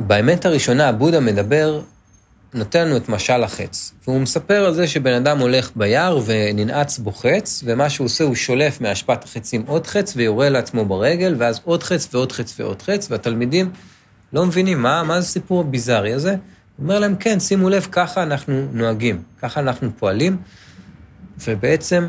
באמת 0.00 0.44
הראשונה, 0.44 0.88
הבודה 0.88 1.20
מדבר, 1.20 1.80
נותן 2.54 2.88
לנו 2.88 2.96
את 2.96 3.08
משל 3.08 3.42
החץ. 3.42 3.94
והוא 4.04 4.20
מספר 4.20 4.64
על 4.64 4.74
זה 4.74 4.86
שבן 4.86 5.12
אדם 5.12 5.38
הולך 5.38 5.70
ביער 5.76 6.20
וננעץ 6.24 6.98
בו 6.98 7.12
חץ, 7.12 7.62
ומה 7.64 7.90
שהוא 7.90 8.04
עושה, 8.04 8.24
הוא 8.24 8.34
שולף 8.34 8.80
מאשפת 8.80 9.24
החצים 9.24 9.64
עוד 9.66 9.86
חץ 9.86 10.12
ויורה 10.16 10.48
לעצמו 10.48 10.84
ברגל, 10.84 11.34
ואז 11.38 11.60
עוד 11.64 11.82
חץ 11.82 12.14
ועוד 12.14 12.32
חץ 12.32 12.60
ועוד 12.60 12.82
חץ, 12.82 13.10
והתלמידים 13.10 13.70
לא 14.32 14.46
מבינים 14.46 14.82
מה, 14.82 15.02
מה 15.02 15.20
זה 15.20 15.26
הסיפור 15.26 15.60
הביזארי 15.60 16.12
הזה. 16.12 16.30
הוא 16.30 16.38
אומר 16.82 16.98
להם, 16.98 17.16
כן, 17.16 17.40
שימו 17.40 17.68
לב, 17.68 17.86
ככה 17.92 18.22
אנחנו 18.22 18.68
נוהגים, 18.72 19.22
ככה 19.42 19.60
אנחנו 19.60 19.90
פועלים, 19.98 20.36
ובעצם 21.46 22.08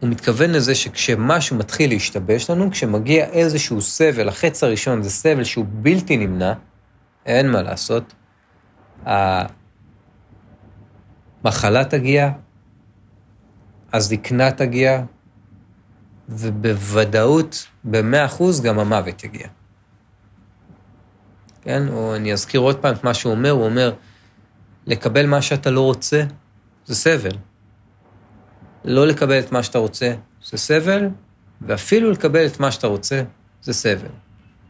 הוא 0.00 0.10
מתכוון 0.10 0.50
לזה 0.50 0.74
שכשמשהו 0.74 1.56
מתחיל 1.56 1.90
להשתבש 1.90 2.50
לנו, 2.50 2.70
כשמגיע 2.70 3.24
איזשהו 3.24 3.80
סבל, 3.80 4.28
החץ 4.28 4.64
הראשון 4.64 5.02
זה 5.02 5.10
סבל 5.10 5.44
שהוא 5.44 5.64
בלתי 5.68 6.16
נמנע, 6.16 6.52
אין 7.26 7.50
מה 7.50 7.62
לעשות, 7.62 8.12
המחלה 11.44 11.84
תגיע, 11.84 12.30
הזקנה 13.92 14.50
תגיע, 14.50 15.02
ובוודאות, 16.28 17.66
במאה 17.84 18.24
אחוז, 18.24 18.60
גם 18.60 18.78
המוות 18.78 19.24
יגיע. 19.24 19.48
כן? 21.62 21.88
או 21.88 22.16
אני 22.16 22.32
אזכיר 22.32 22.60
עוד 22.60 22.78
פעם 22.78 22.94
את 22.94 23.04
מה 23.04 23.14
שהוא 23.14 23.32
אומר, 23.32 23.50
הוא 23.50 23.64
אומר, 23.64 23.94
לקבל 24.86 25.26
מה 25.26 25.42
שאתה 25.42 25.70
לא 25.70 25.80
רוצה, 25.80 26.22
זה 26.86 26.94
סבל. 26.94 27.36
לא 28.84 29.06
לקבל 29.06 29.38
את 29.38 29.52
מה 29.52 29.62
שאתה 29.62 29.78
רוצה, 29.78 30.14
זה 30.44 30.58
סבל, 30.58 31.08
ואפילו 31.60 32.10
לקבל 32.10 32.46
את 32.46 32.60
מה 32.60 32.70
שאתה 32.70 32.86
רוצה, 32.86 33.22
זה 33.62 33.72
סבל. 33.72 34.08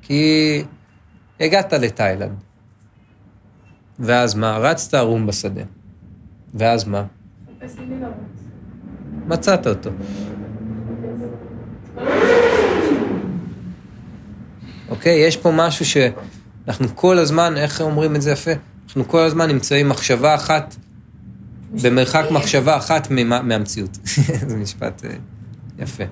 כי 0.02 0.64
הגעת 1.40 1.72
לתאילנד, 1.72 2.44
ואז 4.00 4.34
מה? 4.34 4.58
רצת 4.58 4.94
ערום 4.94 5.26
בשדה. 5.26 5.62
ואז 6.54 6.84
מה? 6.84 7.04
מצאת 9.26 9.66
אותו. 9.66 9.90
אוקיי? 14.88 15.18
יש 15.18 15.36
פה 15.36 15.50
משהו 15.50 15.84
שאנחנו 15.84 16.88
כל 16.94 17.18
הזמן, 17.18 17.56
איך 17.56 17.80
אומרים 17.80 18.16
את 18.16 18.22
זה 18.22 18.30
יפה? 18.30 18.50
אנחנו 18.86 19.08
כל 19.08 19.20
הזמן 19.20 19.48
נמצאים 19.48 19.88
מחשבה 19.88 20.34
אחת, 20.34 20.76
במרחק 21.82 22.24
מחשבה 22.30 22.76
אחת 22.76 23.10
מהמציאות. 23.10 23.98
זה 24.48 24.56
משפט 24.56 25.04
אה, 25.04 25.10
יפה. 25.78 26.04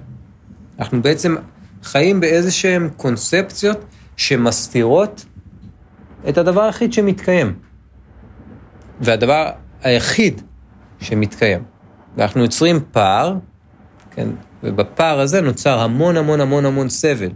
אנחנו 0.79 1.03
בעצם 1.03 1.37
חיים 1.83 2.21
באיזה 2.21 2.51
שהן 2.51 2.89
קונספציות 2.97 3.85
שמסתירות 4.17 5.25
את 6.29 6.39
הדבר 6.39 6.63
היחיד 6.63 6.93
שמתקיים. 6.93 7.68
והדבר 9.01 9.51
היחיד 9.83 10.43
שמתקיים. 11.01 11.63
ואנחנו 12.17 12.43
יוצרים 12.43 12.81
פער, 12.93 13.37
כן, 14.11 14.29
ובפער 14.63 15.21
הזה 15.21 15.41
נוצר 15.41 15.79
המון 15.79 16.17
המון 16.17 16.41
המון 16.41 16.67
המון 16.67 16.89
סבל. 16.89 17.31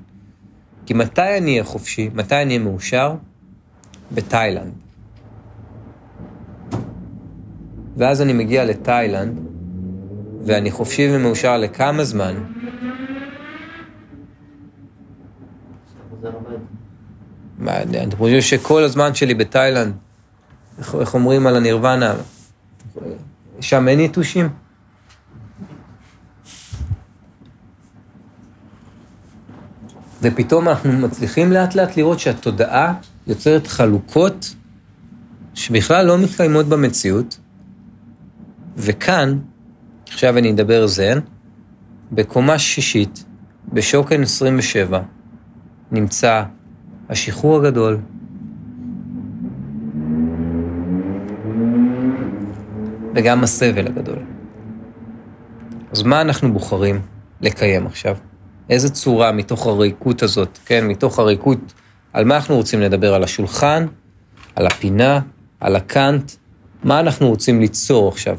כי 0.87 0.95
מתי 0.95 1.37
אני 1.39 1.51
אהיה 1.51 1.65
חופשי? 1.65 2.11
מתי 2.15 2.35
אני 2.35 2.57
אהיה 2.57 2.59
מאושר? 2.59 3.15
בתאילנד. 4.13 4.73
ואז 7.97 8.23
אני 8.23 8.33
מגיע 8.33 8.65
לתאילנד, 8.65 9.39
ואני 10.47 10.71
חופשי 10.71 11.09
ומאושר 11.13 11.59
לכמה 11.59 12.05
זמן? 12.05 12.35
מה, 17.59 17.83
אתם 17.83 18.17
חושבים 18.17 18.41
שכל 18.41 18.83
הזמן 18.83 19.15
שלי 19.15 19.35
בתאילנד 19.35 19.95
איך, 20.79 20.95
איך 20.95 21.15
אומרים 21.15 21.47
על 21.47 21.57
הנירוונה? 21.57 22.15
שם 23.61 23.89
אין 23.89 24.01
יתושים? 24.01 24.49
ופתאום 30.23 30.69
אנחנו 30.69 30.93
מצליחים 30.93 31.53
לאט 31.53 31.75
לאט 31.75 31.97
לראות 31.97 32.19
שהתודעה 32.19 32.95
יוצרת 33.27 33.67
חלוקות 33.67 34.55
שבכלל 35.55 36.07
לא 36.07 36.19
מתקיימות 36.19 36.67
במציאות, 36.67 37.39
וכאן, 38.77 39.39
עכשיו 40.09 40.39
אני 40.39 40.51
אדבר 40.51 40.87
זן, 40.87 41.19
בקומה 42.13 42.59
שישית, 42.59 43.25
בשוקן 43.73 44.23
27, 44.23 45.03
נמצא 45.91 46.43
השחרור 47.09 47.57
הגדול. 47.57 48.01
וגם 53.15 53.43
הסבל 53.43 53.87
הגדול. 53.87 54.19
אז 55.93 56.03
מה 56.03 56.21
אנחנו 56.21 56.53
בוחרים 56.53 57.01
לקיים 57.41 57.87
עכשיו? 57.87 58.17
איזה 58.71 58.91
צורה 58.91 59.33
מתוך 59.33 59.67
הריקות 59.67 60.23
הזאת, 60.23 60.59
כן, 60.67 60.87
מתוך 60.87 61.19
הריקות, 61.19 61.59
על 62.13 62.25
מה 62.25 62.37
אנחנו 62.37 62.57
רוצים 62.57 62.81
לדבר? 62.81 63.15
על 63.15 63.25
השולחן, 63.25 63.87
על 64.57 64.67
הפינה, 64.67 65.21
על 65.61 65.77
הקאנט? 65.77 66.33
מה 66.85 67.01
אנחנו 67.01 67.29
רוצים 67.29 67.61
ליצור 67.61 68.09
עכשיו? 68.09 68.39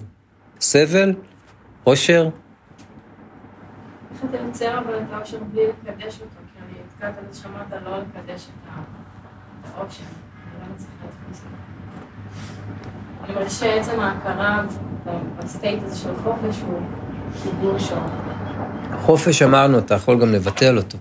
סבל? 0.59 1.13
עושר? 1.84 2.30
איך 4.13 4.24
אתה 4.30 4.38
יוצר 4.38 4.78
אבל 4.80 4.93
את 4.97 5.13
האושר 5.13 5.38
בלי 5.53 5.61
לקדש 5.67 6.13
אותו? 6.15 6.26
כי 6.53 6.59
אני 6.59 6.74
נתקעת 6.88 7.13
על 7.17 7.34
זה 7.34 7.39
שאמרת 7.41 7.84
לא 7.86 7.97
לקדש 7.97 8.45
את 8.47 8.69
ה- 8.69 8.82
את 9.61 9.76
האושר. 9.78 10.03
אני 10.03 10.67
לא 10.69 10.76
מצליחה 10.76 11.05
זה. 11.32 11.43
אני 13.24 13.34
מרגישה 13.34 13.55
שעצם 13.55 13.99
ההכרה 13.99 14.63
ב 15.39 15.47
state 15.47 15.84
הזה 15.84 15.95
של 15.95 16.09
חופש 16.24 16.61
הוא 16.67 16.82
חיבור 17.43 17.80
שור. 17.80 18.03
חופש 19.01 19.41
אמרנו, 19.41 19.80
אתה 19.80 19.95
יכול 19.95 20.21
גם 20.21 20.32
לבטל 20.32 20.78
אותו. 20.78 20.97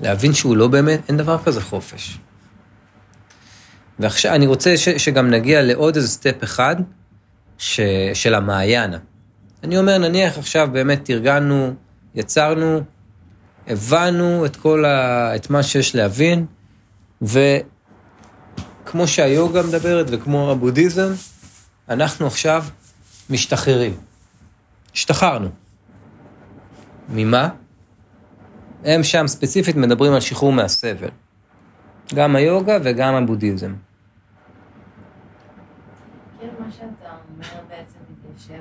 להבין 0.00 0.32
שהוא 0.32 0.56
לא 0.56 0.68
באמת, 0.68 1.00
אין 1.08 1.16
דבר 1.16 1.38
כזה 1.38 1.60
חופש. 1.60 2.18
ועכשיו 3.98 4.34
אני 4.34 4.46
רוצה 4.46 4.76
ש, 4.76 4.88
שגם 4.88 5.30
נגיע 5.30 5.62
לעוד 5.62 5.96
איזה 5.96 6.08
step 6.08 6.44
אחד 6.44 6.76
ש, 7.58 7.80
של 8.14 8.34
המהאיאנה. 8.34 8.98
אני 9.64 9.78
אומר, 9.78 9.98
נניח 9.98 10.38
עכשיו 10.38 10.68
באמת 10.72 11.04
תרגלנו, 11.04 11.74
יצרנו, 12.14 12.80
הבנו 13.66 14.46
את 14.46 14.56
כל 14.56 14.84
ה... 14.84 15.36
את 15.36 15.50
מה 15.50 15.62
שיש 15.62 15.94
להבין, 15.94 16.46
וכמו 18.94 19.08
שהיוגה 19.08 19.62
מדברת 19.62 20.06
וכמו 20.10 20.50
הבודהיזם, 20.50 21.12
אנחנו 21.88 22.26
עכשיו 22.26 22.64
משתחררים. 23.30 23.96
השתחררנו. 24.94 25.48
ממה? 27.08 27.48
הם 28.84 29.02
שם 29.02 29.26
ספציפית 29.26 29.76
מדברים 29.76 30.12
על 30.12 30.20
שחרור 30.20 30.52
מהסבל. 30.52 31.08
גם 32.14 32.36
היוגה 32.36 32.78
וגם 32.84 33.14
הבודהיזם. 33.14 33.74
זה, 38.46 38.56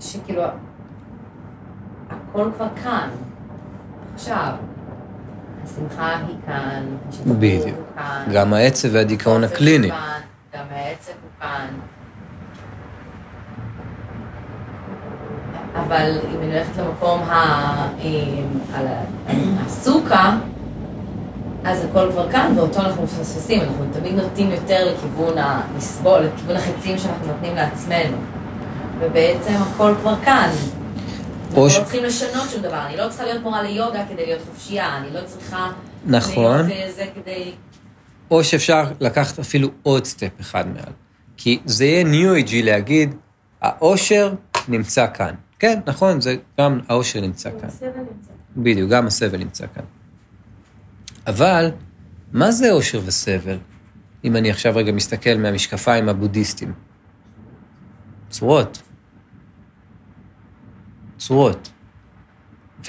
שכאילו 0.00 0.42
הכל 2.10 2.50
כבר 2.56 2.68
כאן, 2.82 3.10
עכשיו. 4.14 4.54
השמחה 5.72 6.16
היא 6.28 6.36
כאן, 6.46 6.82
השחרור. 7.08 7.36
הוא 7.76 7.84
כאן. 7.96 8.24
גם 8.32 8.54
העצב 8.54 8.88
והדיכאון 8.92 9.44
הקליני. 9.44 9.88
גם 10.54 10.64
העצב 10.70 11.12
הוא 11.22 11.30
כאן. 11.40 11.66
אבל 15.74 16.10
אם 16.34 16.42
אני 16.42 16.52
הולכת 16.56 16.76
למקום 16.78 17.20
ה- 17.22 17.88
עם- 18.00 18.58
על 18.74 18.86
ה- 18.86 19.32
הסוכה, 19.66 20.36
אז 21.64 21.84
הכל 21.84 22.08
כבר 22.12 22.30
כאן, 22.32 22.52
ואותו 22.56 22.80
אנחנו 22.80 23.02
מפספסים, 23.02 23.60
אנחנו 23.60 23.84
תמיד 23.92 24.14
נוטים 24.14 24.50
יותר 24.50 24.92
לכיוון 24.94 25.34
הלסבול, 25.38 26.20
לכיוון 26.20 26.56
החצים 26.56 26.98
שאנחנו 26.98 27.26
נותנים 27.26 27.54
לעצמנו. 27.56 28.16
ובעצם 29.00 29.52
הכל 29.54 29.92
כבר 30.00 30.14
כאן. 30.24 30.48
או 31.54 31.64
אנחנו 31.66 31.70
ש- 31.70 31.78
לא 31.78 31.82
צריכים 31.84 32.04
לשנות 32.04 32.50
שום 32.50 32.62
דבר, 32.62 32.86
אני 32.86 32.96
לא 32.96 33.08
צריכה 33.08 33.24
להיות 33.24 33.42
מורה 33.42 33.62
ליוגה 33.62 34.04
כדי 34.08 34.26
להיות 34.26 34.42
חופשייה, 34.46 34.96
אני 34.96 35.10
לא 35.14 35.20
צריכה... 35.26 35.70
נכון. 36.06 36.62
זה 36.96 37.04
כדי... 37.14 37.52
או 38.30 38.44
שאפשר 38.44 38.84
לקחת 39.00 39.38
אפילו 39.38 39.68
עוד 39.82 40.04
סטפ 40.04 40.30
אחד 40.40 40.68
מעל. 40.68 40.92
כי 41.36 41.58
זה 41.64 41.84
יהיה 41.84 42.04
ניו 42.04 42.34
אייג'י 42.34 42.62
להגיד, 42.62 43.14
האושר 43.60 44.34
נמצא 44.68 45.06
כאן. 45.14 45.34
כן, 45.58 45.80
נכון, 45.86 46.20
זה 46.20 46.36
גם 46.60 46.80
האושר 46.88 47.20
נמצא 47.20 47.50
כאן. 47.60 47.68
הסבל 47.68 47.86
נמצא. 47.88 48.30
בדיוק, 48.56 48.90
גם 48.90 49.06
הסבל 49.06 49.38
נמצא 49.38 49.66
כאן. 49.74 49.82
אבל, 51.26 51.70
מה 52.32 52.50
זה 52.52 52.72
אושר 52.72 53.00
וסבל? 53.04 53.58
אם 54.24 54.36
אני 54.36 54.50
עכשיו 54.50 54.72
רגע 54.76 54.92
מסתכל 54.92 55.34
מהמשקפיים 55.38 56.08
הבודהיסטיים. 56.08 56.72
צורות. 58.30 58.82
צורות. 61.18 61.70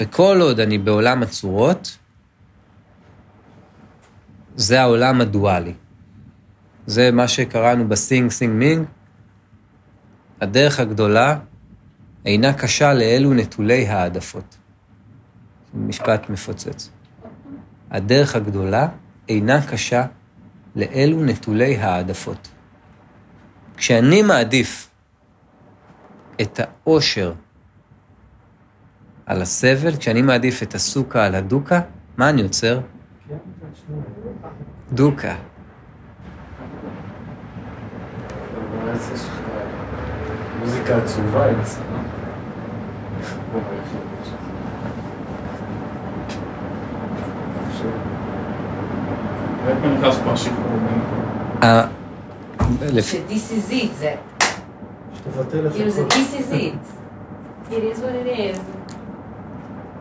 וכל 0.00 0.38
עוד 0.40 0.60
אני 0.60 0.78
בעולם 0.78 1.22
הצורות, 1.22 1.98
זה 4.56 4.80
העולם 4.80 5.20
הדואלי. 5.20 5.74
זה 6.86 7.10
מה 7.10 7.28
שקראנו 7.28 7.88
בשין 7.88 8.30
שין 8.30 8.52
מינג. 8.52 8.86
הדרך 10.40 10.80
הגדולה 10.80 11.38
אינה 12.26 12.52
קשה 12.52 12.94
לאלו 12.94 13.34
נטולי 13.34 13.88
העדפות. 13.88 14.56
משפט 15.74 16.30
מפוצץ. 16.30 16.90
הדרך 17.90 18.36
הגדולה 18.36 18.88
אינה 19.28 19.66
קשה 19.66 20.06
לאלו 20.76 21.24
נטולי 21.24 21.76
העדפות. 21.76 22.48
כשאני 23.76 24.22
מעדיף 24.22 24.90
את 26.40 26.60
האושר 26.62 27.32
על 29.30 29.42
הסבל, 29.42 29.96
כשאני 29.96 30.22
מעדיף 30.22 30.62
את 30.62 30.74
הסוכה 30.74 31.24
על 31.26 31.34
הדוקה, 31.34 31.80
מה 32.16 32.28
אני 32.30 32.42
יוצר? 32.42 32.80
שנייה. 33.26 34.02
דוקה. 34.92 35.34
מוזיקה 40.60 40.96
עצובה 40.96 41.46
עם 41.50 41.60
הסרט. 41.60 41.84
ואיפה 49.66 49.86
נכנס 49.88 50.18
פה 50.24 50.32
השחרור? 50.32 50.78
ה- 51.62 51.86
לפ- 52.82 53.04
ש-this 53.04 53.30
is 53.70 53.72
it, 53.72 53.88
זה 53.98 54.14
כאילו 55.74 55.90
זה 55.90 56.04
this 56.08 56.34
is 56.40 56.52
it. 56.54 56.74
It 57.70 57.72
is 57.72 57.98
what 57.98 58.14
it 58.26 58.38
is. 58.38 58.79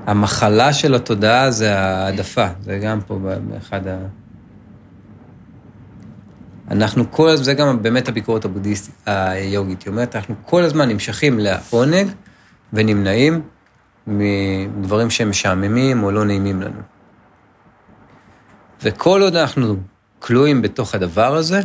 המחלה 0.09 0.73
של 0.73 0.95
התודעה 0.95 1.51
זה 1.51 1.79
העדפה, 1.79 2.47
זה 2.61 2.79
גם 2.83 3.01
פה 3.01 3.19
באחד 3.47 3.87
ה... 3.87 3.97
אנחנו 6.71 7.11
כל 7.11 7.29
הזמן, 7.29 7.43
זה 7.43 7.53
גם 7.53 7.81
באמת 7.81 8.07
הביקורת 8.07 8.45
הבודהיסטית, 8.45 8.95
היוגית, 9.05 9.83
היא 9.83 9.91
אומרת, 9.91 10.15
אנחנו 10.15 10.35
כל 10.45 10.63
הזמן 10.63 10.89
נמשכים 10.89 11.39
לעונג 11.39 12.07
ונמנעים 12.73 13.41
מדברים 14.07 15.09
שהם 15.09 15.29
משעממים 15.29 16.03
או 16.03 16.11
לא 16.11 16.25
נעימים 16.25 16.61
לנו. 16.61 16.81
וכל 18.83 19.21
עוד 19.21 19.35
אנחנו 19.35 19.75
כלואים 20.19 20.61
בתוך 20.61 20.95
הדבר 20.95 21.35
הזה, 21.35 21.59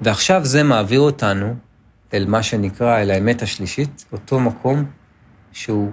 ועכשיו 0.00 0.44
זה 0.44 0.62
מעביר 0.62 1.00
אותנו 1.00 1.54
אל 2.14 2.26
מה 2.28 2.42
שנקרא, 2.42 2.98
אל 2.98 3.10
האמת 3.10 3.42
השלישית, 3.42 4.04
אותו 4.12 4.40
מקום 4.40 4.84
שהוא 5.54 5.92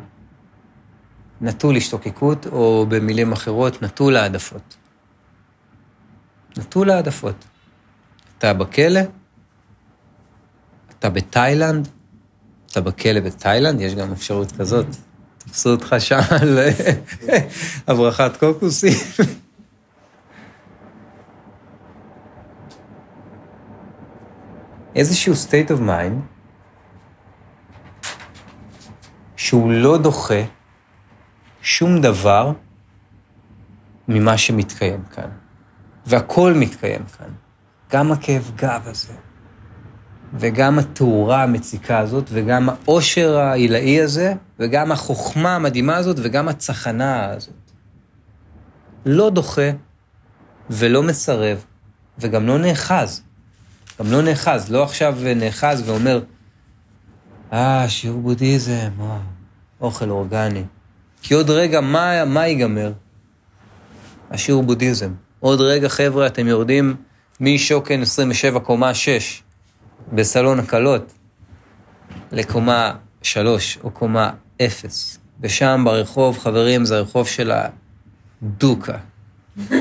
נטול 1.41 1.77
השתוקקות, 1.77 2.47
או 2.47 2.85
במילים 2.89 3.31
אחרות, 3.31 3.81
נטול 3.81 4.17
העדפות. 4.17 4.77
נטול 6.57 6.89
העדפות. 6.89 7.45
אתה 8.37 8.53
בכלא, 8.53 9.01
אתה 10.89 11.09
בתאילנד, 11.09 11.87
אתה 12.71 12.81
בכלא 12.81 13.19
בתאילנד, 13.19 13.81
יש 13.81 13.95
גם 13.95 14.11
אפשרות 14.11 14.51
כזאת. 14.51 14.85
תפסו 15.37 15.69
אותך 15.71 15.95
שם 15.99 16.19
על 16.41 16.59
הברחת 17.87 18.37
קוקוסים. 18.37 18.97
איזשהו 24.95 25.33
state 25.33 25.69
of 25.69 25.79
mind 25.79 26.30
שהוא 29.41 29.71
לא 29.71 29.97
דוחה 29.97 30.43
שום 31.61 32.01
דבר 32.01 32.51
ממה 34.07 34.37
שמתקיים 34.37 35.03
כאן. 35.03 35.29
והכל 36.05 36.53
מתקיים 36.55 37.03
כאן. 37.17 37.29
גם 37.91 38.11
הכאב 38.11 38.51
גב 38.55 38.81
הזה, 38.85 39.13
וגם 40.33 40.79
התאורה 40.79 41.43
המציקה 41.43 41.99
הזאת, 41.99 42.23
וגם 42.31 42.69
העושר 42.69 43.37
העילאי 43.37 44.01
הזה, 44.01 44.33
וגם 44.59 44.91
החוכמה 44.91 45.55
המדהימה 45.55 45.95
הזאת, 45.95 46.17
וגם 46.23 46.47
הצחנה 46.47 47.25
הזאת. 47.25 47.71
לא 49.05 49.29
דוחה 49.29 49.69
ולא 50.69 51.03
מסרב, 51.03 51.65
וגם 52.19 52.47
לא 52.47 52.57
נאחז. 52.57 53.23
גם 53.99 54.11
לא 54.11 54.21
נאחז, 54.21 54.71
לא 54.71 54.83
עכשיו 54.83 55.17
נאחז 55.35 55.89
ואומר, 55.89 56.23
אה, 57.53 57.89
שיעור 57.89 58.21
בודהיזם, 58.21 58.89
או, 58.99 59.15
אוכל 59.81 60.09
אורגני. 60.09 60.63
כי 61.21 61.33
עוד 61.33 61.49
רגע, 61.49 61.81
מה, 61.81 62.25
מה 62.25 62.47
ייגמר? 62.47 62.91
השיעור 64.31 64.63
בודהיזם. 64.63 65.11
עוד 65.39 65.61
רגע, 65.61 65.89
חבר'ה, 65.89 66.27
אתם 66.27 66.47
יורדים 66.47 66.95
משוקן 67.39 68.01
27 68.01 68.59
קומה 68.59 68.93
6 68.93 69.43
בסלון 70.13 70.59
הקלות 70.59 71.13
לקומה 72.31 72.93
3 73.21 73.79
או 73.83 73.91
קומה 73.91 74.31
0. 74.61 75.17
ושם 75.41 75.81
ברחוב, 75.85 76.39
חברים, 76.39 76.85
זה 76.85 76.97
הרחוב 76.97 77.27
של 77.27 77.51
הדוקה. 78.41 78.97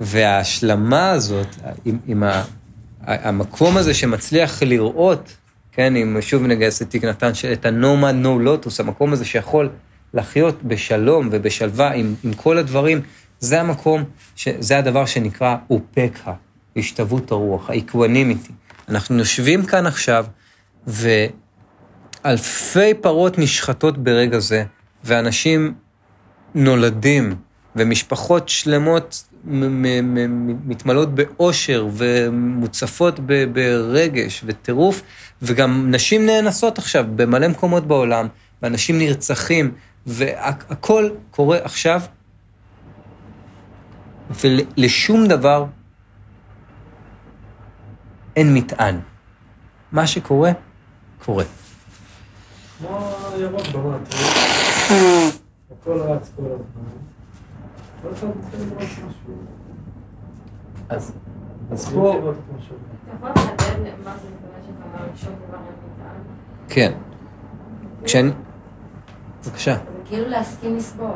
וההשלמה 0.00 1.10
הזאת, 1.10 1.46
עם, 1.84 1.98
עם 2.06 2.22
ה, 2.22 2.44
המקום 3.08 3.76
הזה 3.76 3.94
שמצליח 3.94 4.62
לראות, 4.62 5.36
כן, 5.72 5.96
אם 5.96 6.16
שוב 6.20 6.42
נגייס 6.42 6.82
את 6.82 6.90
תיק 6.90 7.04
נתן, 7.04 7.30
את 7.52 7.66
הנומד 7.66 8.14
נו 8.14 8.38
לוטוס, 8.38 8.80
המקום 8.80 9.12
הזה 9.12 9.24
שיכול 9.24 9.68
לחיות 10.14 10.62
בשלום 10.62 11.28
ובשלווה 11.32 11.92
עם, 11.92 12.14
עם 12.24 12.32
כל 12.32 12.58
הדברים, 12.58 13.00
זה 13.40 13.60
המקום, 13.60 14.04
ש, 14.36 14.48
זה 14.58 14.78
הדבר 14.78 15.06
שנקרא 15.06 15.56
אופקה, 15.70 16.32
השתוות 16.76 17.30
הרוח, 17.30 17.70
האיקוונימיטי. 17.70 18.52
אנחנו 18.88 19.18
יושבים 19.18 19.64
כאן 19.64 19.86
עכשיו, 19.86 20.26
ואלפי 22.24 22.94
פרות 23.00 23.38
נשחטות 23.38 23.98
ברגע 23.98 24.38
זה, 24.38 24.64
ואנשים 25.04 25.74
נולדים, 26.54 27.34
ומשפחות 27.76 28.48
שלמות 28.48 29.27
מתמלאות 30.64 31.14
באושר 31.14 31.88
ומוצפות 31.92 33.20
ברגש 33.52 34.42
וטירוף, 34.46 35.02
וגם 35.42 35.90
נשים 35.90 36.26
נאנסות 36.26 36.78
עכשיו 36.78 37.04
במלא 37.16 37.48
מקומות 37.48 37.86
בעולם, 37.86 38.26
ואנשים 38.62 38.98
נרצחים, 38.98 39.74
והכל 40.06 41.10
קורה 41.30 41.58
עכשיו, 41.62 42.00
ולשום 44.30 45.26
דבר 45.26 45.66
אין 48.36 48.54
מטען. 48.54 49.00
מה 49.92 50.06
שקורה, 50.06 50.50
קורה. 51.24 51.44
כמו 52.78 53.10
ירוק 53.38 53.66
במטריק, 53.66 54.22
הכל 54.88 54.96
רץ 55.00 55.32
כל 55.80 55.82
הזמן. 55.82 55.86
כל 55.86 56.00
אחד 56.00 56.14
מתחיל 56.14 56.44
לראות 56.44 56.60
משהו. 56.76 56.98
אז, 60.88 61.12
פה? 61.94 62.20
כן. 66.68 66.92
כשאני... 68.04 68.30
בבקשה. 69.46 69.74
זה 69.74 69.80
כאילו 70.04 70.28
להסכים 70.28 70.76
לסבול. 70.76 71.10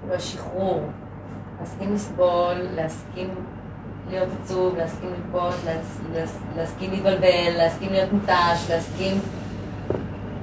כאילו 0.00 0.14
השחרור. 0.14 0.80
להסכים 1.60 1.94
לסבול, 1.94 2.54
להסכים 2.74 3.28
להיות 4.10 4.28
עצוב, 4.42 4.76
להסכים 4.76 5.10
לבכות, 5.12 5.54
להס- 5.64 6.00
להס- 6.12 6.38
להסכים 6.56 6.90
להתבלבל, 6.90 7.50
להסכים 7.56 7.92
להיות 7.92 8.12
מותש, 8.12 8.70
להסכים... 8.70 9.18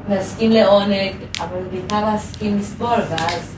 להסכים 0.09 0.51
לעונג, 0.51 1.13
אבל 1.39 1.63
בעיקר 1.71 2.05
להסכים 2.05 2.57
לסבול, 2.57 2.99
ואז, 3.09 3.55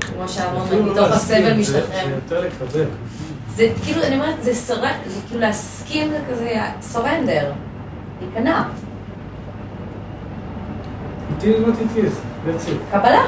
כמו 0.00 0.28
שאמרנו, 0.28 0.86
לא 0.86 0.92
מתוך 0.92 0.98
להסכים, 0.98 1.44
הסבל 1.46 1.60
משתחרר. 1.60 2.04
זה 2.04 2.14
יותר 2.14 2.40
לקבל. 2.40 2.84
זה 3.56 3.68
כאילו, 3.84 4.02
אני 4.02 4.14
אומרת, 4.14 4.42
זה 4.42 4.54
סורנדר, 4.54 4.96
זה 5.06 5.20
כאילו 5.26 5.40
להסכים 5.40 6.10
זה 6.10 6.18
כזה 6.30 6.50
סורנדר, 6.80 7.52
להיכנע, 8.20 8.62
It 11.38 11.42
is 11.42 11.46
what 11.46 11.78
it 11.78 11.98
is, 11.98 12.14
that's 12.46 12.68
it. 12.68 12.98
קבלה. 12.98 13.24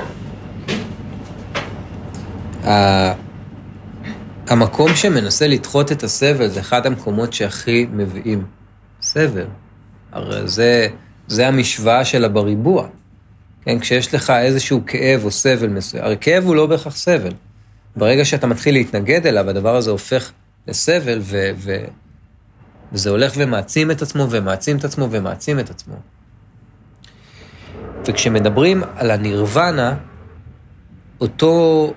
המקום 4.48 4.94
שמנסה 4.94 5.46
לדחות 5.46 5.92
את 5.92 6.03
הסבל 6.03 6.48
זה 6.48 6.61
אחד 6.61 6.86
המקומות 6.86 7.32
שהכי 7.32 7.86
מביאים 7.92 8.44
סבל. 9.03 9.46
הרי 10.12 10.48
זה, 10.48 10.88
זה 11.28 11.48
המשוואה 11.48 12.05
שלה 12.05 12.28
בריבוע. 12.28 12.86
כן, 13.64 13.78
כשיש 13.78 14.14
לך 14.14 14.30
איזשהו 14.30 14.82
כאב 14.86 15.24
או 15.24 15.30
סבל 15.30 15.68
מסוים, 15.68 16.04
הרי 16.04 16.16
כאב 16.20 16.44
הוא 16.44 16.56
לא 16.56 16.66
בהכרח 16.66 16.96
סבל. 16.96 17.32
ברגע 17.96 18.24
שאתה 18.24 18.46
מתחיל 18.46 18.74
להתנגד 18.74 19.26
אליו, 19.26 19.50
הדבר 19.50 19.76
הזה 19.76 19.90
הופך 19.90 20.32
לסבל, 20.68 21.18
ו, 21.22 21.50
ו, 21.56 21.84
וזה 22.92 23.11
הולך 23.11 23.32
ומעצים 23.36 23.90
את 23.90 24.02
עצמו, 24.02 24.26
ומעצים 24.30 24.76
את 24.76 24.84
עצמו, 24.84 25.08
ומעצים 25.11 25.58
את 25.58 25.70
עצמו. 25.70 25.94
וכשמדברים 28.06 28.82
על 28.96 29.11
הנירוונה, 29.11 29.96
אותו, 31.20 31.94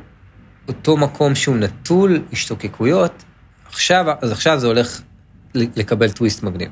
אותו 0.68 0.98
מקום 0.98 1.36
שהוא 1.36 1.58
נטול 1.58 2.22
השתוקקויות, 2.32 3.24
עכשיו, 3.66 4.06
אז 4.22 4.32
עכשיו 4.32 4.60
זה 4.60 4.68
הולך 4.68 5.02
לקבל 5.56 6.12
טוויסט 6.12 6.44
מגניב. 6.44 6.70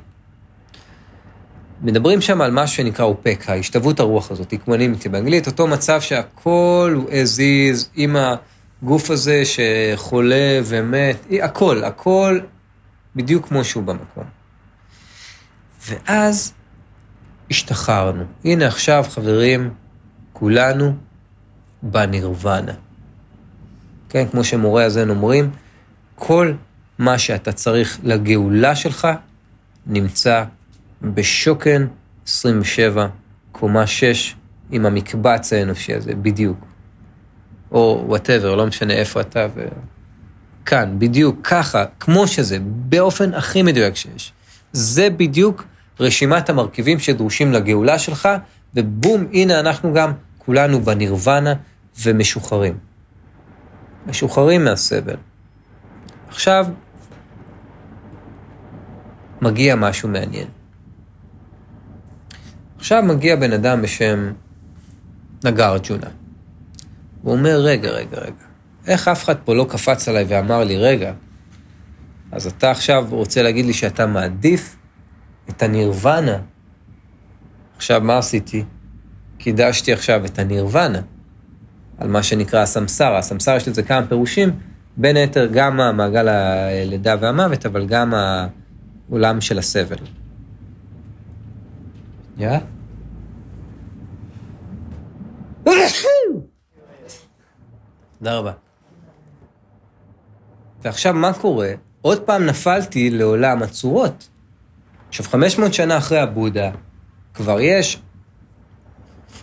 מדברים 1.82 2.22
שם 2.22 2.42
על 2.42 2.52
משהו 2.52 2.76
שנקרא 2.76 3.06
אופק, 3.06 3.44
ההשתוות 3.48 4.00
הרוח 4.00 4.32
הזאת, 4.32 4.52
איקמונימיטי 4.52 5.10
באנגלית, 5.10 5.48
אותו 5.48 5.68
מצב 5.68 6.02
שהכל 6.02 6.94
הוא 6.96 7.10
as 7.10 7.38
is, 7.40 7.88
עם 7.96 8.16
הגוף 8.16 9.10
הזה 9.10 9.44
שחולה 9.46 10.60
ומת, 10.66 11.18
הכל, 11.42 11.84
הכל 11.84 12.40
בדיוק 13.16 13.48
כמו 13.48 13.64
שהוא 13.64 13.84
במקום. 13.84 14.24
ואז 15.88 16.54
השתחררנו. 17.52 18.24
הנה 18.46 18.68
עכשיו, 18.68 19.06
חברים, 19.10 19.74
כולנו 20.34 20.94
בנירוונה. 21.82 22.74
כן, 24.10 24.28
כמו 24.32 24.44
שמורי 24.44 24.84
הזן 24.84 25.10
אומרים, 25.10 25.52
כל 26.16 26.54
מה 27.00 27.18
שאתה 27.18 27.52
צריך 27.52 28.00
לגאולה 28.04 28.76
שלך 28.76 29.08
נמצא 29.88 30.44
בשוקן 31.02 31.88
27, 32.28 33.08
קומה 33.52 33.88
6, 33.88 34.36
עם 34.72 34.86
המקבץ 34.86 35.54
האנושי 35.54 35.94
הזה, 35.94 36.16
בדיוק. 36.16 36.66
או 37.72 38.04
וואטאבר, 38.08 38.56
לא 38.56 38.68
משנה 38.68 38.94
איפה 38.94 39.22
אתה 39.22 39.48
ו... 39.56 39.68
כאן, 40.66 40.96
בדיוק 41.00 41.48
ככה, 41.48 41.86
כמו 42.00 42.28
שזה, 42.28 42.58
באופן 42.62 43.34
הכי 43.34 43.64
מדויק 43.64 43.96
שיש. 43.96 44.34
זה 44.72 45.10
בדיוק 45.10 45.64
רשימת 46.00 46.50
המרכיבים 46.50 47.00
שדרושים 47.00 47.54
לגאולה 47.54 48.00
שלך, 48.00 48.30
ובום, 48.76 49.28
הנה 49.34 49.60
אנחנו 49.60 49.94
גם 49.94 50.12
כולנו 50.38 50.82
בנירוונה 50.82 51.54
ומשוחררים. 52.02 52.78
משוחררים 54.08 54.64
מהסבל. 54.64 55.16
עכשיו, 56.28 56.68
מגיע 59.42 59.76
משהו 59.76 60.10
מעניין. 60.10 60.48
עכשיו 62.82 63.04
מגיע 63.04 63.36
בן 63.36 63.54
אדם 63.54 63.82
בשם 63.82 64.32
נגרג'ונה. 65.46 66.08
הוא 67.22 67.34
אומר, 67.34 67.62
רגע, 67.62 67.90
רגע, 67.90 68.18
רגע, 68.18 68.44
איך 68.88 69.08
אף 69.08 69.24
אחד 69.24 69.36
פה 69.46 69.56
לא 69.56 69.66
קפץ 69.70 70.10
עליי 70.10 70.26
ואמר 70.28 70.64
לי, 70.64 70.78
רגע, 70.78 71.14
אז 72.32 72.48
אתה 72.48 72.72
עכשיו 72.72 73.08
רוצה 73.10 73.44
להגיד 73.44 73.66
לי 73.66 73.74
שאתה 73.74 74.06
מעדיף 74.06 74.76
את 75.50 75.64
הנירוונה. 75.64 76.38
עכשיו, 77.78 78.02
מה 78.02 78.18
עשיתי? 78.18 78.64
קידשתי 79.38 79.94
עכשיו 79.94 80.26
את 80.26 80.40
הנירוונה, 80.40 81.02
על 81.98 82.08
מה 82.08 82.24
שנקרא 82.24 82.60
הסמסרה. 82.60 83.18
הסמסרה 83.18 83.56
יש 83.56 83.68
לזה 83.68 83.84
כמה 83.84 84.08
פירושים, 84.08 84.50
בין 84.98 85.16
היתר 85.16 85.48
גם 85.54 85.98
מעגל 85.98 86.28
הלידה 86.28 87.16
והמוות, 87.20 87.66
אבל 87.66 87.86
גם 87.86 88.14
העולם 88.14 89.42
של 89.42 89.60
הסבל. 89.60 90.21
יא? 92.42 92.58
תודה 98.18 98.38
רבה. 98.38 98.52
ועכשיו, 100.82 101.14
מה 101.14 101.34
קורה? 101.34 101.72
עוד 102.02 102.22
פעם 102.22 102.46
נפלתי 102.46 103.10
לעולם 103.10 103.64
הצורות. 103.64 104.30
עכשיו, 105.10 105.26
500 105.26 105.74
שנה 105.74 105.98
אחרי 105.98 106.20
הבודה, 106.20 106.72
כבר 107.34 107.60
יש 107.62 108.02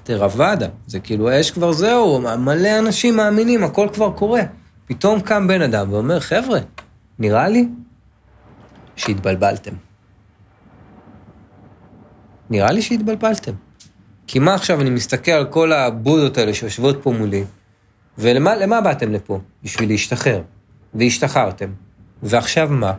תרוואדה. 0.02 0.68
זה 0.86 1.00
כאילו, 1.00 1.28
האש 1.28 1.50
כבר 1.50 1.72
זהו, 1.72 2.20
מלא 2.38 2.78
אנשים 2.78 3.16
מאמינים, 3.16 3.64
הכל 3.64 3.88
כבר 3.94 4.12
קורה. 4.12 4.42
פתאום 4.86 5.20
קם 5.20 5.48
בן 5.48 5.62
אדם 5.62 5.92
ואומר, 5.92 6.20
חבר'ה, 6.20 6.58
נראה 7.18 7.48
לי 7.48 7.68
שהתבלבלתם. 8.96 9.87
נראה 12.50 12.72
לי 12.72 12.82
שהתבלבלתם. 12.82 13.52
כי 14.26 14.38
מה 14.38 14.54
עכשיו, 14.54 14.80
אני 14.80 14.90
מסתכל 14.90 15.30
על 15.30 15.44
כל 15.44 15.72
הבודות 15.72 16.38
האלה 16.38 16.54
שיושבות 16.54 16.98
פה 17.02 17.12
מולי, 17.12 17.44
ולמה 18.18 18.56
למה 18.56 18.80
באתם 18.80 19.12
לפה? 19.12 19.40
בשביל 19.64 19.88
להשתחרר. 19.88 20.42
והשתחררתם. 20.94 21.70
ועכשיו 22.22 22.68
מה? 22.70 22.92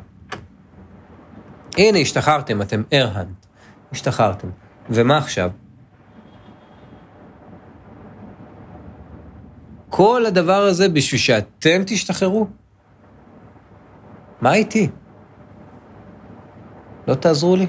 הנה, 1.78 1.98
השתחררתם, 1.98 2.62
אתם 2.62 2.84
ארהנט. 2.94 3.46
השתחררתם. 3.92 4.48
ומה 4.90 5.18
עכשיו? 5.18 5.52
כל 9.90 10.26
הדבר 10.26 10.62
הזה 10.62 10.90
בשביל 10.90 11.22
שאתם 11.22 11.82
תשתחררו? 11.86 12.48
מה 14.42 14.54
איתי? 14.54 14.90
לא 17.08 17.16
תעזרו 17.16 17.56
לי? 17.56 17.68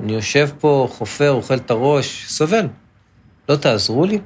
אני 0.00 0.12
יושב 0.12 0.48
פה, 0.60 0.88
חופר, 0.90 1.30
אוכל 1.30 1.54
את 1.54 1.70
הראש, 1.70 2.26
סובל. 2.26 2.68
לא 3.48 3.56
תעזרו 3.56 4.04
לי? 4.04 4.18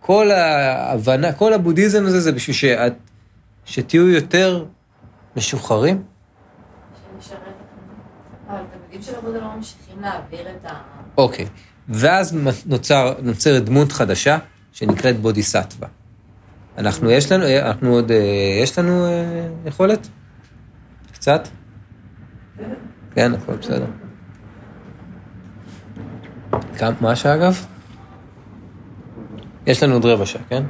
כל 0.00 0.30
ההבנה, 0.30 1.32
כל 1.32 1.52
הבודהיזם 1.52 2.06
הזה 2.06 2.20
זה 2.20 2.32
בשביל 2.32 2.56
שאת, 2.56 2.92
שתהיו 3.64 4.08
יותר 4.08 4.64
משוחררים? 5.36 6.02
לא. 10.64 10.70
אוקיי. 11.16 11.46
ואז 11.88 12.36
נוצר, 12.66 13.14
נוצרת 13.22 13.64
דמות 13.64 13.92
חדשה 13.92 14.38
שנקראת 14.72 15.20
בודיסטווה. 15.20 15.88
אנחנו, 16.78 17.10
יש 17.10 17.32
לנו, 17.32 17.44
אנחנו 17.58 17.94
עוד, 17.94 18.10
אה, 18.10 18.60
יש 18.62 18.78
לנו 18.78 19.06
אה, 19.06 19.48
יכולת? 19.64 20.08
קצת? 21.12 21.48
כן, 23.14 23.34
הכל 23.34 23.56
בסדר. 23.56 24.01
כמה, 26.78 26.90
מה 27.00 27.10
השעה 27.10 27.34
אגב? 27.34 27.66
יש 29.66 29.82
לנו 29.82 29.94
עוד 29.94 30.04
רבע 30.04 30.26
שעה, 30.26 30.42
כן? 30.48 30.62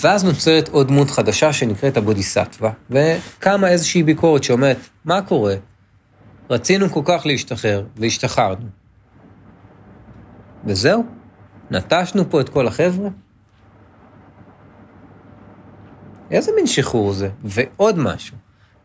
ואז 0.00 0.24
נוצרת 0.24 0.68
עוד 0.68 0.88
דמות 0.88 1.10
חדשה 1.10 1.52
שנקראת 1.52 1.96
הבודיסטווה, 1.96 2.70
וקמה 2.90 3.68
איזושהי 3.68 4.02
ביקורת 4.02 4.44
שאומרת, 4.44 4.76
מה 5.04 5.22
קורה? 5.22 5.54
רצינו 6.50 6.90
כל 6.90 7.02
כך 7.04 7.26
להשתחרר, 7.26 7.84
והשתחררנו. 7.96 8.66
וזהו? 10.64 11.04
נטשנו 11.70 12.30
פה 12.30 12.40
את 12.40 12.48
כל 12.48 12.66
החבר'ה? 12.66 13.08
איזה 16.30 16.52
מין 16.56 16.66
שחרור 16.66 17.12
זה? 17.12 17.28
ועוד 17.44 17.98
משהו, 17.98 18.36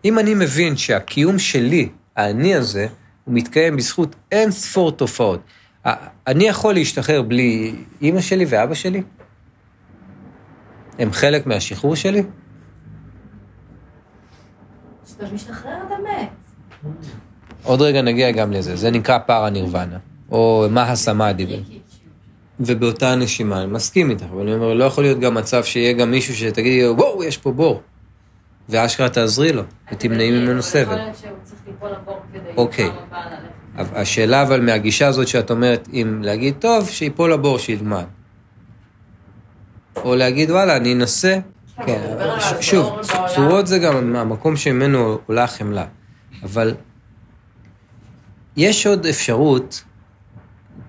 אם 0.05 0.19
אני 0.19 0.33
מבין 0.33 0.77
שהקיום 0.77 1.39
שלי, 1.39 1.89
האני 2.15 2.55
הזה, 2.55 2.87
הוא 3.25 3.35
מתקיים 3.35 3.77
בזכות 3.77 4.15
אין 4.31 4.51
ספור 4.51 4.91
תופעות, 4.91 5.41
אני 5.85 6.43
יכול 6.47 6.73
להשתחרר 6.73 7.21
בלי 7.21 7.75
אימא 8.01 8.21
שלי 8.21 8.45
ואבא 8.47 8.73
שלי? 8.73 9.03
הם 10.99 11.11
חלק 11.11 11.47
מהשחרור 11.47 11.95
שלי? 11.95 12.23
כשאתה 15.05 15.25
משתחרר 15.33 15.77
אתה 15.87 15.95
מת. 16.03 16.29
עוד 17.63 17.81
רגע 17.81 18.01
נגיע 18.01 18.31
גם 18.31 18.51
לזה, 18.51 18.75
זה 18.75 18.91
נקרא 18.91 19.17
פארה 19.17 19.49
נירוונה, 19.49 19.97
או 20.31 20.67
מה 20.69 20.83
הסמאדי. 20.83 21.63
ובאותה 22.59 23.15
נשימה, 23.15 23.63
אני 23.63 23.71
מסכים 23.71 24.09
איתך, 24.09 24.25
אבל 24.31 24.41
אני 24.41 24.53
אומר, 24.53 24.73
לא 24.73 24.83
יכול 24.83 25.03
להיות 25.03 25.19
גם 25.19 25.33
מצב 25.33 25.63
שיהיה 25.63 25.93
גם 25.93 26.11
מישהו 26.11 26.35
שתגידי, 26.35 26.87
וואו, 26.87 27.23
יש 27.23 27.37
פה 27.37 27.51
בור. 27.51 27.81
ואשכרה 28.69 29.09
תעזרי 29.09 29.53
לו, 29.53 29.63
ותמנעי 29.91 30.31
ממנו 30.31 30.61
סבל. 30.61 30.81
יכול 30.81 30.95
להיות 30.95 31.17
שהוא 31.17 31.31
צריך 31.43 31.61
ליפול 31.67 31.89
לבור 31.89 32.19
כדי 32.33 32.49
אוקיי. 32.57 32.89
השאלה 33.79 34.41
אבל 34.41 34.61
מהגישה 34.61 35.07
הזאת 35.07 35.27
שאת 35.27 35.51
אומרת, 35.51 35.89
אם 35.93 36.21
להגיד, 36.23 36.55
טוב, 36.59 36.89
שיפול 36.89 37.33
לבור, 37.33 37.57
שילמד. 37.57 38.05
או 39.95 40.15
להגיד, 40.15 40.51
וואלה, 40.51 40.77
אני 40.77 40.93
אנסה. 40.93 41.39
כן, 41.85 42.01
שוב. 42.61 42.99
צורות 43.35 43.67
זה 43.67 43.79
גם 43.79 44.15
המקום 44.15 44.55
שממנו 44.55 45.17
עולה 45.25 45.43
החמלה. 45.43 45.85
אבל 46.43 46.75
יש 48.57 48.87
עוד 48.87 49.05
אפשרות, 49.05 49.83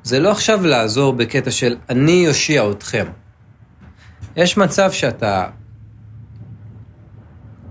זה 0.03 0.21
לא 0.21 0.31
עכשיו 0.31 0.67
לעזור 0.67 1.13
בקטע 1.13 1.51
של 1.51 1.77
אני 1.89 2.29
אושיע 2.29 2.71
אתכם. 2.71 3.07
יש 4.37 4.57
מצב 4.57 4.93
שאתה 4.93 5.47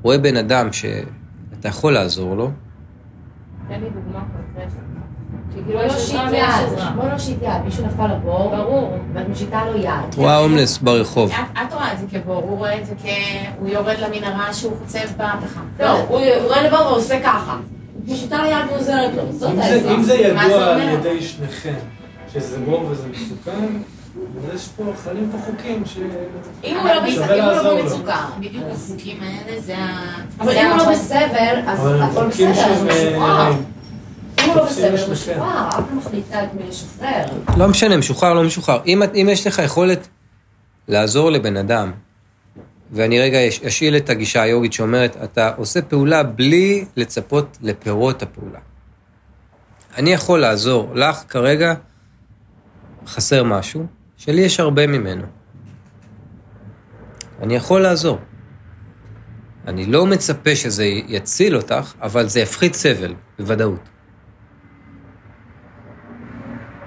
רואה 0.02 0.18
בן 0.18 0.38
אדם 0.38 0.74
שאתה 0.74 1.68
יכול 1.68 1.94
לעזור 1.94 2.36
לו, 2.36 2.52
תן 3.68 3.82
לי 3.82 3.90
דוגמה 3.90 4.26
קונקרטית. 4.34 4.89
בוא 5.74 5.90
שכאילו 5.90 5.96
יש 5.96 6.12
נושיט 6.12 6.22
יד. 6.34 6.80
בוא 6.96 7.04
נושיט 7.04 7.38
יד, 7.42 7.62
מישהו 7.66 7.86
נפל 7.86 8.08
לבור, 8.08 8.56
ברור. 8.56 8.98
ואת 9.14 9.28
מושיטה 9.30 9.66
לו 9.66 9.78
יד. 9.78 9.90
את 10.10 10.16
רואה 10.16 10.38
הומלס 10.38 10.78
ברחוב. 10.78 11.32
את 11.54 11.74
רואה 11.74 11.94
את 11.94 11.98
זה 12.00 12.06
כבור, 12.12 12.36
הוא 12.36 12.58
רואה 12.58 12.78
את 12.78 12.86
זה 12.86 12.94
כ... 13.04 13.06
הוא 13.60 13.70
יורד 13.70 13.96
למנהרה 14.00 14.54
שהוא 14.54 14.74
חוצב 14.80 15.00
בפחם. 15.18 15.62
לא, 15.80 15.92
הוא 16.08 16.20
יורד 16.20 16.64
לבור 16.66 16.80
ועושה 16.80 17.20
ככה. 17.24 17.58
מושיטה 18.08 18.38
לו 18.38 18.46
יד 18.46 18.58
ועוזרת 18.72 19.14
לו, 19.16 19.24
זאת 19.32 19.52
העזרה. 19.60 19.94
אם 19.96 20.04
זה 20.04 20.14
ידוע 20.14 20.66
על? 20.66 20.80
ידי 20.90 21.22
שניכם, 21.22 21.74
שזה 22.34 22.60
בור 22.60 22.86
וזה 22.90 23.08
מסוכן, 23.08 23.66
אז 24.38 24.56
יש 24.56 24.68
פה, 24.68 24.84
חלים 25.04 25.30
פה 25.32 25.38
חוקים 25.46 25.86
ש... 25.86 25.98
אם 26.64 26.78
הוא 26.78 26.90
לא 26.90 27.64
לא. 27.64 27.82
במצוקה. 27.82 28.26
בדיוק 28.40 28.64
החוקים 28.72 29.18
האלה 29.22 29.62
זה 29.62 29.78
ה... 29.78 30.16
אבל 30.40 30.58
אם 30.58 30.68
הוא 30.68 30.78
לא. 30.78 30.92
בסבל, 30.92 31.60
אז 31.68 31.80
אבל 31.80 31.96
הם 31.96 32.10
הכל 32.10 32.32
חוקים 32.32 32.52
בסדר, 32.52 33.52
לא 34.56 34.62
הוא 34.62 34.70
לשניכם. 34.70 35.12
משוחרר, 35.14 35.68
אף 35.70 35.76
לא 35.92 35.98
מחליטה 35.98 36.44
את 36.44 36.54
מי 36.54 36.64
לשחרר. 36.68 37.26
לא 37.58 37.68
משנה, 37.68 37.98
משוחרר, 37.98 38.34
לא 38.34 38.44
משוחרר. 38.44 38.82
אם, 38.86 39.02
יש 39.30 39.48
לך 39.48 39.60
יכולת 39.66 40.08
לעזור 40.88 41.32
לבן 41.32 41.58
אדם, 41.58 41.92
ואני 42.92 43.20
רגע 43.20 43.48
אש- 43.48 43.62
אשאיל 43.64 43.98
את 43.98 44.10
הגישה 44.10 44.42
היוגית 44.42 44.74
שאומרת, 44.74 45.18
אתה 45.24 45.52
עושה 45.58 45.82
פעולה 45.82 46.24
בלי 46.24 46.86
לצפות 46.96 47.58
לפירות 47.62 48.24
הפעולה. 48.24 48.60
אני 49.98 50.10
יכול 50.14 50.40
לעזור 50.40 50.92
לך 50.96 51.24
כרגע, 51.30 51.74
חסר 53.08 53.44
משהו, 53.44 53.86
שלי 54.18 54.42
יש 54.42 54.60
הרבה 54.60 54.88
ממנו. 54.88 55.24
אני 57.42 57.56
יכול 57.56 57.82
לעזור. 57.82 58.18
אני 59.68 59.86
לא 59.86 60.06
מצפה 60.06 60.56
שזה 60.56 60.84
יציל 60.86 61.56
אותך, 61.56 61.94
אבל 62.02 62.28
זה 62.28 62.40
יפחית 62.40 62.74
סבל, 62.74 63.14
בוודאות. 63.40 63.90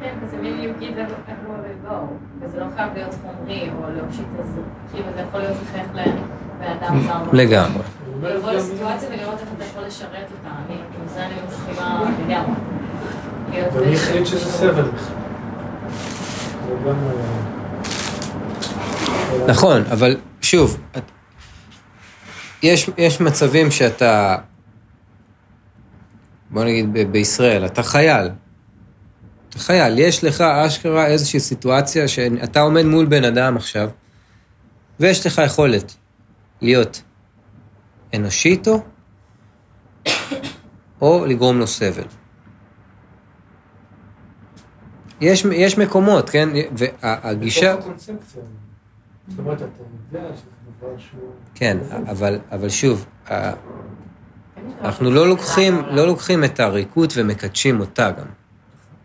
כן, 0.00 0.14
וזה 0.22 0.36
מין 0.36 0.60
you 0.60 0.82
give 0.82 0.96
everywhere 0.98 1.28
we 1.86 1.88
go. 1.88 1.94
וזה 2.40 2.60
לא 2.60 2.66
חייב 2.76 2.92
להיות 2.94 3.14
חומרי 3.22 3.70
או 3.70 3.90
להושיט 3.90 4.26
איזה... 4.38 4.60
כאילו 4.92 5.06
זה 5.14 5.20
יכול 5.20 5.40
להיות 5.40 5.56
לחייך 5.62 5.88
לבן 5.94 6.71
אדם 6.82 7.02
זר. 7.06 7.12
לגמרי. 7.32 7.82
ולבוא 8.20 8.50
לסיטואציה 8.52 9.08
ולראות 9.08 9.40
איך 9.40 9.48
אתה 9.56 9.64
יכול 9.64 9.82
לשרת 9.82 10.08
אותה. 10.12 10.48
אני, 10.68 10.74
עם 10.74 11.08
זה 11.14 11.26
אני 11.26 11.34
מסכימה 11.48 12.02
לגמרי. 12.26 12.52
ומי 13.74 13.94
החליט 13.94 14.26
שזה 14.26 14.52
סבל 14.52 14.82
בכלל? 14.82 15.14
אה, 16.86 16.92
נכון, 19.48 19.82
אבל 19.92 20.16
שוב. 20.42 20.80
יש, 22.62 22.90
יש 22.98 23.20
מצבים 23.20 23.70
שאתה, 23.70 24.36
בוא 26.50 26.64
נגיד 26.64 26.92
ב- 26.92 27.12
בישראל, 27.12 27.66
אתה 27.66 27.82
חייל. 27.82 28.28
אתה 29.48 29.58
חייל, 29.58 29.98
יש 29.98 30.24
לך 30.24 30.40
אשכרה 30.40 31.06
איזושהי 31.06 31.40
סיטואציה 31.40 32.08
שאתה 32.08 32.60
עומד 32.60 32.84
מול 32.84 33.06
בן 33.06 33.24
אדם 33.24 33.56
עכשיו, 33.56 33.88
ויש 35.00 35.26
לך 35.26 35.40
יכולת 35.46 35.94
להיות 36.62 37.02
אנושי 38.14 38.48
איתו, 38.48 38.82
או 41.00 41.26
לגרום 41.26 41.58
לו 41.58 41.66
סבל. 41.66 42.04
יש, 45.20 45.44
יש 45.52 45.78
מקומות, 45.78 46.30
כן? 46.30 46.48
והגישה... 46.72 47.72
בתוך 47.72 47.84
הקונספציה. 47.84 48.42
זאת 49.28 49.38
אומרת, 49.38 49.62
אתה 49.62 49.66
יודע 50.12 50.28
שזה 50.36 50.50
דבר 50.78 50.98
שהוא... 50.98 51.30
כן, 51.54 51.78
אבל, 52.10 52.38
אבל 52.52 52.68
שוב, 52.68 53.06
אנחנו 54.80 55.10
לא 55.10 55.28
לוקחים, 55.28 55.82
לא 55.90 56.06
לוקחים 56.06 56.44
את 56.44 56.60
הריקות 56.60 57.12
ומקדשים 57.16 57.80
אותה 57.80 58.10
גם. 58.10 58.26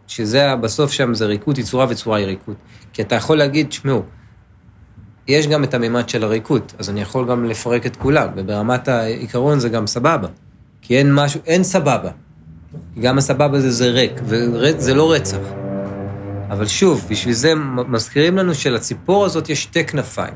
שזה, 0.08 0.56
בסוף 0.56 0.92
שם 0.92 1.14
זה 1.14 1.26
ריקות 1.26 1.58
היא 1.58 1.66
צורה 1.66 1.86
וצורה 1.90 2.18
היא 2.18 2.26
ריקות. 2.26 2.58
כי 2.94 3.02
אתה 3.02 3.16
יכול 3.16 3.38
להגיד, 3.38 3.68
תשמעו, 3.68 4.04
יש 5.28 5.48
גם 5.48 5.64
את 5.64 5.74
הממד 5.74 6.10
של 6.10 6.24
הריקות, 6.24 6.74
אז 6.80 6.90
אני 6.90 7.02
יכול 7.02 7.30
גם 7.30 7.46
לפרק 7.46 7.86
את 7.86 7.96
כולם, 7.96 8.30
וברמת 8.36 8.88
העיקרון 8.88 9.60
זה 9.60 9.70
גם 9.70 9.88
סבבה. 9.88 10.28
כי 10.82 10.98
אין 10.98 11.16
משהו, 11.16 11.42
אין 11.46 11.64
סבבה. 11.64 12.12
גם 13.00 13.18
הסבבה 13.18 13.60
זה, 13.60 13.72
זה 13.72 13.90
ריק, 13.90 14.12
וזה 14.24 14.94
לא 14.94 15.14
רצח. 15.14 15.38
אבל 16.50 16.68
שוב, 16.68 17.06
בשביל 17.10 17.34
זה 17.34 17.56
מזכירים 17.88 18.38
לנו 18.38 18.56
שלציפור 18.56 19.26
הזאת 19.26 19.50
יש 19.50 19.64
שתי 19.64 19.86
כנפיים. 19.86 20.34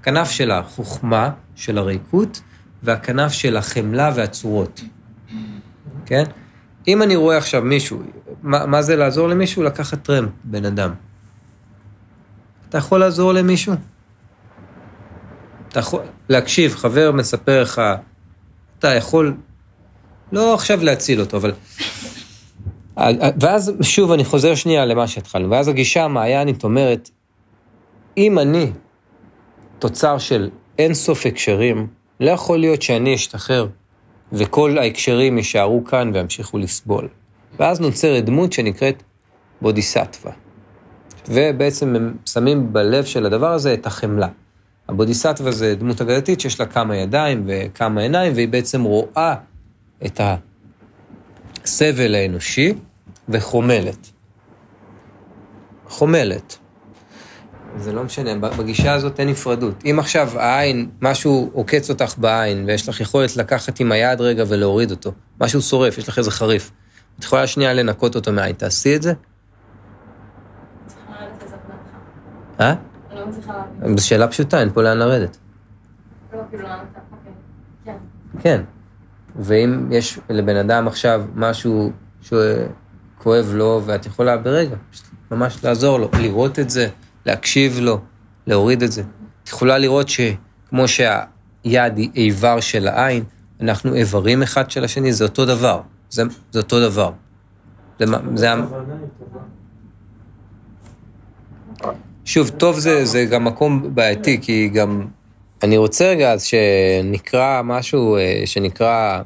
הכנף 0.00 0.30
של 0.30 0.50
החוכמה, 0.50 1.30
של 1.54 1.78
הריקות, 1.78 2.40
והכנף 2.82 3.32
של 3.32 3.56
החמלה 3.56 4.12
והצורות. 4.14 4.80
כן? 6.06 6.24
אם 6.88 7.02
אני 7.02 7.16
רואה 7.16 7.36
עכשיו 7.36 7.62
מישהו, 7.62 8.02
מה, 8.42 8.66
מה 8.66 8.82
זה 8.82 8.96
לעזור 8.96 9.28
למישהו? 9.28 9.62
לקחת 9.62 10.02
טרמפ, 10.02 10.30
בן 10.44 10.64
אדם. 10.64 10.90
אתה 12.68 12.78
יכול 12.78 13.00
לעזור 13.00 13.32
למישהו? 13.32 13.74
אתה 15.76 15.84
יכול... 15.84 16.00
להקשיב, 16.28 16.74
חבר 16.74 17.12
מספר 17.12 17.62
לך, 17.62 17.82
אתה 18.78 18.94
יכול, 18.94 19.36
לא 20.32 20.54
עכשיו 20.54 20.84
להציל 20.84 21.20
אותו, 21.20 21.36
אבל... 21.36 21.52
ואז, 23.40 23.72
שוב, 23.82 24.12
אני 24.12 24.24
חוזר 24.24 24.54
שנייה 24.54 24.84
למה 24.84 25.08
שהתחלנו, 25.08 25.50
ואז 25.50 25.68
הגישה 25.68 26.04
המעיינית 26.04 26.64
אומרת, 26.64 27.10
אם 28.16 28.38
אני 28.38 28.70
תוצר 29.78 30.18
של 30.18 30.50
אין 30.78 30.94
סוף 30.94 31.26
הקשרים, 31.26 31.86
לא 32.20 32.30
יכול 32.30 32.58
להיות 32.58 32.82
שאני 32.82 33.14
אשתחרר 33.14 33.66
וכל 34.32 34.78
ההקשרים 34.78 35.38
יישארו 35.38 35.84
כאן 35.84 36.10
וימשיכו 36.14 36.58
לסבול. 36.58 37.08
ואז 37.58 37.80
נוצרת 37.80 38.24
דמות 38.24 38.52
שנקראת 38.52 39.02
בודיסטווה. 39.62 40.32
ובעצם 41.28 41.96
הם 41.96 42.16
שמים 42.26 42.72
בלב 42.72 43.04
של 43.04 43.26
הדבר 43.26 43.52
הזה 43.52 43.74
את 43.74 43.86
החמלה. 43.86 44.28
הבודיסטווה 44.88 45.52
זה 45.52 45.74
דמות 45.74 46.00
אגדתית 46.00 46.40
שיש 46.40 46.60
לה 46.60 46.66
כמה 46.66 46.96
ידיים 46.96 47.44
וכמה 47.46 48.00
עיניים, 48.00 48.32
והיא 48.34 48.48
בעצם 48.48 48.82
רואה 48.82 49.34
את 50.06 50.20
הסבל 51.64 52.14
האנושי 52.14 52.74
וחומלת. 53.28 54.10
חומלת. 55.88 56.58
זה 57.78 57.92
לא 57.92 58.04
משנה, 58.04 58.34
בגישה 58.34 58.94
הזאת 58.94 59.20
אין 59.20 59.28
נפרדות. 59.28 59.82
אם 59.90 59.98
עכשיו 59.98 60.38
העין, 60.38 60.88
משהו 61.02 61.50
עוקץ 61.52 61.90
אותך 61.90 62.14
בעין, 62.18 62.64
ויש 62.66 62.88
לך 62.88 63.00
יכולת 63.00 63.36
לקחת 63.36 63.80
עם 63.80 63.92
היד 63.92 64.20
רגע 64.20 64.44
ולהוריד 64.48 64.90
אותו, 64.90 65.12
משהו 65.40 65.62
שורף, 65.62 65.98
יש 65.98 66.08
לך 66.08 66.18
איזה 66.18 66.30
חריף, 66.30 66.70
את 67.18 67.24
יכולה 67.24 67.46
שנייה 67.46 67.72
לנקות 67.72 68.14
אותו 68.14 68.32
מהעין, 68.32 68.54
תעשי 68.54 68.96
את 68.96 69.02
זה? 69.02 69.12
אה? 72.60 72.74
אני 73.26 73.32
לא 73.32 73.38
מצליחה 73.38 73.52
להבין. 73.80 73.98
זו 73.98 74.06
שאלה 74.06 74.28
פשוטה, 74.28 74.60
אין 74.60 74.70
פה 74.72 74.82
לאן 74.82 74.98
לרדת. 74.98 75.38
לא, 76.32 76.38
כאילו, 76.50 76.62
למה 76.62 76.74
אתה... 76.92 77.00
אוקיי. 77.12 77.32
כן. 77.84 77.96
כן. 78.40 78.62
ואם 79.36 79.88
יש 79.92 80.18
לבן 80.30 80.56
אדם 80.56 80.86
עכשיו 80.88 81.24
משהו 81.34 81.92
שכואב 82.22 83.50
לו, 83.54 83.82
ואת 83.84 84.06
יכולה 84.06 84.36
ברגע, 84.36 84.76
ממש 85.30 85.64
לעזור 85.64 85.98
לו, 85.98 86.08
לראות 86.20 86.58
את 86.58 86.70
זה, 86.70 86.88
להקשיב 87.26 87.78
לו, 87.80 88.00
להוריד 88.46 88.82
את 88.82 88.92
זה. 88.92 89.02
את 89.42 89.48
יכולה 89.48 89.78
לראות 89.78 90.08
שכמו 90.08 90.88
שהיד 90.88 91.96
היא 91.96 92.10
איבר 92.14 92.60
של 92.60 92.88
העין, 92.88 93.24
אנחנו 93.60 93.94
איברים 93.94 94.42
אחד 94.42 94.70
של 94.70 94.84
השני, 94.84 95.12
זה 95.12 95.24
אותו 95.24 95.46
דבר. 95.46 95.80
זה, 96.10 96.22
זה 96.52 96.58
אותו 96.60 96.80
דבר. 96.80 97.12
זה, 97.98 98.06
מה- 98.06 98.18
זה, 98.34 98.48
שוב, 102.26 102.48
טוב 102.48 102.78
זה, 102.78 103.04
זה 103.04 103.24
גם 103.24 103.44
מקום 103.44 103.94
בעייתי, 103.94 104.38
כי 104.42 104.68
גם... 104.68 105.06
אני 105.62 105.76
רוצה 105.76 106.08
רגע 106.08 106.32
אז 106.32 106.44
שנקרא 106.44 107.62
משהו 107.62 108.16
אה, 108.16 108.42
שנקרא 108.44 109.22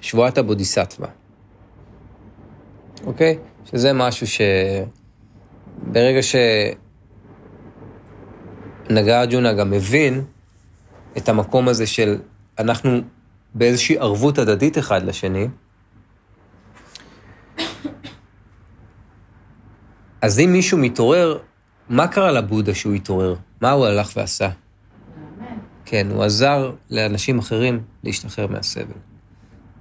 שבועת 0.00 0.38
הבודיסטווה. 0.38 1.08
אוקיי? 3.06 3.38
שזה 3.70 3.92
משהו 3.92 4.26
ש... 4.26 4.40
ברגע 5.82 6.20
שנגארג'ונה 8.88 9.52
גם 9.52 9.70
מבין 9.70 10.24
את 11.16 11.28
המקום 11.28 11.68
הזה 11.68 11.86
של 11.86 12.18
אנחנו 12.58 13.00
באיזושהי 13.54 13.98
ערבות 13.98 14.38
הדדית 14.38 14.78
אחד 14.78 15.02
לשני, 15.02 15.48
אז 20.22 20.38
אם 20.40 20.52
מישהו 20.52 20.78
מתעורר, 20.78 21.38
מה 21.92 22.08
קרה 22.08 22.32
לבודה 22.32 22.74
שהוא 22.74 22.94
התעורר? 22.94 23.34
מה 23.60 23.70
הוא 23.70 23.86
הלך 23.86 24.12
ועשה? 24.16 24.48
כן, 25.84 26.06
הוא 26.10 26.24
עזר 26.24 26.72
לאנשים 26.90 27.38
אחרים 27.38 27.80
להשתחרר 28.04 28.46
מהסבל. 28.46 28.94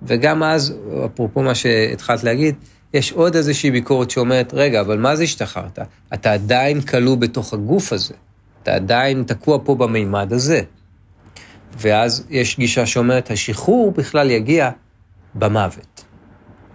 וגם 0.03 0.43
אז, 0.43 0.73
אפרופו 1.05 1.43
מה 1.43 1.55
שהתחלת 1.55 2.23
להגיד, 2.23 2.55
יש 2.93 3.11
עוד 3.11 3.35
איזושהי 3.35 3.71
ביקורת 3.71 4.11
שאומרת, 4.11 4.53
רגע, 4.53 4.81
אבל 4.81 4.97
מה 4.97 5.15
זה 5.15 5.23
השתחררת? 5.23 5.79
אתה 6.13 6.33
עדיין 6.33 6.81
כלוא 6.81 7.17
בתוך 7.17 7.53
הגוף 7.53 7.93
הזה. 7.93 8.13
אתה 8.63 8.73
עדיין 8.73 9.23
תקוע 9.23 9.59
פה 9.63 9.75
במימד 9.75 10.33
הזה. 10.33 10.61
ואז 11.77 12.25
יש 12.29 12.57
גישה 12.57 12.85
שאומרת, 12.85 13.31
השחרור 13.31 13.91
בכלל 13.91 14.31
יגיע 14.31 14.69
במוות. 15.35 16.03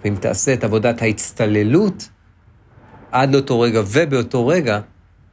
ואם 0.05 0.17
תעשה 0.21 0.55
את 0.55 0.65
עבודת 0.65 1.03
ההצטללות, 1.03 2.09
עד 3.13 3.33
לאותו 3.33 3.61
רגע 3.61 3.81
ובאותו 3.87 4.47
רגע, 4.47 4.81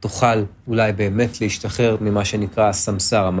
תוכל 0.04 0.42
אולי 0.68 0.92
באמת 0.92 1.40
להשתחרר 1.40 1.96
ממה 2.00 2.24
שנקרא 2.24 2.68
הסמסר, 2.68 3.26
המ- 3.26 3.40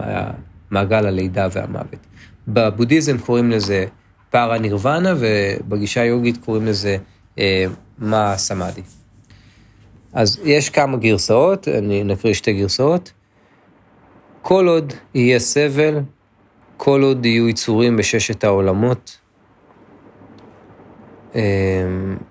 מעגל 0.70 1.06
הלידה 1.06 1.48
והמוות. 1.52 2.06
בבודהיזם 2.48 3.18
קוראים 3.18 3.50
לזה 3.50 3.86
פארה 4.30 4.58
נירוונה, 4.58 5.14
ובגישה 5.18 6.00
היוגית 6.00 6.36
קוראים 6.44 6.66
לזה 6.66 6.96
אה, 7.38 7.64
מה 7.98 8.34
סמאדי. 8.36 8.82
אז 10.12 10.40
יש 10.44 10.70
כמה 10.70 10.96
גרסאות, 10.96 11.68
אני 11.68 12.04
נקריא 12.04 12.34
שתי 12.34 12.52
גרסאות. 12.52 13.12
כל 14.42 14.68
עוד 14.68 14.92
יהיה 15.14 15.38
סבל, 15.38 15.98
כל 16.76 17.02
עוד 17.02 17.26
יהיו 17.26 17.48
יצורים 17.48 17.96
בששת 17.96 18.44
העולמות, 18.44 19.18
אה, 21.34 21.40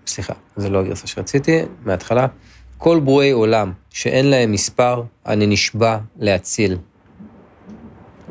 סליחה, 0.07 0.33
זו 0.57 0.69
לא 0.69 0.79
הגרסה 0.79 1.07
שרציתי, 1.07 1.59
מההתחלה. 1.85 2.27
כל 2.83 2.99
ברואי 2.99 3.31
עולם 3.31 3.71
שאין 3.89 4.25
להם 4.29 4.51
מספר, 4.51 5.03
אני 5.25 5.47
נשבע 5.47 5.97
להציל. 6.19 6.77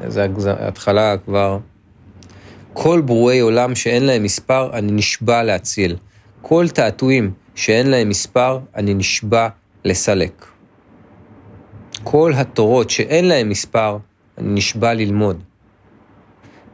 זה 0.06 0.24
הגז- 0.24 0.46
ההתחלה 0.46 1.14
כבר. 1.24 1.58
כל 2.72 3.00
ברואי 3.00 3.40
עולם 3.40 3.74
שאין 3.74 4.04
להם 4.04 4.22
מספר, 4.22 4.70
אני 4.72 4.92
נשבע 4.92 5.42
להציל. 5.42 5.96
כל 6.42 6.66
תעתועים 6.68 7.32
שאין 7.54 7.86
להם 7.90 8.08
מספר, 8.08 8.58
אני 8.76 8.94
נשבע 8.94 9.48
לסלק. 9.84 10.46
כל 12.04 12.32
התורות 12.36 12.90
שאין 12.90 13.24
להם 13.28 13.48
מספר, 13.48 13.98
אני 14.38 14.48
נשבע 14.54 14.94
ללמוד. 14.94 15.42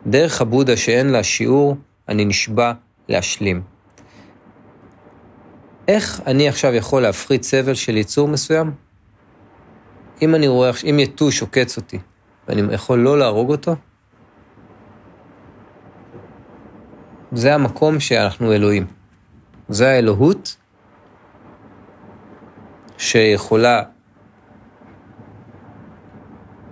דרך 0.06 0.40
הבודה 0.40 0.76
שאין 0.76 1.06
לה 1.08 1.22
שיעור, 1.22 1.76
אני 2.08 2.24
נשבע 2.24 2.72
להשלים. 3.08 3.62
איך 5.88 6.20
אני 6.26 6.48
עכשיו 6.48 6.74
יכול 6.74 7.02
להפחית 7.02 7.42
סבל 7.42 7.74
של 7.74 7.96
יצור 7.96 8.28
מסוים? 8.28 8.72
אם 10.22 10.34
אני 10.34 10.48
רואה, 10.48 10.70
אם 10.90 10.98
יתוש 10.98 11.40
עוקץ 11.40 11.76
אותי, 11.76 11.98
ואני 12.48 12.74
יכול 12.74 12.98
לא 12.98 13.18
להרוג 13.18 13.50
אותו, 13.50 13.76
זה 17.32 17.54
המקום 17.54 18.00
שאנחנו 18.00 18.52
אלוהים. 18.52 18.86
זה 19.68 19.88
האלוהות 19.88 20.56
שיכולה 22.98 23.82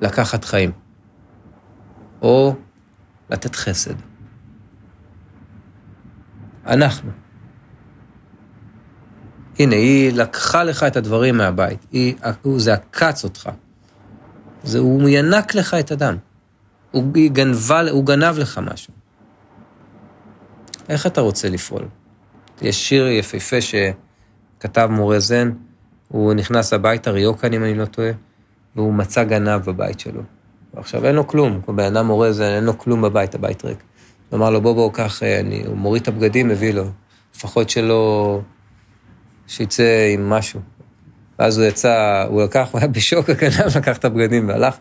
לקחת 0.01 0.45
חיים, 0.45 0.73
או 2.23 2.55
לתת 3.31 3.55
חסד. 3.55 3.95
אנחנו. 6.67 7.26
הנה, 9.59 9.77
היא 9.77 10.13
לקחה 10.13 10.65
לך 10.65 10.83
את 10.83 10.97
הדברים 10.97 11.37
מהבית, 11.37 11.87
היא, 11.93 12.15
זה 12.57 12.75
עקץ 12.75 13.25
אותך. 13.25 13.51
זה, 14.65 14.79
הוא 14.79 15.09
ינק 15.09 15.55
לך 15.55 15.75
את 15.75 15.91
הדם. 15.91 16.17
הוא, 16.91 17.05
היא 17.15 17.31
גנבה, 17.31 17.91
הוא 17.91 18.07
גנב 18.07 18.39
לך 18.39 18.61
משהו. 18.73 18.93
איך 20.89 21.07
אתה 21.07 21.21
רוצה 21.21 21.49
לפעול? 21.49 21.85
יש 22.63 22.89
שיר 22.89 23.09
יפהפה 23.09 23.57
שכתב 23.61 24.89
מורה 24.91 25.19
זן, 25.19 25.51
הוא 26.09 26.35
נכנס 26.35 26.73
הביתה, 26.73 27.11
ריוקן 27.11 27.53
אם 27.53 27.65
אני 27.65 27.75
לא 27.75 27.85
טועה, 27.85 28.11
והוא 28.77 28.95
מצא 28.95 29.25
גנב 29.25 29.61
בבית 29.65 30.01
שלו. 30.01 30.23
עכשיו 30.77 31.07
אין 31.07 31.15
לו 31.15 31.27
כלום, 31.27 31.61
כל 31.61 31.73
בן 31.73 31.97
אדם 31.97 32.07
מורה 32.07 32.33
זן, 32.33 32.45
אין 32.55 32.65
לו 32.65 32.79
כלום 32.79 33.03
בבית, 33.03 33.35
הבית 33.35 33.65
ריק. 33.65 33.79
הוא 34.31 34.37
אמר 34.37 34.51
לו, 34.51 34.61
בוא 34.61 34.75
בוא, 34.75 34.93
קח, 34.93 35.23
אה, 35.23 35.41
אני, 35.41 35.67
הוא 35.67 35.77
מוריד 35.77 36.03
את 36.03 36.09
הבגדים, 36.09 36.49
מביא 36.49 36.73
לו. 36.75 36.85
לפחות 37.37 37.71
שלא... 37.71 38.41
שיצא 39.47 40.11
עם 40.15 40.31
משהו. 40.31 40.61
ואז 41.39 41.59
הוא 41.59 41.67
יצא, 41.67 42.25
הוא 42.29 42.43
לקח, 42.43 42.69
הוא 42.73 42.79
היה 42.79 42.89
בשוק, 42.89 43.31
הכנב 43.31 43.51
כן, 43.51 43.67
לקח 43.79 43.97
את 43.97 44.05
הבגדים 44.05 44.49
והלך, 44.49 44.77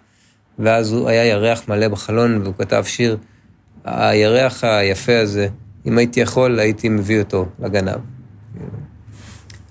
ואז 0.59 0.91
הוא 0.91 1.09
היה 1.09 1.25
ירח 1.25 1.69
מלא 1.69 1.87
בחלון, 1.87 2.41
והוא 2.41 2.53
כתב 2.57 2.83
שיר, 2.87 3.17
הירח 3.83 4.63
היפה 4.63 5.19
הזה, 5.19 5.47
אם 5.85 5.97
הייתי 5.97 6.19
יכול, 6.19 6.59
הייתי 6.59 6.89
מביא 6.89 7.19
אותו 7.19 7.45
לגנב. 7.59 7.99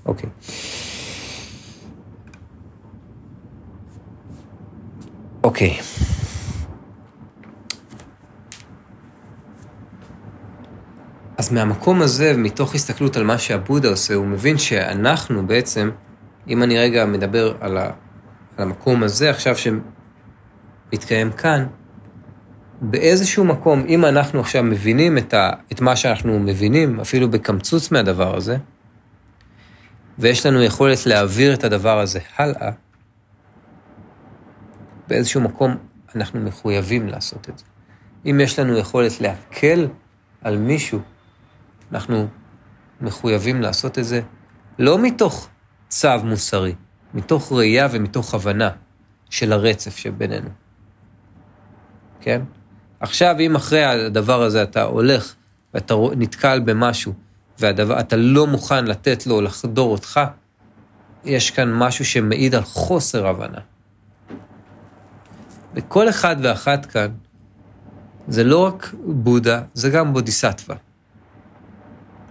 אוקיי. 0.06 0.28
Okay. 0.28 0.54
אוקיי. 5.44 5.78
אז 11.38 11.52
מהמקום 11.52 12.02
הזה, 12.02 12.36
מתוך 12.36 12.74
הסתכלות 12.74 13.16
על 13.16 13.24
מה 13.24 13.38
שהבודה 13.38 13.88
עושה, 13.88 14.14
הוא 14.14 14.26
מבין 14.26 14.58
שאנחנו 14.58 15.46
בעצם, 15.46 15.90
אם 16.48 16.62
אני 16.62 16.78
רגע 16.78 17.06
מדבר 17.06 17.56
על, 17.60 17.78
ה, 17.78 17.90
על 18.56 18.62
המקום 18.62 19.02
הזה 19.02 19.30
עכשיו 19.30 19.54
שמתקיים 19.56 21.32
כאן, 21.32 21.66
באיזשהו 22.80 23.44
מקום, 23.44 23.84
אם 23.88 24.04
אנחנו 24.04 24.40
עכשיו 24.40 24.62
מבינים 24.62 25.18
את, 25.18 25.34
ה, 25.34 25.50
את 25.72 25.80
מה 25.80 25.96
שאנחנו 25.96 26.38
מבינים, 26.38 27.00
אפילו 27.00 27.30
בקמצוץ 27.30 27.90
מהדבר 27.90 28.36
הזה, 28.36 28.56
ויש 30.18 30.46
לנו 30.46 30.62
יכולת 30.62 31.06
להעביר 31.06 31.54
את 31.54 31.64
הדבר 31.64 32.00
הזה 32.00 32.20
הלאה, 32.36 32.70
באיזשהו 35.08 35.40
מקום 35.40 35.76
אנחנו 36.16 36.40
מחויבים 36.40 37.08
לעשות 37.08 37.48
את 37.48 37.58
זה. 37.58 37.64
אם 38.26 38.40
יש 38.40 38.58
לנו 38.58 38.78
יכולת 38.78 39.20
להקל 39.20 39.88
על 40.44 40.58
מישהו, 40.58 41.00
אנחנו 41.94 42.26
מחויבים 43.00 43.62
לעשות 43.62 43.98
את 43.98 44.04
זה 44.04 44.20
לא 44.78 44.98
מתוך 44.98 45.48
צו 45.88 46.08
מוסרי, 46.24 46.74
מתוך 47.14 47.52
ראייה 47.52 47.88
ומתוך 47.90 48.34
הבנה 48.34 48.70
של 49.30 49.52
הרצף 49.52 49.96
שבינינו. 49.96 50.48
כן? 52.20 52.42
עכשיו, 53.00 53.36
אם 53.40 53.56
אחרי 53.56 53.84
הדבר 53.84 54.42
הזה 54.42 54.62
אתה 54.62 54.82
הולך 54.82 55.34
ואתה 55.74 55.94
נתקל 56.16 56.60
במשהו, 56.60 57.12
ואתה 57.58 58.16
לא 58.16 58.46
מוכן 58.46 58.84
לתת 58.84 59.26
לו 59.26 59.40
לחדור 59.40 59.92
אותך, 59.92 60.20
יש 61.24 61.50
כאן 61.50 61.72
משהו 61.72 62.04
שמעיד 62.04 62.54
על 62.54 62.64
חוסר 62.64 63.26
הבנה. 63.26 63.60
וכל 65.74 66.08
אחד 66.08 66.36
ואחת 66.42 66.86
כאן, 66.86 67.08
זה 68.28 68.44
לא 68.44 68.66
רק 68.66 68.94
בודה, 69.04 69.62
זה 69.74 69.90
גם 69.90 70.12
בודיסטווה. 70.12 70.76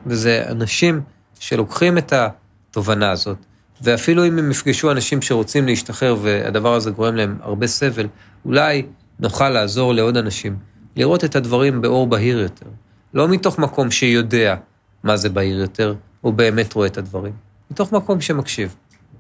וזה 0.06 0.44
אנשים 0.48 1.02
שלוקחים 1.40 1.98
את 1.98 2.14
התובנה 2.14 3.12
הזאת, 3.12 3.38
ואפילו 3.82 4.28
אם 4.28 4.40
הם 4.40 4.52
יפגשו 4.52 4.92
אנשים 4.92 5.22
שרוצים 5.22 5.66
להשתחרר 5.66 6.16
והדבר 6.22 6.74
הזה 6.74 6.92
גורם 6.92 7.16
להם 7.16 7.38
הרבה 7.42 7.68
סבל, 7.68 8.08
אולי 8.46 8.86
נוכל 9.20 9.50
לעזור 9.50 9.94
לעוד 9.94 10.18
אנשים 10.18 10.58
לראות 10.96 11.24
את 11.24 11.36
הדברים 11.36 11.82
באור 11.82 12.08
בהיר 12.08 12.40
יותר. 12.40 12.66
לא 13.14 13.28
מתוך 13.28 13.60
מקום 13.60 13.92
שיודע 13.92 14.56
מה 15.04 15.18
זה 15.18 15.30
בהיר 15.30 15.60
יותר, 15.60 15.96
או 16.24 16.32
באמת 16.32 16.74
רואה 16.74 16.88
את 16.88 16.98
הדברים, 16.98 17.34
מתוך 17.72 17.92
מקום 17.92 18.22
שמקשיב. 18.22 18.76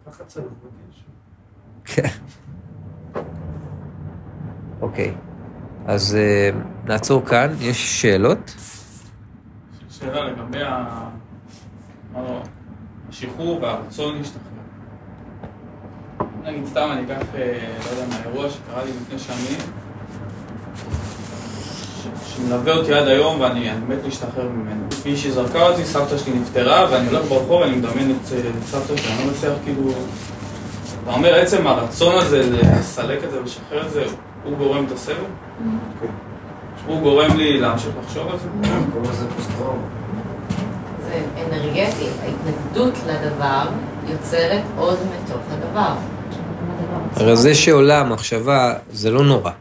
ככה 0.05 0.23
צריך 0.23 0.45
לבקש. 0.45 1.03
כן. 1.85 2.07
אוקיי, 4.81 5.13
אז 5.85 6.15
אה, 6.15 6.49
נעצור 6.85 7.25
כאן. 7.25 7.55
יש 7.59 8.01
שאלות? 8.01 8.55
שאלה 10.03 10.23
לגבי 10.25 10.63
ה- 10.63 11.09
אמרנו, 12.15 12.39
השחרור 13.09 13.59
והרצון 13.61 14.17
להשתחרר. 14.17 14.43
נגיד 16.45 16.65
סתם 16.65 16.89
אני 16.91 17.01
אקח, 17.05 17.21
אה, 17.35 17.67
לא 17.85 18.01
יודע, 18.01 18.15
מהאירוע 18.15 18.49
שקרה 18.49 18.83
לי 18.83 18.91
לפני 19.01 19.19
שנים, 19.19 19.59
שמלווה 22.25 22.73
אותי 22.73 22.93
עד 22.93 23.07
היום 23.07 23.41
ואני 23.41 23.71
אני 23.71 23.85
מת 23.85 23.97
להשתחרר 24.05 24.49
ממנו. 24.49 24.85
מישהי 25.05 25.31
זרקה 25.31 25.67
אותי, 25.67 25.85
סבתא 25.85 26.17
שלי 26.17 26.39
נפטרה 26.39 26.87
ואני 26.91 27.07
הולך 27.07 27.25
ברחוב 27.25 27.51
ואני 27.61 27.75
מדמיין 27.75 28.11
את 28.11 28.31
אה, 28.33 28.41
סבתא 28.65 28.97
שלי, 28.97 29.13
אני 29.15 29.25
לא 29.25 29.31
מצליח 29.31 29.53
כאילו... 29.63 29.91
אתה 31.03 31.13
אומר, 31.13 31.35
עצם 31.35 31.67
הרצון 31.67 32.15
הזה 32.15 32.49
לסלק 32.51 33.23
את 33.23 33.31
זה 33.31 33.39
ולשחרר 33.41 33.85
את 33.87 33.91
זה, 33.91 34.05
הוא 34.43 34.57
גורם 34.57 34.85
את 34.85 34.91
הסבל? 34.91 35.15
הוא 36.87 37.01
גורם 37.01 37.37
לי 37.37 37.59
להמשיך 37.59 37.91
לחשוב 38.03 38.31
על 38.31 38.37
זה? 38.37 38.47
קוראים 38.93 39.11
לזה 39.11 39.29
פוסט-טראומה. 39.29 39.81
זה 41.05 41.25
אנרגטי, 41.37 42.07
ההתנגדות 42.21 42.93
לדבר 43.07 43.69
יוצרת 44.07 44.61
עוד 44.77 44.97
מתוך 45.15 45.41
הדבר. 45.49 45.95
הרי 47.15 47.35
זה 47.35 47.55
שעולה 47.55 47.99
המחשבה, 47.99 48.73
זה 48.91 49.11
לא 49.11 49.23
נורא. 49.23 49.51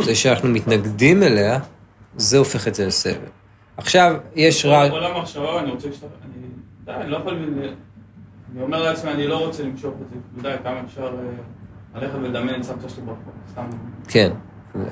זה 0.00 0.14
שאנחנו 0.14 0.48
מתנגדים 0.48 1.22
אליה, 1.22 1.58
זה 2.16 2.38
הופך 2.38 2.68
את 2.68 2.74
זה 2.74 2.86
לסבל. 2.86 3.14
עכשיו, 3.76 4.16
יש 4.34 4.66
רק... 4.66 4.90
עולם 4.90 5.16
המחשבה 5.16 5.54
ואני 5.54 5.70
רוצה 5.70 5.88
להשתחרר, 5.88 6.08
אני... 6.24 6.46
די, 6.84 6.92
אני 6.92 7.10
לא 7.10 7.16
יכול... 7.16 7.36
אני 8.54 8.62
אומר 8.62 8.82
לעצמי, 8.82 9.10
אני 9.10 9.26
לא 9.26 9.46
רוצה 9.46 9.62
למשוך 9.62 9.94
את 10.02 10.08
זה, 10.10 10.42
די, 10.42 10.54
כמה 10.64 10.80
אפשר 10.86 11.04
אה, 11.04 12.00
ללכת 12.00 12.14
ולדמיין 12.14 12.60
את 12.60 12.64
סבתא 12.64 12.88
שלי 12.88 13.02
ברחוב, 13.02 13.32
סתם. 13.52 13.66
כן, 14.08 14.32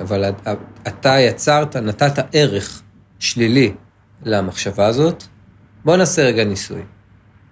אבל 0.00 0.24
אתה 0.88 1.18
יצרת, 1.20 1.76
נתת 1.76 2.24
ערך 2.32 2.82
שלילי 3.18 3.74
למחשבה 4.22 4.86
הזאת. 4.86 5.24
בוא 5.84 5.96
נעשה 5.96 6.22
רגע 6.22 6.44
ניסוי. 6.44 6.82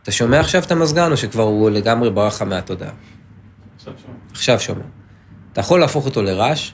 אתה 0.03 0.13
שומע 0.13 0.41
עכשיו 0.41 0.63
את 0.63 0.71
המזגן, 0.73 1.13
או 1.13 1.17
שכבר 1.17 1.43
הוא 1.43 1.71
לגמרי 1.71 2.11
ברח 2.11 2.35
לך 2.35 2.43
מהתודעה? 2.43 2.91
עכשיו 3.77 3.93
שומע. 4.03 4.15
עכשיו 4.31 4.61
שומע. 4.61 4.85
אתה 5.53 5.61
יכול 5.61 5.81
להפוך 5.81 6.07
אותו 6.07 6.23
לרעש? 6.23 6.73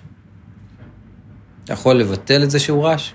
אתה 1.64 1.72
יכול 1.72 1.94
לבטל 1.94 2.42
את 2.42 2.50
זה 2.50 2.58
שהוא 2.58 2.84
רעש? 2.84 3.12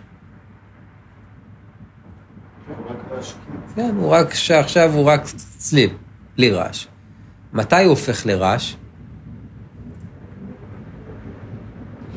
כן, 3.75 3.95
הוא 3.97 4.09
רק, 4.11 4.33
שעכשיו 4.33 4.93
הוא 4.93 5.05
רק 5.05 5.21
צליל, 5.57 5.89
בלי 6.38 6.51
רעש. 6.51 6.88
מתי 7.53 7.75
הוא 7.83 7.89
הופך 7.89 8.25
לרעש? 8.25 8.75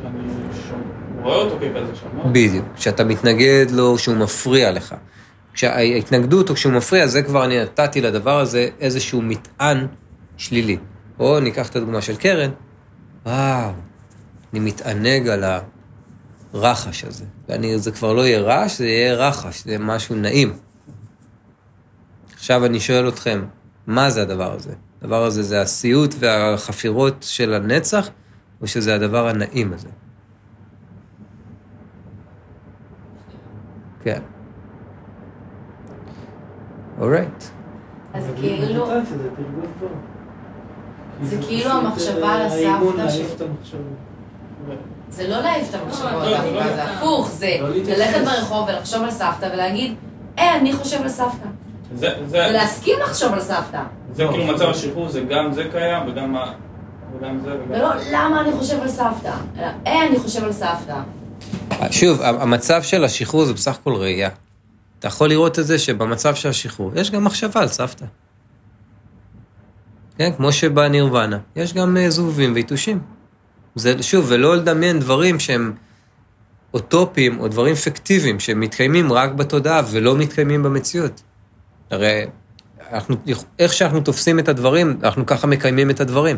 שאני 0.02 0.18
שומע- 0.68 1.19
רואה 1.30 1.44
אותו 1.44 1.56
ככזה 1.56 1.96
שומע. 2.00 2.32
בדיוק. 2.32 2.64
כשאתה 2.76 3.04
מתנגד 3.04 3.66
לו, 3.70 3.98
שהוא 3.98 4.16
מפריע 4.16 4.72
לך. 4.72 4.94
כשההתנגדות 5.54 6.50
או 6.50 6.54
כשהוא 6.54 6.72
מפריע, 6.72 7.06
זה 7.06 7.22
כבר 7.22 7.44
אני 7.44 7.62
נתתי 7.62 8.00
לדבר 8.00 8.40
הזה 8.40 8.68
איזשהו 8.80 9.22
מטען 9.22 9.86
שלילי. 10.36 10.78
או 11.18 11.40
ניקח 11.40 11.68
את 11.68 11.76
הדוגמה 11.76 12.00
של 12.00 12.16
קרן, 12.16 12.50
וואו, 13.26 13.70
אני 14.52 14.60
מתענג 14.60 15.28
על 15.28 15.44
הרחש 16.54 17.04
הזה. 17.04 17.24
ואני, 17.48 17.78
זה 17.78 17.90
כבר 17.90 18.12
לא 18.12 18.26
יהיה 18.26 18.40
רעש, 18.40 18.78
זה 18.78 18.86
יהיה 18.86 19.14
רחש, 19.14 19.64
זה 19.64 19.78
משהו 19.78 20.16
נעים. 20.16 20.52
עכשיו 22.34 22.66
אני 22.66 22.80
שואל 22.80 23.08
אתכם, 23.08 23.44
מה 23.86 24.10
זה 24.10 24.22
הדבר 24.22 24.54
הזה? 24.54 24.72
הדבר 25.02 25.24
הזה 25.24 25.42
זה 25.42 25.60
הסיוט 25.62 26.14
והחפירות 26.18 27.14
של 27.20 27.54
הנצח, 27.54 28.08
או 28.62 28.66
שזה 28.66 28.94
הדבר 28.94 29.28
הנעים 29.28 29.72
הזה? 29.72 29.88
כן. 34.02 34.20
אורייט. 37.00 37.44
אז 38.14 38.24
כאילו, 38.36 38.86
זה 41.22 41.36
כאילו 41.42 41.70
המחשבה 41.70 42.32
על 42.32 42.40
אה, 42.40 42.52
האימון 42.52 43.00
הסבתא 43.00 43.44
ש-. 43.64 43.74
זה 45.08 45.28
לא 45.28 45.40
להעיף 45.40 45.68
את 45.70 45.74
המחשבות 45.74 46.10
לא, 46.12 46.30
דווקא, 46.30 46.46
לא. 46.46 46.74
זה 46.74 46.84
הפוך, 46.84 47.30
זה 47.30 47.56
לא. 47.60 47.68
ללכת 47.68 48.20
ברחוב 48.24 48.68
ולחשוב 48.68 49.02
על 49.02 49.10
סבתא 49.10 49.48
ולהגיד, 49.52 49.94
אה, 50.38 50.56
אני 50.56 50.72
חושב 50.72 51.02
על 51.02 51.08
סבתא. 51.08 51.46
זה, 51.94 52.08
זה, 52.18 52.26
זה 52.26 52.48
להסכים 52.52 52.98
לחשוב 53.02 53.32
על 53.32 53.40
סבתא. 53.40 53.82
זה 54.12 54.26
כאילו 54.30 54.54
מצב 54.54 54.68
השחרור, 54.68 55.08
זה 55.08 55.20
גם 55.20 55.52
זה 55.52 55.64
קיים 55.72 56.08
וגם 56.08 56.36
זה 57.44 57.50
וגם... 57.54 57.70
ולא, 57.70 57.88
למה 58.12 58.40
אני 58.40 58.52
חושב 58.52 58.80
על 58.80 58.88
סבתא? 58.88 59.32
אלא, 59.58 59.66
אה, 59.86 60.06
אני 60.06 60.18
חושב 60.18 60.44
על 60.44 60.52
סבתא. 60.52 60.96
שוב, 61.90 62.22
המצב 62.22 62.82
של 62.82 63.04
השחרור 63.04 63.44
זה 63.44 63.52
בסך 63.52 63.74
הכל 63.80 63.94
ראייה. 63.94 64.30
אתה 64.98 65.08
יכול 65.08 65.28
לראות 65.28 65.58
את 65.58 65.66
זה 65.66 65.78
שבמצב 65.78 66.34
של 66.34 66.48
השחרור, 66.48 66.92
יש 66.94 67.10
גם 67.10 67.24
מחשבה 67.24 67.60
על 67.60 67.68
סבתא. 67.68 68.04
כן, 70.18 70.30
כמו 70.36 70.52
שבנירוונה, 70.52 71.38
יש 71.56 71.74
גם 71.74 71.96
אה, 71.96 72.10
זבובים 72.10 72.52
ויתושים. 72.54 73.00
זה, 73.74 74.02
שוב, 74.02 74.26
ולא 74.28 74.56
לדמיין 74.56 75.00
דברים 75.00 75.40
שהם 75.40 75.72
אוטופיים 76.74 77.40
או 77.40 77.48
דברים 77.48 77.74
פיקטיביים 77.74 78.40
שמתקיימים 78.40 79.12
רק 79.12 79.32
בתודעה 79.32 79.82
ולא 79.90 80.16
מתקיימים 80.16 80.62
במציאות. 80.62 81.22
הרי 81.90 82.26
אנחנו, 82.92 83.16
איך 83.58 83.72
שאנחנו 83.72 84.00
תופסים 84.00 84.38
את 84.38 84.48
הדברים, 84.48 84.98
אנחנו 85.02 85.26
ככה 85.26 85.46
מקיימים 85.46 85.90
את 85.90 86.00
הדברים. 86.00 86.36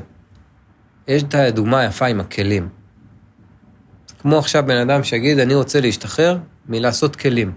יש 1.09 1.23
את 1.23 1.35
הדוגמה 1.35 1.81
היפה 1.81 2.07
עם 2.07 2.21
הכלים. 2.21 2.69
כמו 4.23 4.39
עכשיו 4.39 4.63
בן 4.67 4.77
אדם 4.77 5.05
שיגיד, 5.05 5.39
אני 5.39 5.55
רוצה 5.55 5.81
להשתחרר 5.81 6.39
מלעשות 6.69 7.17
כלים. 7.17 7.53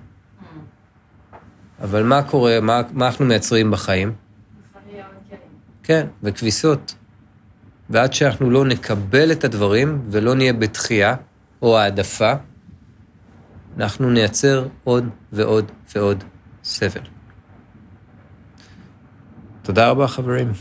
אבל 1.81 2.03
מה 2.03 2.23
קורה, 2.23 2.59
מה, 2.61 2.81
מה 2.91 3.05
אנחנו 3.07 3.25
מייצרים 3.25 3.71
בחיים? 3.71 4.13
כן, 5.83 6.07
וכביסות. 6.23 6.95
ועד 7.89 8.13
שאנחנו 8.13 8.49
לא 8.49 8.65
נקבל 8.65 9.31
את 9.31 9.43
הדברים 9.43 10.01
ולא 10.09 10.35
נהיה 10.35 10.53
בתחייה 10.53 11.15
או 11.61 11.77
העדפה, 11.79 12.33
אנחנו 13.77 14.09
נייצר 14.09 14.67
עוד 14.83 15.09
ועוד 15.31 15.71
ועוד 15.95 16.23
סבל. 16.63 17.01
תודה 19.61 19.89
רבה, 19.89 20.07
חברים. 20.07 20.51